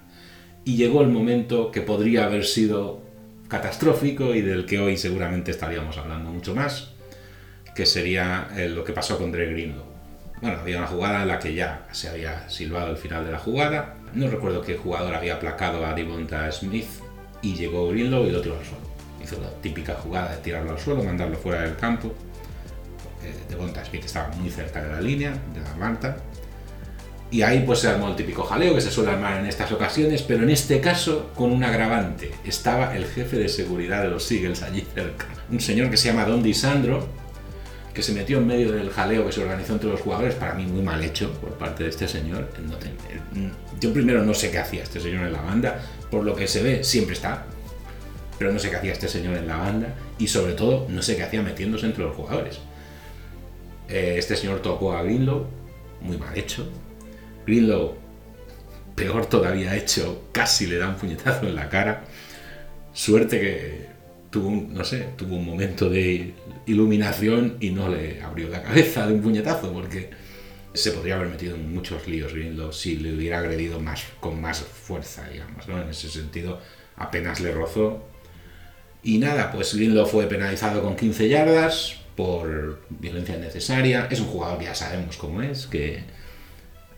Y 0.65 0.77
llegó 0.77 1.03
el 1.03 1.09
momento 1.09 1.71
que 1.71 1.83
podría 1.83 2.25
haber 2.25 2.45
sido 2.45 3.03
catastrófico 3.49 4.35
y 4.35 4.41
del 4.41 4.67
que 4.67 4.81
hoy 4.81 4.97
seguramente 4.97 5.53
estaríamos 5.53 5.97
hablando 5.99 6.31
mucho 6.31 6.55
más, 6.55 6.96
que 7.77 7.85
sería 7.85 8.49
eh, 8.57 8.71
lo 8.71 8.83
que 8.83 8.95
pasó 8.95 9.19
con 9.19 9.31
Dre 9.31 9.51
Greenlow. 9.51 9.85
Bueno, 10.41 10.59
había 10.61 10.79
una 10.79 10.87
jugada 10.87 11.23
en 11.23 11.29
la 11.29 11.39
que 11.39 11.55
ya 11.55 11.87
se 11.93 12.09
había 12.09 12.49
silbado 12.49 12.91
el 12.91 12.97
final 12.97 13.25
de 13.27 13.33
la 13.33 13.39
jugada. 13.39 13.95
No 14.15 14.29
recuerdo 14.29 14.63
qué 14.63 14.77
jugador 14.77 15.15
había 15.15 15.35
aplacado 15.35 15.85
a 15.85 15.93
Devonta 15.93 16.51
Smith 16.51 16.89
y 17.43 17.55
llegó 17.55 17.89
Greenlow 17.91 18.27
y 18.27 18.31
lo 18.31 18.41
tiró 18.41 18.59
al 18.59 18.65
suelo. 18.65 18.87
Hizo 19.23 19.41
la 19.41 19.51
típica 19.61 19.95
jugada 19.95 20.33
de 20.33 20.39
tirarlo 20.39 20.73
al 20.73 20.79
suelo, 20.79 21.03
mandarlo 21.03 21.37
fuera 21.37 21.63
del 21.63 21.77
campo. 21.77 22.15
Eh, 23.23 23.35
Devonta 23.49 23.85
Smith 23.85 24.05
estaba 24.07 24.29
muy 24.37 24.49
cerca 24.49 24.83
de 24.83 24.93
la 24.93 25.01
línea, 25.01 25.33
de 25.53 25.61
la 25.61 25.75
manta. 25.75 26.17
Y 27.31 27.43
ahí 27.43 27.63
pues 27.67 27.81
se 27.81 27.89
armó 27.89 28.09
el 28.09 28.17
típico 28.17 28.43
jaleo 28.45 28.75
que 28.75 28.81
se 28.81 28.91
suele 28.91 29.11
armar 29.11 29.41
en 29.41 29.47
estas 29.47 29.71
ocasiones, 29.73 30.23
pero 30.23 30.45
en 30.45 30.51
este 30.51 30.81
caso 30.81 31.31
con 31.35 31.53
un 31.53 31.63
agravante. 31.63 32.31
Estaba 32.45 32.97
el 32.97 33.05
jefe 33.05 33.37
de 33.37 33.51
seguridad 33.51 34.03
de 34.03 34.09
los 34.09 34.31
Eagles 34.33 34.63
allí 34.63 34.87
cerca. 34.95 35.27
Un 35.51 35.61
señor 35.61 35.91
que 35.91 35.97
se 35.97 36.09
llama 36.09 36.25
Don 36.25 36.43
DiSandro, 36.43 37.26
que 37.97 38.03
se 38.03 38.13
metió 38.13 38.37
en 38.37 38.47
medio 38.47 38.73
del 38.73 38.91
jaleo 38.91 39.25
que 39.25 39.33
se 39.33 39.43
organizó 39.43 39.73
entre 39.73 39.89
los 39.89 40.03
jugadores, 40.03 40.35
para 40.35 40.53
mí 40.53 40.67
muy 40.67 40.83
mal 40.83 41.03
hecho 41.03 41.33
por 41.41 41.53
parte 41.55 41.85
de 41.85 41.89
este 41.89 42.07
señor. 42.07 42.47
Yo 43.81 43.91
primero 43.95 44.23
no 44.23 44.35
sé 44.35 44.51
qué 44.51 44.59
hacía 44.59 44.83
este 44.83 45.01
señor 45.01 45.27
en 45.27 45.33
la 45.33 45.41
banda, 45.41 45.81
por 46.11 46.23
lo 46.23 46.37
que 46.37 46.47
se 46.47 46.63
ve 46.63 46.85
siempre 46.85 47.15
está, 47.15 47.47
pero 48.39 48.53
no 48.53 48.59
sé 48.59 48.69
qué 48.69 48.77
hacía 48.77 48.93
este 48.93 49.09
señor 49.09 49.39
en 49.39 49.47
la 49.47 49.57
banda 49.57 49.95
y 50.19 50.29
sobre 50.29 50.53
todo 50.53 50.87
no 50.91 51.01
sé 51.01 51.17
qué 51.17 51.23
hacía 51.23 51.41
metiéndose 51.41 51.87
entre 51.87 52.05
los 52.05 52.15
jugadores. 52.15 52.59
Eh, 53.89 54.17
este 54.19 54.37
señor 54.37 54.61
tocó 54.61 54.93
a 54.93 55.03
Greenlow, 55.03 55.47
muy 56.03 56.19
mal 56.19 56.37
hecho. 56.37 56.69
Greenlow, 57.47 57.95
peor 58.95 59.25
todavía 59.25 59.75
hecho, 59.75 60.29
casi 60.33 60.67
le 60.67 60.77
da 60.77 60.91
un 60.91 60.97
puñetazo 60.97 61.47
en 61.47 61.55
la 61.55 61.71
cara. 61.71 62.05
Suerte 62.93 63.41
que 63.41 63.87
tuvo 64.31 64.49
un, 64.49 64.75
no 64.75 64.85
sé, 64.85 65.09
tuvo 65.17 65.37
un 65.37 65.47
momento 65.47 65.89
de 65.89 66.35
iluminación 66.67 67.57
y 67.61 67.71
no 67.71 67.89
le 67.89 68.23
abrió 68.23 68.49
la 68.49 68.63
cabeza 68.63 69.07
de 69.07 69.15
un 69.15 69.23
puñetazo 69.23 69.73
porque 69.73 70.11
se 70.75 70.93
podría 70.93 71.17
haber 71.17 71.29
metido 71.29 71.55
en 71.55 71.73
muchos 71.73 72.07
líos 72.07 72.35
Greenlow 72.35 72.73
si 72.73 72.97
le 72.97 73.15
hubiera 73.15 73.39
agredido 73.39 73.81
más, 73.81 74.05
con 74.21 74.41
más 74.41 74.61
fuerza, 74.61 75.29
digamos, 75.29 75.67
¿no? 75.69 75.81
En 75.81 75.89
ese 75.89 76.09
sentido 76.09 76.61
apenas 76.97 77.41
le 77.41 77.53
rozó. 77.53 78.05
Y 79.03 79.19
nada, 79.19 79.53
pues 79.53 79.75
Greenlow 79.75 80.07
fue 80.07 80.27
penalizado 80.27 80.83
con 80.83 80.97
15 80.97 81.29
yardas 81.29 82.01
por 82.17 82.83
violencia 82.91 83.37
innecesaria. 83.37 84.09
Es 84.11 84.21
un 84.21 84.27
jugador 84.27 84.59
que 84.59 84.65
ya 84.65 84.75
sabemos 84.75 85.17
cómo 85.17 85.43
es, 85.43 85.67
que 85.67 86.03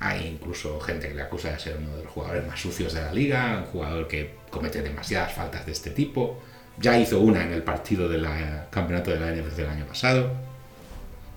hay 0.01 0.27
incluso 0.27 0.81
gente 0.81 1.09
que 1.09 1.15
le 1.15 1.23
acusa 1.23 1.51
de 1.53 1.59
ser 1.59 1.77
uno 1.77 1.97
de 1.97 2.05
los 2.05 2.13
jugadores 2.13 2.47
más 2.47 2.61
sucios 2.61 2.95
de 2.95 3.03
la 3.03 3.13
liga, 3.13 3.63
un 3.65 3.71
jugador 3.71 4.09
que 4.09 4.37
comete 4.51 4.83
demasiadas 4.83 5.35
faltas 5.35 5.67
de 5.67 5.73
este 5.73 5.91
tipo. 5.91 6.41
Ya 6.81 6.99
hizo 6.99 7.21
una 7.21 7.43
en 7.43 7.53
el 7.53 7.63
partido 7.63 8.09
del 8.09 8.27
campeonato 8.71 9.11
de 9.11 9.19
la 9.19 9.33
NFC 9.33 9.57
del 9.57 9.69
año 9.69 9.87
pasado. 9.87 10.33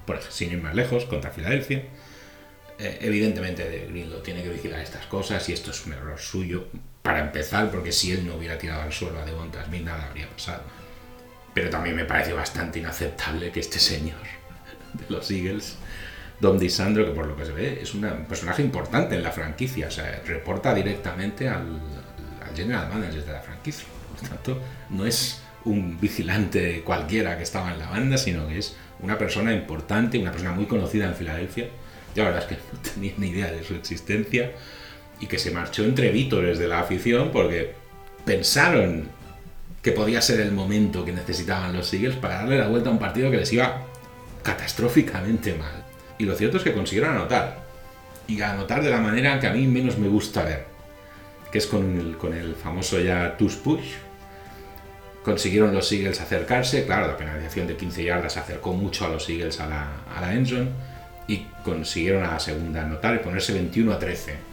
por 0.06 0.16
ejemplo, 0.16 0.36
sin 0.36 0.52
ir 0.52 0.62
más 0.62 0.76
lejos, 0.76 1.06
contra 1.06 1.32
Filadelfia. 1.32 1.84
Eh, 2.78 2.98
evidentemente 3.02 3.88
Greenlow 3.90 4.22
tiene 4.22 4.42
que 4.42 4.50
vigilar 4.50 4.82
estas 4.82 5.06
cosas 5.06 5.48
y 5.50 5.54
esto 5.54 5.70
es 5.70 5.86
un 5.86 5.94
error 5.94 6.20
suyo 6.20 6.66
para 7.04 7.20
empezar, 7.20 7.70
porque 7.70 7.92
si 7.92 8.12
él 8.12 8.26
no 8.26 8.36
hubiera 8.36 8.58
tirado 8.58 8.82
al 8.82 8.92
suelo 8.92 9.20
a 9.20 9.26
Devonta 9.26 9.64
Smith 9.66 9.84
nada 9.84 10.08
habría 10.08 10.28
pasado. 10.28 10.64
Pero 11.54 11.70
también 11.70 11.96
me 11.96 12.06
parece 12.06 12.34
bastante 12.34 12.80
inaceptable 12.80 13.52
que 13.52 13.60
este 13.60 13.80
señor 13.80 14.18
de 14.94 15.06
los 15.10 15.30
Eagles, 15.30 15.78
Dom 16.40 16.58
DiSandro, 16.58 17.06
que 17.06 17.12
por 17.12 17.28
lo 17.28 17.36
que 17.36 17.46
se 17.46 17.52
ve 17.52 17.80
es 17.82 17.94
un 17.94 18.02
personaje 18.28 18.64
importante 18.64 19.16
en 19.16 19.24
la 19.24 19.32
franquicia, 19.32 19.88
o 19.88 19.92
sea, 19.92 20.22
reporta 20.26 20.74
directamente 20.74 21.48
al, 21.48 21.80
al 22.44 22.56
general 22.56 22.90
manager 22.90 23.24
de 23.24 23.32
la 23.32 23.42
franquicia. 23.42 23.86
No 24.90 25.06
es 25.06 25.42
un 25.66 26.00
vigilante 26.00 26.82
cualquiera 26.84 27.38
que 27.38 27.44
estaba 27.44 27.72
en 27.72 27.80
la 27.80 27.90
banda, 27.90 28.18
sino 28.18 28.48
que 28.48 28.58
es 28.58 28.76
una 29.00 29.18
persona 29.18 29.54
importante, 29.54 30.20
una 30.20 30.32
persona 30.32 30.54
muy 30.54 30.66
conocida 30.66 31.06
en 31.08 31.16
Filadelfia. 31.16 31.68
Yo 32.16 32.24
la 32.24 32.32
verdad 32.32 32.52
es 32.52 32.58
que 32.58 32.64
no 32.74 32.80
tenía 32.80 33.14
ni 33.18 33.28
idea 33.30 33.52
de 33.52 33.64
su 33.64 33.74
existencia 33.76 34.52
y 35.20 35.28
que 35.28 35.40
se 35.40 35.52
marchó 35.52 35.84
entre 35.84 36.12
vítores 36.12 36.60
de 36.60 36.68
la 36.68 36.80
afición 36.80 37.32
porque 37.32 37.76
pensaron 38.26 39.10
que 39.82 39.92
podía 39.92 40.22
ser 40.22 40.40
el 40.42 40.52
momento 40.52 41.06
que 41.06 41.12
necesitaban 41.12 41.74
los 41.74 41.92
Eagles 41.94 42.16
para 42.16 42.36
darle 42.36 42.58
la 42.58 42.68
vuelta 42.68 42.90
a 42.90 42.94
un 42.94 43.00
partido 43.00 43.32
que 43.32 43.38
les 43.38 43.52
iba 43.54 43.82
catastróficamente 44.44 45.56
mal. 45.56 45.86
Y 46.18 46.26
lo 46.26 46.36
cierto 46.36 46.58
es 46.58 46.64
que 46.64 46.74
consiguieron 46.74 47.16
anotar. 47.16 47.62
Y 48.28 48.42
anotar 48.42 48.84
de 48.84 48.90
la 48.90 49.02
manera 49.02 49.40
que 49.40 49.48
a 49.48 49.54
mí 49.54 49.66
menos 49.66 49.98
me 49.98 50.08
gusta 50.08 50.44
ver, 50.44 50.66
que 51.52 51.58
es 51.58 51.66
con 51.66 52.00
el, 52.00 52.18
con 52.18 52.34
el 52.34 52.56
famoso 52.56 53.00
ya 53.00 53.36
tush 53.38 53.56
push. 53.58 53.94
Consiguieron 55.24 55.74
los 55.74 55.92
Eagles 55.92 56.20
acercarse, 56.20 56.86
claro, 56.86 57.08
la 57.08 57.18
penalización 57.18 57.68
de 57.68 57.78
15 57.78 58.04
yardas 58.04 58.38
acercó 58.38 58.74
mucho 58.74 59.06
a 59.06 59.10
los 59.10 59.30
Eagles 59.30 59.60
a 59.60 59.68
la, 59.68 59.84
a 60.16 60.34
y 61.28 61.46
consiguieron 61.64 62.24
a 62.24 62.32
la 62.32 62.40
segunda 62.40 62.82
anotar 62.82 63.16
y 63.16 63.20
ponerse 63.20 63.54
21 63.54 63.94
a 63.94 64.00
13 64.00 64.52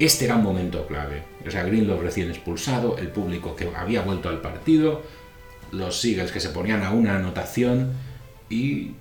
este 0.00 0.24
era 0.24 0.36
un 0.36 0.42
momento 0.42 0.86
clave. 0.86 1.22
O 1.46 1.50
sea, 1.50 1.62
Greenlow 1.62 2.00
recién 2.00 2.30
expulsado, 2.30 2.96
el 2.96 3.08
público 3.08 3.54
que 3.54 3.70
había 3.76 4.00
vuelto 4.00 4.30
al 4.30 4.40
partido, 4.40 5.02
los 5.72 6.02
Eagles 6.04 6.32
que 6.32 6.40
se 6.40 6.48
ponían 6.48 6.82
a 6.82 6.90
una 6.90 7.16
anotación 7.16 7.92
y, 8.48 8.92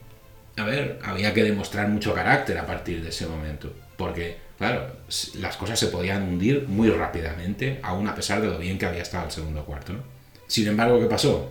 a 0.57 0.65
ver, 0.65 0.99
había 1.01 1.33
que 1.33 1.43
demostrar 1.43 1.87
mucho 1.87 2.13
carácter 2.13 2.57
a 2.57 2.65
partir 2.65 3.01
de 3.01 3.09
ese 3.09 3.27
momento. 3.27 3.73
Porque, 3.95 4.39
claro, 4.57 4.87
las 5.35 5.55
cosas 5.55 5.79
se 5.79 5.87
podían 5.87 6.23
hundir 6.23 6.65
muy 6.67 6.89
rápidamente, 6.89 7.79
aún 7.81 8.05
a 8.09 8.13
pesar 8.13 8.41
de 8.41 8.49
lo 8.49 8.57
bien 8.57 8.77
que 8.77 8.85
había 8.85 9.01
estado 9.01 9.23
el 9.25 9.31
segundo 9.31 9.63
cuarto. 9.63 9.93
¿no? 9.93 10.18
Sin 10.49 10.67
embargo, 10.67 10.99
¿qué 10.99 11.05
pasó? 11.05 11.49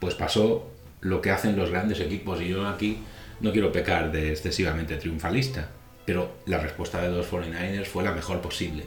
Pues 0.00 0.14
pasó 0.14 0.70
lo 1.02 1.20
que 1.20 1.30
hacen 1.30 1.54
los 1.54 1.70
grandes 1.70 2.00
equipos 2.00 2.40
y 2.40 2.48
yo 2.48 2.66
aquí 2.66 3.00
no 3.40 3.52
quiero 3.52 3.70
pecar 3.70 4.10
de 4.10 4.30
excesivamente 4.30 4.96
triunfalista 4.96 5.68
pero 6.06 6.36
la 6.46 6.58
respuesta 6.58 7.02
de 7.02 7.10
los 7.10 7.30
49ers 7.30 7.86
fue 7.86 8.04
la 8.04 8.12
mejor 8.12 8.40
posible. 8.40 8.84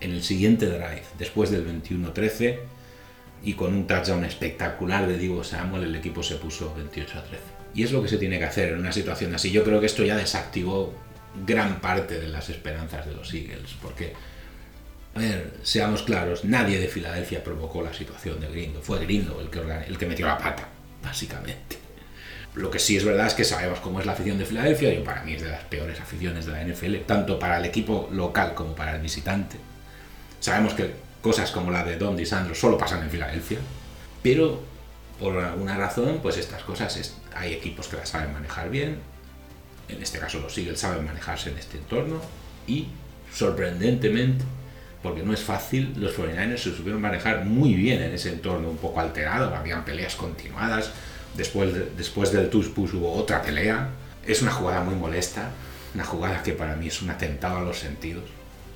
En 0.00 0.12
el 0.12 0.22
siguiente 0.22 0.66
drive, 0.66 1.02
después 1.18 1.50
del 1.50 1.66
21-13 1.66 2.58
y 3.42 3.54
con 3.54 3.74
un 3.74 3.86
touchdown 3.86 4.24
espectacular 4.24 5.08
de 5.08 5.16
Divo 5.16 5.42
Samuel, 5.42 5.84
el 5.84 5.96
equipo 5.96 6.22
se 6.22 6.36
puso 6.36 6.74
28 6.74 7.18
a 7.18 7.24
13. 7.24 7.42
Y 7.74 7.82
es 7.84 7.92
lo 7.92 8.02
que 8.02 8.08
se 8.08 8.18
tiene 8.18 8.38
que 8.38 8.44
hacer 8.44 8.74
en 8.74 8.80
una 8.80 8.92
situación 8.92 9.34
así. 9.34 9.50
Yo 9.50 9.64
creo 9.64 9.80
que 9.80 9.86
esto 9.86 10.04
ya 10.04 10.16
desactivó 10.16 10.92
gran 11.46 11.80
parte 11.80 12.20
de 12.20 12.28
las 12.28 12.50
esperanzas 12.50 13.06
de 13.06 13.14
los 13.14 13.32
Eagles, 13.32 13.74
porque, 13.80 14.12
a 15.14 15.18
ver, 15.18 15.54
seamos 15.62 16.02
claros, 16.02 16.44
nadie 16.44 16.78
de 16.78 16.88
Filadelfia 16.88 17.44
provocó 17.44 17.82
la 17.82 17.92
situación 17.92 18.40
de 18.40 18.48
Grindo, 18.48 18.80
fue 18.80 18.98
Grindo 19.00 19.40
el 19.40 19.50
que, 19.50 19.60
el 19.86 19.98
que 19.98 20.06
metió 20.06 20.26
la 20.26 20.38
pata, 20.38 20.68
básicamente. 21.02 21.78
Lo 22.54 22.70
que 22.70 22.78
sí 22.78 22.96
es 22.96 23.04
verdad 23.04 23.26
es 23.26 23.34
que 23.34 23.44
sabemos 23.44 23.80
cómo 23.80 24.00
es 24.00 24.06
la 24.06 24.12
afición 24.12 24.38
de 24.38 24.44
Filadelfia, 24.44 24.92
y 24.92 25.02
para 25.02 25.22
mí 25.22 25.34
es 25.34 25.42
de 25.42 25.50
las 25.50 25.64
peores 25.64 26.00
aficiones 26.00 26.46
de 26.46 26.52
la 26.52 26.64
NFL, 26.64 26.96
tanto 27.06 27.38
para 27.38 27.58
el 27.58 27.64
equipo 27.64 28.08
local 28.12 28.54
como 28.54 28.74
para 28.74 28.96
el 28.96 29.02
visitante. 29.02 29.56
Sabemos 30.40 30.74
que 30.74 30.92
cosas 31.20 31.50
como 31.50 31.70
la 31.70 31.84
de 31.84 31.96
Don 31.96 32.16
DiSandro 32.16 32.54
solo 32.54 32.76
pasan 32.76 33.02
en 33.02 33.10
Filadelfia, 33.10 33.58
pero 34.22 34.60
por 35.18 35.36
alguna 35.38 35.76
razón, 35.76 36.20
pues 36.22 36.36
estas 36.36 36.62
cosas 36.62 37.14
hay 37.34 37.52
equipos 37.52 37.88
que 37.88 37.96
las 37.96 38.08
saben 38.08 38.32
manejar 38.32 38.70
bien, 38.70 38.98
en 39.88 40.02
este 40.02 40.18
caso 40.18 40.40
los 40.40 40.56
Eagles 40.56 40.80
saben 40.80 41.04
manejarse 41.04 41.50
en 41.50 41.58
este 41.58 41.78
entorno, 41.78 42.20
y 42.66 42.88
sorprendentemente, 43.32 44.44
porque 45.02 45.22
no 45.22 45.32
es 45.32 45.40
fácil, 45.40 45.94
los 45.96 46.16
49ers 46.16 46.58
se 46.58 46.76
supieron 46.76 47.00
manejar 47.00 47.44
muy 47.44 47.74
bien 47.74 48.02
en 48.02 48.12
ese 48.12 48.30
entorno 48.30 48.70
un 48.70 48.76
poco 48.76 49.00
alterado, 49.00 49.54
habían 49.54 49.84
peleas 49.84 50.14
continuadas, 50.14 50.92
Después, 51.34 51.96
después 51.96 52.30
del 52.30 52.50
touch 52.50 52.68
push 52.68 52.94
hubo 52.94 53.12
otra 53.12 53.42
pelea. 53.42 53.88
Es 54.26 54.42
una 54.42 54.52
jugada 54.52 54.82
muy 54.82 54.94
molesta, 54.94 55.50
una 55.94 56.04
jugada 56.04 56.42
que 56.42 56.52
para 56.52 56.76
mí 56.76 56.88
es 56.88 57.00
un 57.02 57.10
atentado 57.10 57.58
a 57.58 57.62
los 57.62 57.78
sentidos. 57.78 58.24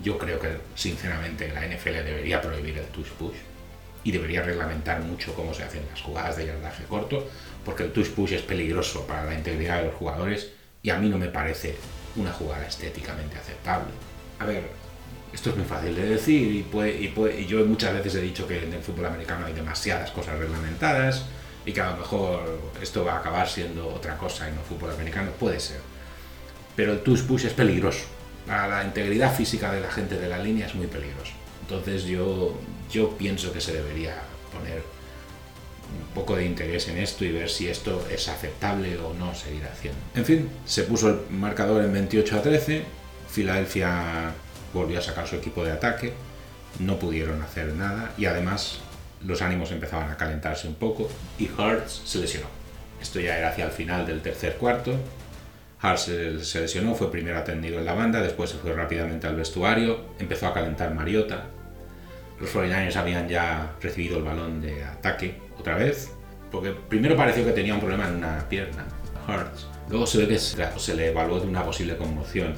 Yo 0.02 0.18
creo 0.18 0.40
que, 0.40 0.56
sinceramente, 0.74 1.52
la 1.52 1.66
NFL 1.66 2.04
debería 2.04 2.40
prohibir 2.40 2.78
el 2.78 2.86
touch 2.86 3.08
push 3.18 3.36
y 4.04 4.12
debería 4.12 4.42
reglamentar 4.42 5.00
mucho 5.00 5.34
cómo 5.34 5.52
se 5.52 5.64
hacen 5.64 5.82
las 5.90 6.00
jugadas 6.00 6.36
de 6.36 6.46
yardaje 6.46 6.84
corto, 6.84 7.28
porque 7.64 7.84
el 7.84 7.92
touch 7.92 8.08
push 8.08 8.32
es 8.32 8.42
peligroso 8.42 9.06
para 9.06 9.24
la 9.24 9.34
integridad 9.34 9.78
de 9.78 9.86
los 9.86 9.94
jugadores 9.94 10.50
y 10.82 10.90
a 10.90 10.98
mí 10.98 11.08
no 11.08 11.18
me 11.18 11.28
parece 11.28 11.76
una 12.14 12.32
jugada 12.32 12.66
estéticamente 12.66 13.36
aceptable. 13.36 13.88
A 14.38 14.46
ver, 14.46 14.64
esto 15.36 15.50
es 15.50 15.56
muy 15.56 15.66
fácil 15.66 15.94
de 15.94 16.08
decir 16.08 16.50
y, 16.50 16.62
puede, 16.62 16.98
y, 16.98 17.08
puede, 17.08 17.42
y 17.42 17.46
yo 17.46 17.62
muchas 17.66 17.92
veces 17.92 18.14
he 18.14 18.22
dicho 18.22 18.48
que 18.48 18.64
en 18.64 18.72
el 18.72 18.82
fútbol 18.82 19.04
americano 19.04 19.44
hay 19.44 19.52
demasiadas 19.52 20.10
cosas 20.10 20.38
reglamentadas 20.38 21.26
y 21.66 21.72
que 21.74 21.80
a 21.82 21.90
lo 21.90 21.98
mejor 21.98 22.58
esto 22.80 23.04
va 23.04 23.16
a 23.16 23.18
acabar 23.18 23.46
siendo 23.46 23.86
otra 23.86 24.16
cosa 24.16 24.48
y 24.48 24.52
no 24.52 24.62
fútbol 24.62 24.92
americano, 24.92 25.30
puede 25.38 25.60
ser. 25.60 25.80
Pero 26.74 26.94
el 26.94 27.00
touch 27.00 27.20
push 27.24 27.44
es 27.44 27.52
peligroso. 27.52 28.06
Para 28.46 28.66
la 28.66 28.84
integridad 28.84 29.34
física 29.34 29.70
de 29.72 29.82
la 29.82 29.90
gente 29.90 30.18
de 30.18 30.26
la 30.26 30.38
línea 30.38 30.68
es 30.68 30.74
muy 30.74 30.86
peligroso. 30.86 31.32
Entonces 31.60 32.04
yo, 32.04 32.58
yo 32.90 33.10
pienso 33.18 33.52
que 33.52 33.60
se 33.60 33.74
debería 33.74 34.14
poner 34.50 34.78
un 34.78 36.14
poco 36.14 36.36
de 36.36 36.46
interés 36.46 36.88
en 36.88 36.96
esto 36.96 37.26
y 37.26 37.32
ver 37.32 37.50
si 37.50 37.68
esto 37.68 38.06
es 38.10 38.26
aceptable 38.28 38.96
o 38.96 39.12
no 39.12 39.34
seguir 39.34 39.66
haciendo. 39.66 40.00
En 40.14 40.24
fin, 40.24 40.48
se 40.64 40.84
puso 40.84 41.10
el 41.10 41.18
marcador 41.28 41.84
en 41.84 41.92
28 41.92 42.36
a 42.38 42.42
13, 42.42 42.84
Filadelfia 43.28 44.32
volvió 44.76 44.98
a 44.98 45.02
sacar 45.02 45.26
su 45.26 45.36
equipo 45.36 45.64
de 45.64 45.72
ataque, 45.72 46.12
no 46.78 46.98
pudieron 46.98 47.42
hacer 47.42 47.72
nada 47.72 48.12
y 48.16 48.26
además 48.26 48.78
los 49.24 49.42
ánimos 49.42 49.72
empezaban 49.72 50.10
a 50.10 50.16
calentarse 50.16 50.68
un 50.68 50.74
poco 50.74 51.08
y 51.38 51.48
Hurts 51.48 52.02
se 52.04 52.18
lesionó. 52.18 52.46
Esto 53.00 53.20
ya 53.20 53.38
era 53.38 53.48
hacia 53.50 53.64
el 53.64 53.72
final 53.72 54.06
del 54.06 54.20
tercer 54.20 54.56
cuarto. 54.56 54.96
Hurts 55.82 56.10
se 56.48 56.60
lesionó, 56.60 56.94
fue 56.94 57.10
primero 57.10 57.38
atendido 57.38 57.78
en 57.78 57.84
la 57.84 57.94
banda, 57.94 58.20
después 58.20 58.50
se 58.50 58.56
fue 58.56 58.72
rápidamente 58.72 59.26
al 59.26 59.36
vestuario, 59.36 60.00
empezó 60.18 60.46
a 60.46 60.54
calentar 60.54 60.94
Mariota. 60.94 61.44
Los 62.40 62.54
49ers 62.54 62.96
habían 62.96 63.28
ya 63.28 63.74
recibido 63.80 64.18
el 64.18 64.24
balón 64.24 64.60
de 64.60 64.84
ataque 64.84 65.40
otra 65.58 65.76
vez, 65.76 66.10
porque 66.50 66.70
primero 66.70 67.16
pareció 67.16 67.44
que 67.44 67.52
tenía 67.52 67.74
un 67.74 67.80
problema 67.80 68.08
en 68.08 68.16
una 68.16 68.46
pierna, 68.48 68.84
Hurts. 69.26 69.66
Luego 69.88 70.06
se 70.06 70.18
ve 70.18 70.28
que 70.28 70.38
se 70.38 70.94
le 70.94 71.08
evaluó 71.08 71.40
de 71.40 71.46
una 71.46 71.64
posible 71.64 71.96
conmoción 71.96 72.54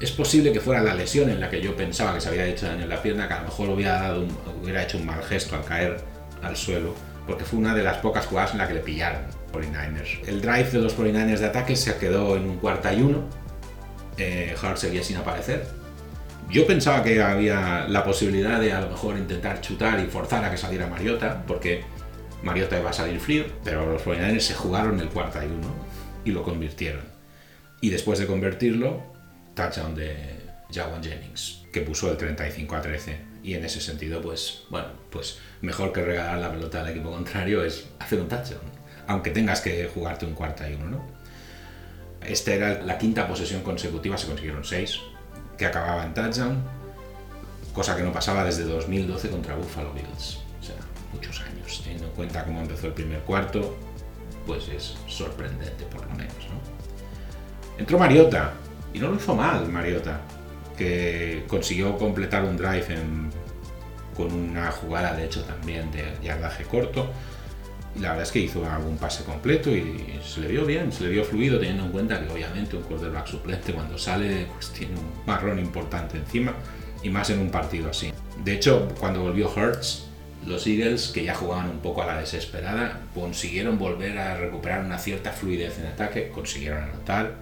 es 0.00 0.12
posible 0.12 0.52
que 0.52 0.60
fuera 0.60 0.80
la 0.80 0.94
lesión 0.94 1.28
en 1.28 1.40
la 1.40 1.50
que 1.50 1.60
yo 1.60 1.74
pensaba 1.74 2.14
que 2.14 2.20
se 2.20 2.28
había 2.28 2.46
hecho 2.46 2.66
daño 2.66 2.84
en 2.84 2.88
la 2.88 3.02
pierna, 3.02 3.26
que 3.26 3.34
a 3.34 3.40
lo 3.40 3.46
mejor 3.46 3.68
hubiera, 3.70 4.00
dado 4.00 4.24
hubiera 4.62 4.82
hecho 4.82 4.98
un 4.98 5.06
mal 5.06 5.22
gesto 5.22 5.56
al 5.56 5.64
caer 5.64 6.00
al 6.42 6.56
suelo, 6.56 6.94
porque 7.26 7.44
fue 7.44 7.58
una 7.58 7.74
de 7.74 7.82
las 7.82 7.98
pocas 7.98 8.26
jugadas 8.26 8.52
en 8.52 8.58
la 8.58 8.68
que 8.68 8.74
le 8.74 8.80
pillaron 8.80 9.22
49ers. 9.52 10.28
El 10.28 10.40
drive 10.40 10.70
de 10.70 10.78
los 10.78 10.96
49ers 10.96 11.38
de 11.38 11.46
ataque 11.46 11.74
se 11.74 11.96
quedó 11.96 12.36
en 12.36 12.44
un 12.44 12.58
cuarta 12.58 12.94
y 12.94 13.02
uno, 13.02 13.24
eh, 14.16 14.54
Hart 14.62 14.76
seguía 14.76 15.02
sin 15.02 15.16
aparecer. 15.16 15.66
Yo 16.48 16.66
pensaba 16.66 17.02
que 17.02 17.20
había 17.20 17.86
la 17.88 18.04
posibilidad 18.04 18.60
de 18.60 18.72
a 18.72 18.80
lo 18.80 18.90
mejor 18.90 19.18
intentar 19.18 19.60
chutar 19.60 20.00
y 20.00 20.06
forzar 20.06 20.44
a 20.44 20.50
que 20.50 20.56
saliera 20.56 20.86
Mariota, 20.86 21.44
porque 21.46 21.82
Mariota 22.42 22.78
iba 22.78 22.90
a 22.90 22.92
salir 22.92 23.20
frío, 23.20 23.44
pero 23.64 23.84
los 23.92 24.02
49ers 24.02 24.40
se 24.40 24.54
jugaron 24.54 25.00
el 25.00 25.08
cuarta 25.08 25.44
y 25.44 25.48
uno 25.48 25.74
y 26.24 26.30
lo 26.30 26.42
convirtieron. 26.42 27.02
Y 27.80 27.90
después 27.90 28.18
de 28.18 28.26
convertirlo, 28.26 29.17
touchdown 29.58 29.94
de 29.94 30.16
Jawan 30.70 31.02
Jennings, 31.02 31.64
que 31.72 31.80
puso 31.80 32.10
el 32.10 32.16
35 32.16 32.76
a 32.76 32.80
13. 32.80 33.20
Y 33.42 33.54
en 33.54 33.64
ese 33.64 33.80
sentido, 33.80 34.20
pues, 34.20 34.62
bueno, 34.70 34.88
pues 35.10 35.38
mejor 35.62 35.92
que 35.92 36.02
regalar 36.02 36.38
la 36.38 36.50
pelota 36.50 36.80
al 36.80 36.88
equipo 36.88 37.10
contrario 37.10 37.64
es 37.64 37.88
hacer 37.98 38.20
un 38.20 38.28
touchdown, 38.28 38.60
aunque 39.08 39.30
tengas 39.30 39.60
que 39.60 39.90
jugarte 39.92 40.26
un 40.26 40.34
cuarta 40.34 40.70
y 40.70 40.74
uno, 40.74 40.86
¿no? 40.86 41.06
Esta 42.24 42.54
era 42.54 42.82
la 42.82 42.98
quinta 42.98 43.26
posesión 43.26 43.62
consecutiva, 43.62 44.16
se 44.16 44.26
consiguieron 44.26 44.64
seis, 44.64 45.00
que 45.56 45.66
acababa 45.66 46.04
en 46.04 46.14
touchdown, 46.14 46.62
cosa 47.72 47.96
que 47.96 48.02
no 48.02 48.12
pasaba 48.12 48.44
desde 48.44 48.64
2012 48.64 49.30
contra 49.30 49.56
Buffalo 49.56 49.92
Bills. 49.92 50.38
O 50.60 50.62
sea, 50.62 50.76
muchos 51.12 51.40
años. 51.40 51.80
Teniendo 51.82 52.06
en 52.06 52.12
cuenta 52.12 52.44
cómo 52.44 52.60
empezó 52.60 52.86
el 52.86 52.92
primer 52.92 53.20
cuarto, 53.20 53.76
pues 54.46 54.68
es 54.68 54.96
sorprendente 55.08 55.84
por 55.86 56.06
lo 56.06 56.14
menos, 56.14 56.36
¿no? 56.48 57.78
Entró 57.78 57.98
Mariota, 57.98 58.54
y 58.92 58.98
no 58.98 59.08
lo 59.08 59.16
hizo 59.16 59.34
mal 59.34 59.68
Mariota, 59.68 60.20
que 60.76 61.44
consiguió 61.48 61.96
completar 61.98 62.44
un 62.44 62.56
drive 62.56 62.84
con 64.16 64.32
una 64.32 64.70
jugada 64.70 65.14
de 65.14 65.24
hecho 65.24 65.42
también 65.44 65.90
de 65.90 66.04
yardaje 66.22 66.64
corto. 66.64 67.10
Y 67.96 68.00
la 68.00 68.10
verdad 68.10 68.24
es 68.24 68.32
que 68.32 68.40
hizo 68.40 68.64
algún 68.68 68.96
pase 68.98 69.24
completo 69.24 69.70
y 69.70 70.20
se 70.24 70.40
le 70.40 70.48
vio 70.48 70.64
bien, 70.64 70.92
se 70.92 71.04
le 71.04 71.10
vio 71.10 71.24
fluido, 71.24 71.58
teniendo 71.58 71.84
en 71.84 71.90
cuenta 71.90 72.20
que 72.20 72.32
obviamente 72.32 72.76
un 72.76 72.82
quarterback 72.82 73.26
suplente 73.26 73.72
cuando 73.72 73.96
sale 73.96 74.46
pues 74.52 74.70
tiene 74.70 74.94
un 74.94 75.10
marrón 75.26 75.58
importante 75.58 76.18
encima 76.18 76.54
y 77.02 77.10
más 77.10 77.30
en 77.30 77.40
un 77.40 77.50
partido 77.50 77.90
así. 77.90 78.12
De 78.44 78.54
hecho, 78.54 78.88
cuando 79.00 79.22
volvió 79.22 79.50
Hurts, 79.50 80.08
los 80.46 80.66
Eagles, 80.66 81.08
que 81.08 81.24
ya 81.24 81.34
jugaban 81.34 81.68
un 81.68 81.78
poco 81.78 82.02
a 82.02 82.06
la 82.06 82.18
desesperada, 82.18 83.00
consiguieron 83.14 83.78
volver 83.78 84.18
a 84.18 84.36
recuperar 84.36 84.84
una 84.84 84.98
cierta 84.98 85.32
fluidez 85.32 85.78
en 85.78 85.86
ataque, 85.86 86.28
consiguieron 86.28 86.84
anotar. 86.84 87.36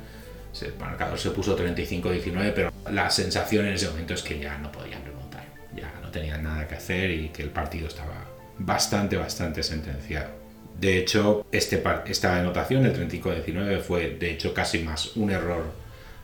El 0.62 0.76
marcador 0.78 1.18
se 1.18 1.30
puso 1.30 1.58
35-19, 1.58 2.52
pero 2.54 2.72
la 2.90 3.10
sensación 3.10 3.66
en 3.66 3.74
ese 3.74 3.88
momento 3.88 4.14
es 4.14 4.22
que 4.22 4.38
ya 4.38 4.58
no 4.58 4.72
podían 4.72 5.04
remontar. 5.04 5.44
Ya 5.74 5.92
no 6.02 6.10
tenían 6.10 6.42
nada 6.42 6.66
que 6.66 6.76
hacer 6.76 7.10
y 7.10 7.28
que 7.28 7.42
el 7.42 7.50
partido 7.50 7.88
estaba 7.88 8.24
bastante, 8.58 9.16
bastante 9.16 9.62
sentenciado. 9.62 10.30
De 10.78 10.98
hecho, 10.98 11.46
este, 11.52 11.82
esta 12.06 12.38
anotación, 12.38 12.84
el 12.84 12.94
35-19, 12.94 13.80
fue 13.80 14.10
de 14.10 14.30
hecho 14.30 14.52
casi 14.52 14.80
más 14.80 15.16
un 15.16 15.30
error 15.30 15.64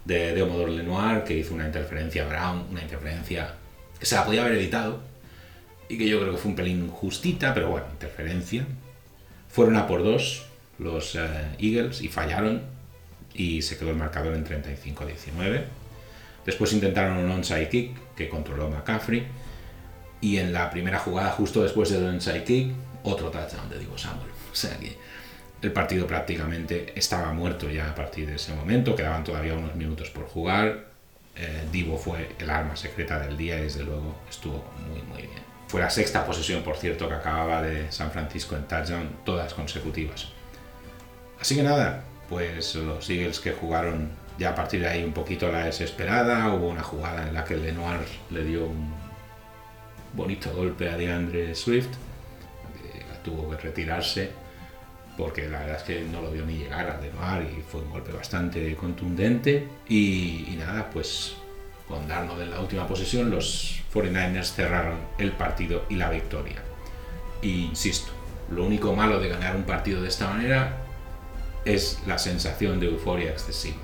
de 0.05 0.35
Deomodor 0.35 0.69
Lenoir, 0.71 1.25
que 1.25 1.37
hizo 1.37 1.55
una 1.55 1.67
interferencia 1.67 2.27
Brown, 2.27 2.67
una 2.71 2.83
interferencia 2.83 3.55
que 3.99 4.07
se 4.07 4.15
la 4.15 4.25
podía 4.25 4.43
haber 4.43 4.59
evitado 4.59 5.01
y 5.89 5.97
que 5.97 6.09
yo 6.09 6.21
creo 6.21 6.33
que 6.33 6.39
fue 6.39 6.51
un 6.51 6.57
pelín 6.57 6.89
justita, 6.89 7.55
pero 7.55 7.71
bueno, 7.71 7.87
interferencia. 7.93 8.67
Fueron 9.49 9.77
a 9.77 9.87
por 9.87 10.03
dos 10.03 10.47
los 10.79 11.15
eh, 11.15 11.21
Eagles 11.59 12.01
y 12.01 12.09
fallaron 12.09 12.63
y 13.35 13.63
se 13.63 13.79
quedó 13.79 13.91
el 13.91 13.97
marcador 13.97 14.35
en 14.35 14.45
35-19. 14.45 15.65
Después 16.45 16.73
intentaron 16.73 17.19
un 17.19 17.31
onside 17.31 17.69
kick 17.69 18.15
que 18.15 18.29
controló 18.29 18.69
McCaffrey 18.69 19.27
y 20.21 20.39
en 20.39 20.53
la 20.53 20.71
primera 20.71 20.99
jugada, 20.99 21.31
justo 21.31 21.63
después 21.63 21.91
del 21.91 22.05
onside 22.05 22.45
kick, 22.45 22.73
otro 23.05 23.31
touchdown 23.31 23.69
de 23.69 23.79
Divo 23.79 23.99
Samuel. 23.99 24.29
O 24.53 24.55
sea 24.55 24.77
que 24.77 24.95
el 25.63 25.73
partido 25.73 26.07
prácticamente 26.07 26.93
estaba 26.95 27.33
muerto 27.33 27.71
ya 27.71 27.91
a 27.91 27.95
partir 27.95 28.27
de 28.27 28.35
ese 28.35 28.53
momento, 28.55 28.95
quedaban 28.95 29.25
todavía 29.25 29.55
unos 29.55 29.75
minutos 29.75 30.11
por 30.11 30.27
jugar. 30.27 30.89
Eh, 31.35 31.65
Divo 31.73 31.97
fue 31.97 32.29
el 32.39 32.51
arma 32.51 32.77
secreta 32.77 33.19
del 33.19 33.39
día 33.39 33.59
y 33.59 33.63
desde 33.63 33.83
luego 33.83 34.15
estuvo 34.29 34.63
muy 34.87 35.01
muy 35.03 35.23
bien. 35.23 35.43
Fue 35.69 35.81
la 35.81 35.89
sexta 35.89 36.27
posesión, 36.27 36.63
por 36.63 36.77
cierto, 36.77 37.09
que 37.09 37.15
acababa 37.15 37.63
de 37.63 37.91
San 37.91 38.11
Francisco 38.11 38.55
en 38.57 38.65
touchdown, 38.65 39.09
todas 39.25 39.55
consecutivas. 39.55 40.29
Así 41.41 41.57
que 41.57 41.63
nada, 41.63 42.05
pues 42.33 42.77
los 42.77 43.11
Eagles 43.11 43.41
que 43.41 43.53
jugaron 43.53 44.09
ya 44.39 44.51
a 44.51 44.55
partir 44.55 44.81
de 44.81 44.89
ahí 44.89 45.05
un 45.05 45.13
poquito 45.13 45.53
la 45.53 45.67
desesperada, 45.67 46.51
hubo 46.55 46.69
una 46.69 46.83
jugada 46.83 47.29
en 47.29 47.35
la 47.35 47.45
que 47.45 47.59
Lenoir 47.59 48.01
le 48.31 48.43
dio 48.43 48.65
un 48.65 48.91
bonito 50.15 50.51
golpe 50.55 50.89
a 50.89 50.97
DeAndre 50.97 51.55
Swift, 51.55 51.91
que 51.91 53.05
tuvo 53.23 53.51
que 53.51 53.59
retirarse 53.59 54.31
porque 55.19 55.47
la 55.47 55.59
verdad 55.59 55.77
es 55.77 55.83
que 55.83 56.01
no 56.11 56.23
lo 56.23 56.31
vio 56.31 56.47
ni 56.47 56.55
llegar 56.55 56.89
a 56.89 56.99
Lenoir 57.03 57.47
y 57.59 57.61
fue 57.61 57.83
un 57.83 57.91
golpe 57.91 58.13
bastante 58.13 58.75
contundente 58.77 59.69
y, 59.87 60.47
y 60.49 60.57
nada, 60.59 60.89
pues 60.89 61.35
con 61.87 62.09
darnos 62.09 62.39
de 62.39 62.47
la 62.47 62.61
última 62.61 62.89
posesión 62.89 63.31
los 63.31 63.83
49ers 63.93 64.55
cerraron 64.55 64.97
el 65.19 65.33
partido 65.33 65.85
y 65.91 65.97
la 65.97 66.09
victoria. 66.09 66.63
Y 67.43 67.67
insisto, 67.67 68.11
lo 68.51 68.65
único 68.65 68.97
malo 68.97 69.21
de 69.21 69.29
ganar 69.29 69.55
un 69.55 69.65
partido 69.65 70.01
de 70.01 70.09
esta 70.09 70.29
manera 70.29 70.82
es 71.65 71.99
la 72.07 72.19
sensación 72.19 72.81
de 72.81 72.87
euforia 72.87 73.31
excesiva 73.31 73.77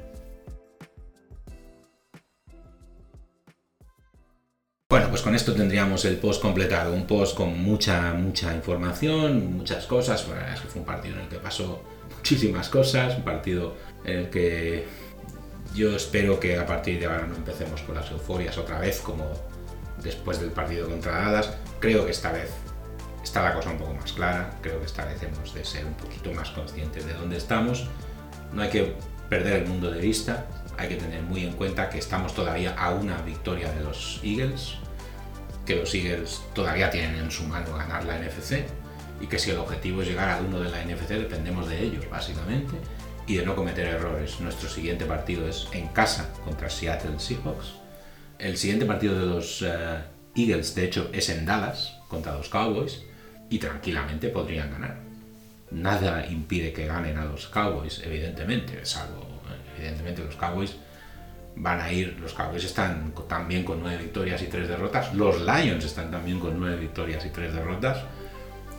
Pues 5.10 5.22
con 5.22 5.34
esto 5.34 5.54
tendríamos 5.54 6.04
el 6.04 6.16
post 6.16 6.40
completado, 6.40 6.94
un 6.94 7.06
post 7.06 7.36
con 7.36 7.60
mucha, 7.60 8.14
mucha 8.14 8.54
información, 8.54 9.56
muchas 9.56 9.86
cosas. 9.86 10.26
Bueno, 10.26 10.42
es 10.54 10.60
que 10.60 10.68
fue 10.68 10.80
un 10.80 10.86
partido 10.86 11.16
en 11.16 11.22
el 11.22 11.28
que 11.28 11.38
pasó 11.38 11.82
muchísimas 12.16 12.68
cosas, 12.68 13.16
un 13.16 13.24
partido 13.24 13.74
en 14.04 14.18
el 14.20 14.30
que 14.30 14.86
yo 15.74 15.94
espero 15.94 16.40
que 16.40 16.58
a 16.58 16.66
partir 16.66 16.98
de 16.98 17.06
ahora 17.06 17.26
no 17.26 17.36
empecemos 17.36 17.82
con 17.82 17.94
las 17.94 18.10
euforias 18.10 18.56
otra 18.58 18.78
vez 18.78 19.00
como 19.00 19.30
después 20.02 20.40
del 20.40 20.50
partido 20.50 20.88
contra 20.88 21.12
Dallas. 21.12 21.50
Creo 21.78 22.04
que 22.04 22.12
esta 22.12 22.32
vez 22.32 22.50
está 23.22 23.42
la 23.42 23.54
cosa 23.54 23.70
un 23.70 23.78
poco 23.78 23.94
más 23.94 24.12
clara, 24.12 24.58
creo 24.62 24.80
que 24.80 24.86
esta 24.86 25.04
vez 25.04 25.22
hemos 25.22 25.54
de 25.54 25.64
ser 25.64 25.84
un 25.84 25.94
poquito 25.94 26.32
más 26.32 26.50
conscientes 26.50 27.04
de 27.06 27.14
dónde 27.14 27.36
estamos. 27.36 27.88
No 28.52 28.62
hay 28.62 28.70
que 28.70 28.94
perder 29.28 29.62
el 29.62 29.68
mundo 29.68 29.90
de 29.90 30.00
vista, 30.00 30.46
hay 30.76 30.88
que 30.88 30.96
tener 30.96 31.22
muy 31.22 31.44
en 31.44 31.52
cuenta 31.52 31.88
que 31.90 31.98
estamos 31.98 32.34
todavía 32.34 32.74
a 32.74 32.90
una 32.90 33.20
victoria 33.22 33.70
de 33.72 33.82
los 33.82 34.20
Eagles, 34.24 34.76
que 35.70 35.76
los 35.76 35.94
Eagles 35.94 36.42
todavía 36.52 36.90
tienen 36.90 37.14
en 37.14 37.30
su 37.30 37.44
mano 37.44 37.76
ganar 37.76 38.04
la 38.04 38.18
NFC 38.18 38.64
y 39.20 39.28
que 39.28 39.38
si 39.38 39.50
el 39.50 39.58
objetivo 39.58 40.02
es 40.02 40.08
llegar 40.08 40.28
a 40.28 40.40
uno 40.40 40.58
de 40.58 40.68
la 40.68 40.82
NFC 40.82 41.10
dependemos 41.10 41.68
de 41.68 41.80
ellos 41.80 42.10
básicamente 42.10 42.74
y 43.24 43.36
de 43.36 43.46
no 43.46 43.54
cometer 43.54 43.86
errores. 43.86 44.40
Nuestro 44.40 44.68
siguiente 44.68 45.04
partido 45.04 45.46
es 45.46 45.68
en 45.72 45.86
casa 45.88 46.28
contra 46.44 46.68
Seattle 46.68 47.20
Seahawks. 47.20 47.74
El 48.40 48.56
siguiente 48.56 48.84
partido 48.84 49.16
de 49.16 49.26
los 49.26 49.62
eh, 49.62 50.00
Eagles, 50.34 50.74
de 50.74 50.86
hecho, 50.86 51.08
es 51.12 51.28
en 51.28 51.46
Dallas 51.46 51.96
contra 52.08 52.36
los 52.36 52.48
Cowboys 52.48 53.02
y 53.48 53.60
tranquilamente 53.60 54.28
podrían 54.28 54.72
ganar. 54.72 54.96
Nada 55.70 56.26
impide 56.26 56.72
que 56.72 56.86
ganen 56.86 57.16
a 57.16 57.26
los 57.26 57.46
Cowboys, 57.46 58.02
evidentemente, 58.04 58.84
salvo, 58.84 59.24
evidentemente, 59.78 60.24
los 60.24 60.34
Cowboys 60.34 60.74
van 61.62 61.80
a 61.80 61.92
ir, 61.92 62.18
los 62.20 62.32
Cowboys 62.32 62.64
están 62.64 63.12
también 63.28 63.64
con 63.64 63.80
nueve 63.82 64.02
victorias 64.02 64.42
y 64.42 64.46
tres 64.46 64.68
derrotas, 64.68 65.14
los 65.14 65.40
Lions 65.40 65.84
están 65.84 66.10
también 66.10 66.40
con 66.40 66.58
nueve 66.58 66.76
victorias 66.76 67.24
y 67.26 67.28
tres 67.28 67.52
derrotas, 67.54 67.98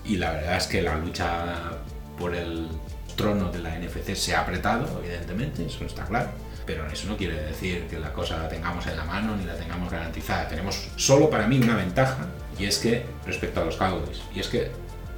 y 0.03 0.17
la 0.17 0.31
verdad 0.31 0.57
es 0.57 0.67
que 0.67 0.81
la 0.81 0.97
lucha 0.97 1.77
por 2.17 2.33
el 2.35 2.67
trono 3.15 3.51
de 3.51 3.59
la 3.59 3.77
NFC 3.77 4.15
se 4.15 4.35
ha 4.35 4.41
apretado, 4.41 5.01
evidentemente, 5.03 5.65
eso 5.65 5.85
está 5.85 6.05
claro. 6.05 6.29
Pero 6.65 6.85
eso 6.87 7.07
no 7.07 7.17
quiere 7.17 7.41
decir 7.41 7.87
que 7.87 7.99
la 7.99 8.13
cosa 8.13 8.37
la 8.37 8.47
tengamos 8.47 8.85
en 8.87 8.95
la 8.95 9.03
mano 9.03 9.35
ni 9.35 9.45
la 9.45 9.55
tengamos 9.55 9.91
garantizada. 9.91 10.47
Tenemos 10.47 10.89
solo 10.95 11.29
para 11.29 11.47
mí 11.47 11.59
una 11.59 11.75
ventaja 11.75 12.27
y 12.57 12.65
es 12.65 12.77
que 12.77 13.03
respecto 13.25 13.61
a 13.61 13.65
los 13.65 13.77
Cowboys. 13.77 14.21
Y 14.33 14.39
es 14.39 14.47
que 14.47 14.71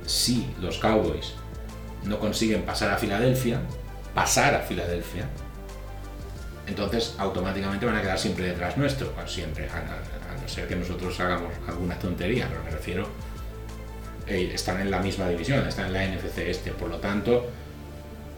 si 0.06 0.48
los 0.62 0.78
Cowboys 0.78 1.34
no 2.06 2.18
consiguen 2.20 2.64
pasar 2.64 2.92
a 2.92 2.98
Filadelfia, 2.98 3.60
pasar 4.16 4.56
a 4.56 4.60
Filadelfia, 4.60 5.28
entonces 6.68 7.16
automáticamente 7.18 7.86
van 7.86 7.96
a 7.96 8.02
quedar 8.02 8.18
siempre 8.18 8.48
detrás 8.48 8.78
nuestro, 8.78 9.14
siempre, 9.26 9.68
a, 9.70 10.42
no 10.42 10.48
ser 10.48 10.68
que 10.68 10.76
nosotros 10.76 11.20
hagamos 11.20 11.54
alguna 11.68 11.98
tontería, 11.98 12.48
pero 12.50 12.64
me 12.64 12.72
refiero, 12.72 13.08
eh, 14.28 14.52
están 14.54 14.80
en 14.82 14.92
la 14.92 15.00
misma 15.00 15.28
división, 15.30 15.68
están 15.68 15.88
en 15.88 15.94
la 15.94 16.06
NFC 16.06 16.40
este, 16.40 16.72
por 16.72 16.90
lo 16.90 16.98
tanto, 16.98 17.50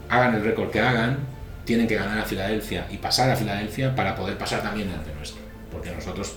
hagan 0.10 0.36
el 0.36 0.44
récord 0.44 0.72
que 0.72 0.82
hagan, 0.82 1.20
tienen 1.66 1.88
que 1.88 1.96
ganar 1.96 2.20
a 2.20 2.24
Filadelfia 2.24 2.88
y 2.92 2.98
pasar 2.98 3.30
a 3.32 3.36
Filadelfia 3.36 3.96
para 3.96 4.16
poder 4.16 4.38
pasar 4.38 4.62
también 4.62 4.92
ante 4.92 5.14
nuestro, 5.14 5.42
porque 5.72 5.92
nosotros, 5.92 6.36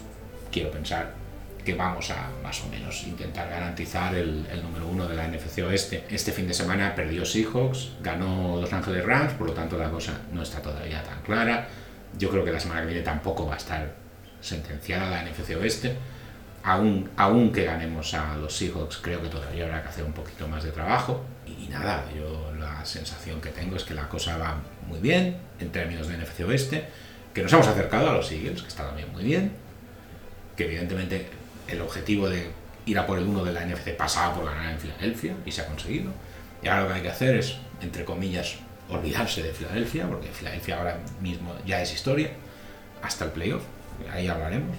quiero 0.50 0.70
pensar, 0.70 1.14
que 1.68 1.74
vamos 1.74 2.10
a 2.10 2.30
más 2.42 2.64
o 2.64 2.68
menos 2.68 3.02
intentar 3.02 3.46
garantizar 3.50 4.14
el, 4.14 4.46
número 4.62 4.86
uno 4.86 5.06
de 5.06 5.14
la 5.14 5.28
NFC 5.28 5.58
Oeste. 5.58 6.06
Este 6.08 6.32
fin 6.32 6.48
de 6.48 6.54
semana 6.54 6.94
perdió 6.94 7.26
Seahawks, 7.26 7.90
ganó 8.00 8.58
Los 8.58 8.72
Ángeles 8.72 9.04
Rams, 9.04 9.34
por 9.34 9.48
lo 9.48 9.52
tanto 9.52 9.76
la 9.76 9.90
cosa 9.90 10.18
no 10.32 10.42
está 10.42 10.62
todavía 10.62 11.02
tan 11.02 11.20
clara. 11.20 11.68
Yo 12.16 12.30
creo 12.30 12.42
que 12.42 12.52
la 12.52 12.58
semana 12.58 12.80
que 12.80 12.86
viene 12.86 13.02
tampoco 13.02 13.46
va 13.46 13.52
a 13.52 13.56
estar 13.58 13.94
sentenciada 14.40 15.10
la 15.10 15.22
NFC 15.24 15.56
Oeste. 15.60 15.94
Aún, 16.62 17.10
aún 17.18 17.52
que 17.52 17.64
ganemos 17.64 18.14
a 18.14 18.34
los 18.38 18.56
Seahawks, 18.56 18.96
creo 19.02 19.20
que 19.20 19.28
todavía 19.28 19.66
habrá 19.66 19.82
que 19.82 19.88
hacer 19.90 20.04
un 20.04 20.14
poquito 20.14 20.48
más 20.48 20.64
de 20.64 20.70
trabajo. 20.70 21.22
Y 21.46 21.68
nada, 21.68 22.06
yo 22.16 22.50
la 22.58 22.82
sensación 22.86 23.42
que 23.42 23.50
tengo 23.50 23.76
es 23.76 23.84
que 23.84 23.92
la 23.92 24.08
cosa 24.08 24.38
va 24.38 24.56
muy 24.86 25.00
bien 25.00 25.36
en 25.60 25.70
términos 25.70 26.08
de 26.08 26.16
NFC 26.16 26.40
Oeste, 26.48 26.88
que 27.34 27.42
nos 27.42 27.52
hemos 27.52 27.68
acercado 27.68 28.08
a 28.08 28.14
los 28.14 28.32
Eagles, 28.32 28.62
que 28.62 28.68
está 28.68 28.86
también 28.86 29.12
muy 29.12 29.24
bien, 29.24 29.52
que 30.56 30.64
evidentemente 30.64 31.28
el 31.68 31.80
objetivo 31.80 32.28
de 32.28 32.50
ir 32.86 32.98
a 32.98 33.06
por 33.06 33.18
el 33.18 33.26
1 33.26 33.44
de 33.44 33.52
la 33.52 33.64
NFC 33.66 33.96
pasaba 33.96 34.34
por 34.34 34.46
ganar 34.46 34.72
en 34.72 34.78
Filadelfia 34.78 35.34
y 35.44 35.52
se 35.52 35.62
ha 35.62 35.66
conseguido. 35.66 36.10
Y 36.62 36.68
ahora 36.68 36.82
lo 36.82 36.88
que 36.88 36.94
hay 36.94 37.02
que 37.02 37.10
hacer 37.10 37.36
es, 37.36 37.56
entre 37.80 38.04
comillas, 38.04 38.56
olvidarse 38.88 39.42
de 39.42 39.52
Filadelfia, 39.52 40.08
porque 40.08 40.28
Filadelfia 40.28 40.78
ahora 40.78 40.98
mismo 41.20 41.54
ya 41.66 41.82
es 41.82 41.92
historia, 41.92 42.30
hasta 43.02 43.26
el 43.26 43.30
playoff, 43.30 43.62
ahí 44.12 44.26
hablaremos, 44.26 44.74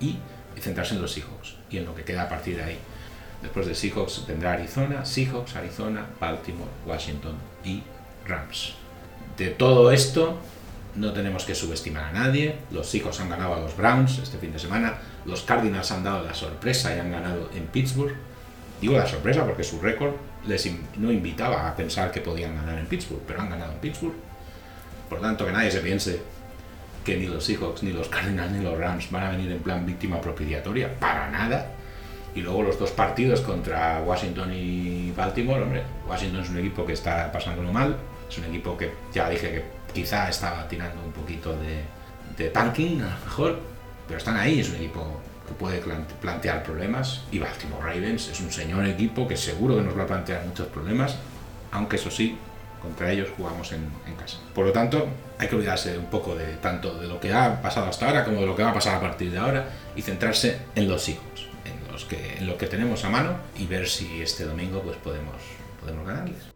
y 0.00 0.16
centrarse 0.60 0.94
en 0.94 1.02
los 1.02 1.12
Seahawks 1.12 1.56
y 1.70 1.78
en 1.78 1.84
lo 1.84 1.94
que 1.94 2.04
queda 2.04 2.22
a 2.22 2.28
partir 2.28 2.56
de 2.56 2.64
ahí. 2.64 2.78
Después 3.42 3.66
de 3.66 3.74
Seahawks 3.74 4.26
vendrá 4.26 4.54
Arizona, 4.54 5.04
Seahawks, 5.04 5.54
Arizona, 5.56 6.06
Baltimore, 6.18 6.70
Washington 6.86 7.36
y 7.62 7.82
Rams. 8.26 8.74
De 9.36 9.50
todo 9.50 9.92
esto 9.92 10.38
no 10.96 11.12
tenemos 11.12 11.44
que 11.44 11.54
subestimar 11.54 12.04
a 12.04 12.12
nadie. 12.12 12.56
Los 12.70 12.88
Seahawks 12.88 13.20
han 13.20 13.28
ganado 13.28 13.54
a 13.54 13.60
los 13.60 13.76
Browns 13.76 14.18
este 14.18 14.38
fin 14.38 14.52
de 14.52 14.58
semana. 14.58 14.94
Los 15.24 15.42
Cardinals 15.42 15.90
han 15.90 16.04
dado 16.04 16.24
la 16.24 16.34
sorpresa 16.34 16.94
y 16.94 17.00
han 17.00 17.10
ganado 17.10 17.50
en 17.54 17.66
Pittsburgh. 17.66 18.14
Digo 18.80 18.96
la 18.96 19.06
sorpresa 19.06 19.44
porque 19.44 19.64
su 19.64 19.80
récord 19.80 20.12
les 20.46 20.68
no 20.96 21.10
invitaba 21.10 21.68
a 21.68 21.74
pensar 21.74 22.10
que 22.10 22.20
podían 22.20 22.54
ganar 22.54 22.78
en 22.78 22.86
Pittsburgh, 22.86 23.22
pero 23.26 23.40
han 23.40 23.50
ganado 23.50 23.72
en 23.72 23.78
Pittsburgh. 23.78 24.14
Por 25.08 25.20
tanto, 25.20 25.46
que 25.46 25.52
nadie 25.52 25.70
se 25.70 25.80
piense 25.80 26.20
que 27.04 27.16
ni 27.16 27.26
los 27.26 27.44
Seahawks, 27.44 27.82
ni 27.82 27.92
los 27.92 28.08
Cardinals, 28.08 28.52
ni 28.52 28.62
los 28.62 28.78
Rams 28.78 29.10
van 29.10 29.24
a 29.24 29.30
venir 29.30 29.50
en 29.52 29.60
plan 29.60 29.84
víctima 29.84 30.20
propiciatoria. 30.20 30.98
Para 30.98 31.30
nada. 31.30 31.70
Y 32.34 32.40
luego 32.40 32.62
los 32.62 32.78
dos 32.78 32.90
partidos 32.90 33.40
contra 33.42 34.02
Washington 34.02 34.52
y 34.52 35.12
Baltimore, 35.12 35.62
hombre, 35.62 35.82
Washington 36.08 36.42
es 36.42 36.50
un 36.50 36.58
equipo 36.58 36.84
que 36.84 36.94
está 36.94 37.30
pasándolo 37.30 37.72
mal. 37.72 37.96
Es 38.28 38.38
un 38.38 38.44
equipo 38.46 38.76
que 38.76 38.92
ya 39.12 39.28
dije 39.28 39.50
que 39.50 39.64
quizá 39.94 40.28
estaba 40.28 40.68
tirando 40.68 41.02
un 41.02 41.12
poquito 41.12 41.56
de, 41.56 41.84
de 42.36 42.50
tanking, 42.50 43.00
a 43.00 43.18
lo 43.18 43.24
mejor, 43.24 43.60
pero 44.06 44.18
están 44.18 44.36
ahí, 44.36 44.60
es 44.60 44.68
un 44.68 44.76
equipo 44.76 45.20
que 45.46 45.54
puede 45.54 45.82
plantear 46.20 46.62
problemas 46.62 47.22
y 47.30 47.38
Baltimore 47.38 47.82
Ravens 47.82 48.28
es 48.28 48.40
un 48.40 48.50
señor 48.50 48.86
equipo 48.86 49.28
que 49.28 49.36
seguro 49.36 49.76
que 49.76 49.82
nos 49.82 49.96
va 49.96 50.04
a 50.04 50.06
plantear 50.06 50.44
muchos 50.44 50.66
problemas, 50.68 51.16
aunque 51.70 51.96
eso 51.96 52.10
sí, 52.10 52.38
contra 52.80 53.10
ellos 53.10 53.28
jugamos 53.36 53.72
en, 53.72 53.84
casa. 54.18 54.38
Por 54.54 54.66
lo 54.66 54.72
tanto, 54.72 55.08
hay 55.38 55.48
que 55.48 55.56
olvidarse 55.56 55.98
un 55.98 56.06
poco 56.06 56.36
de 56.36 56.54
tanto 56.56 56.98
de 56.98 57.08
lo 57.08 57.18
que 57.18 57.32
ha 57.32 57.60
pasado 57.60 57.86
hasta 57.86 58.06
ahora 58.06 58.24
como 58.24 58.40
de 58.40 58.46
lo 58.46 58.54
que 58.54 58.62
va 58.62 58.70
a 58.70 58.74
pasar 58.74 58.96
a 58.96 59.00
partir 59.00 59.30
de 59.30 59.38
ahora 59.38 59.68
y 59.96 60.02
centrarse 60.02 60.58
en 60.74 60.88
los 60.88 61.08
hijos, 61.08 61.48
en, 61.64 61.92
los 61.92 62.06
lo 62.46 62.58
que 62.58 62.66
tenemos 62.66 63.04
a 63.04 63.10
mano 63.10 63.36
y 63.56 63.66
ver 63.66 63.88
si 63.88 64.22
este 64.22 64.44
domingo 64.44 64.82
pues 64.82 64.96
podemos, 64.98 65.36
podemos 65.80 66.06
ganarles. 66.06 66.53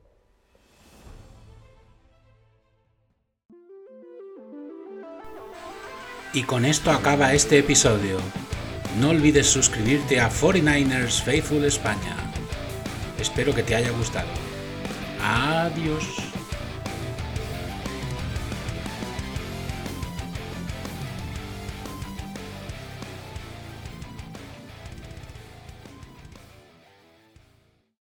Y 6.33 6.43
con 6.43 6.65
esto 6.65 6.91
acaba 6.91 7.33
este 7.33 7.59
episodio. 7.59 8.19
No 9.01 9.11
olvides 9.11 9.47
suscribirte 9.47 10.21
a 10.21 10.31
49ers 10.31 11.23
Faithful 11.23 11.65
España. 11.65 12.17
Espero 13.19 13.55
que 13.55 13.63
te 13.63 13.75
haya 13.75 13.91
gustado. 13.91 14.29
Adiós. 15.23 16.28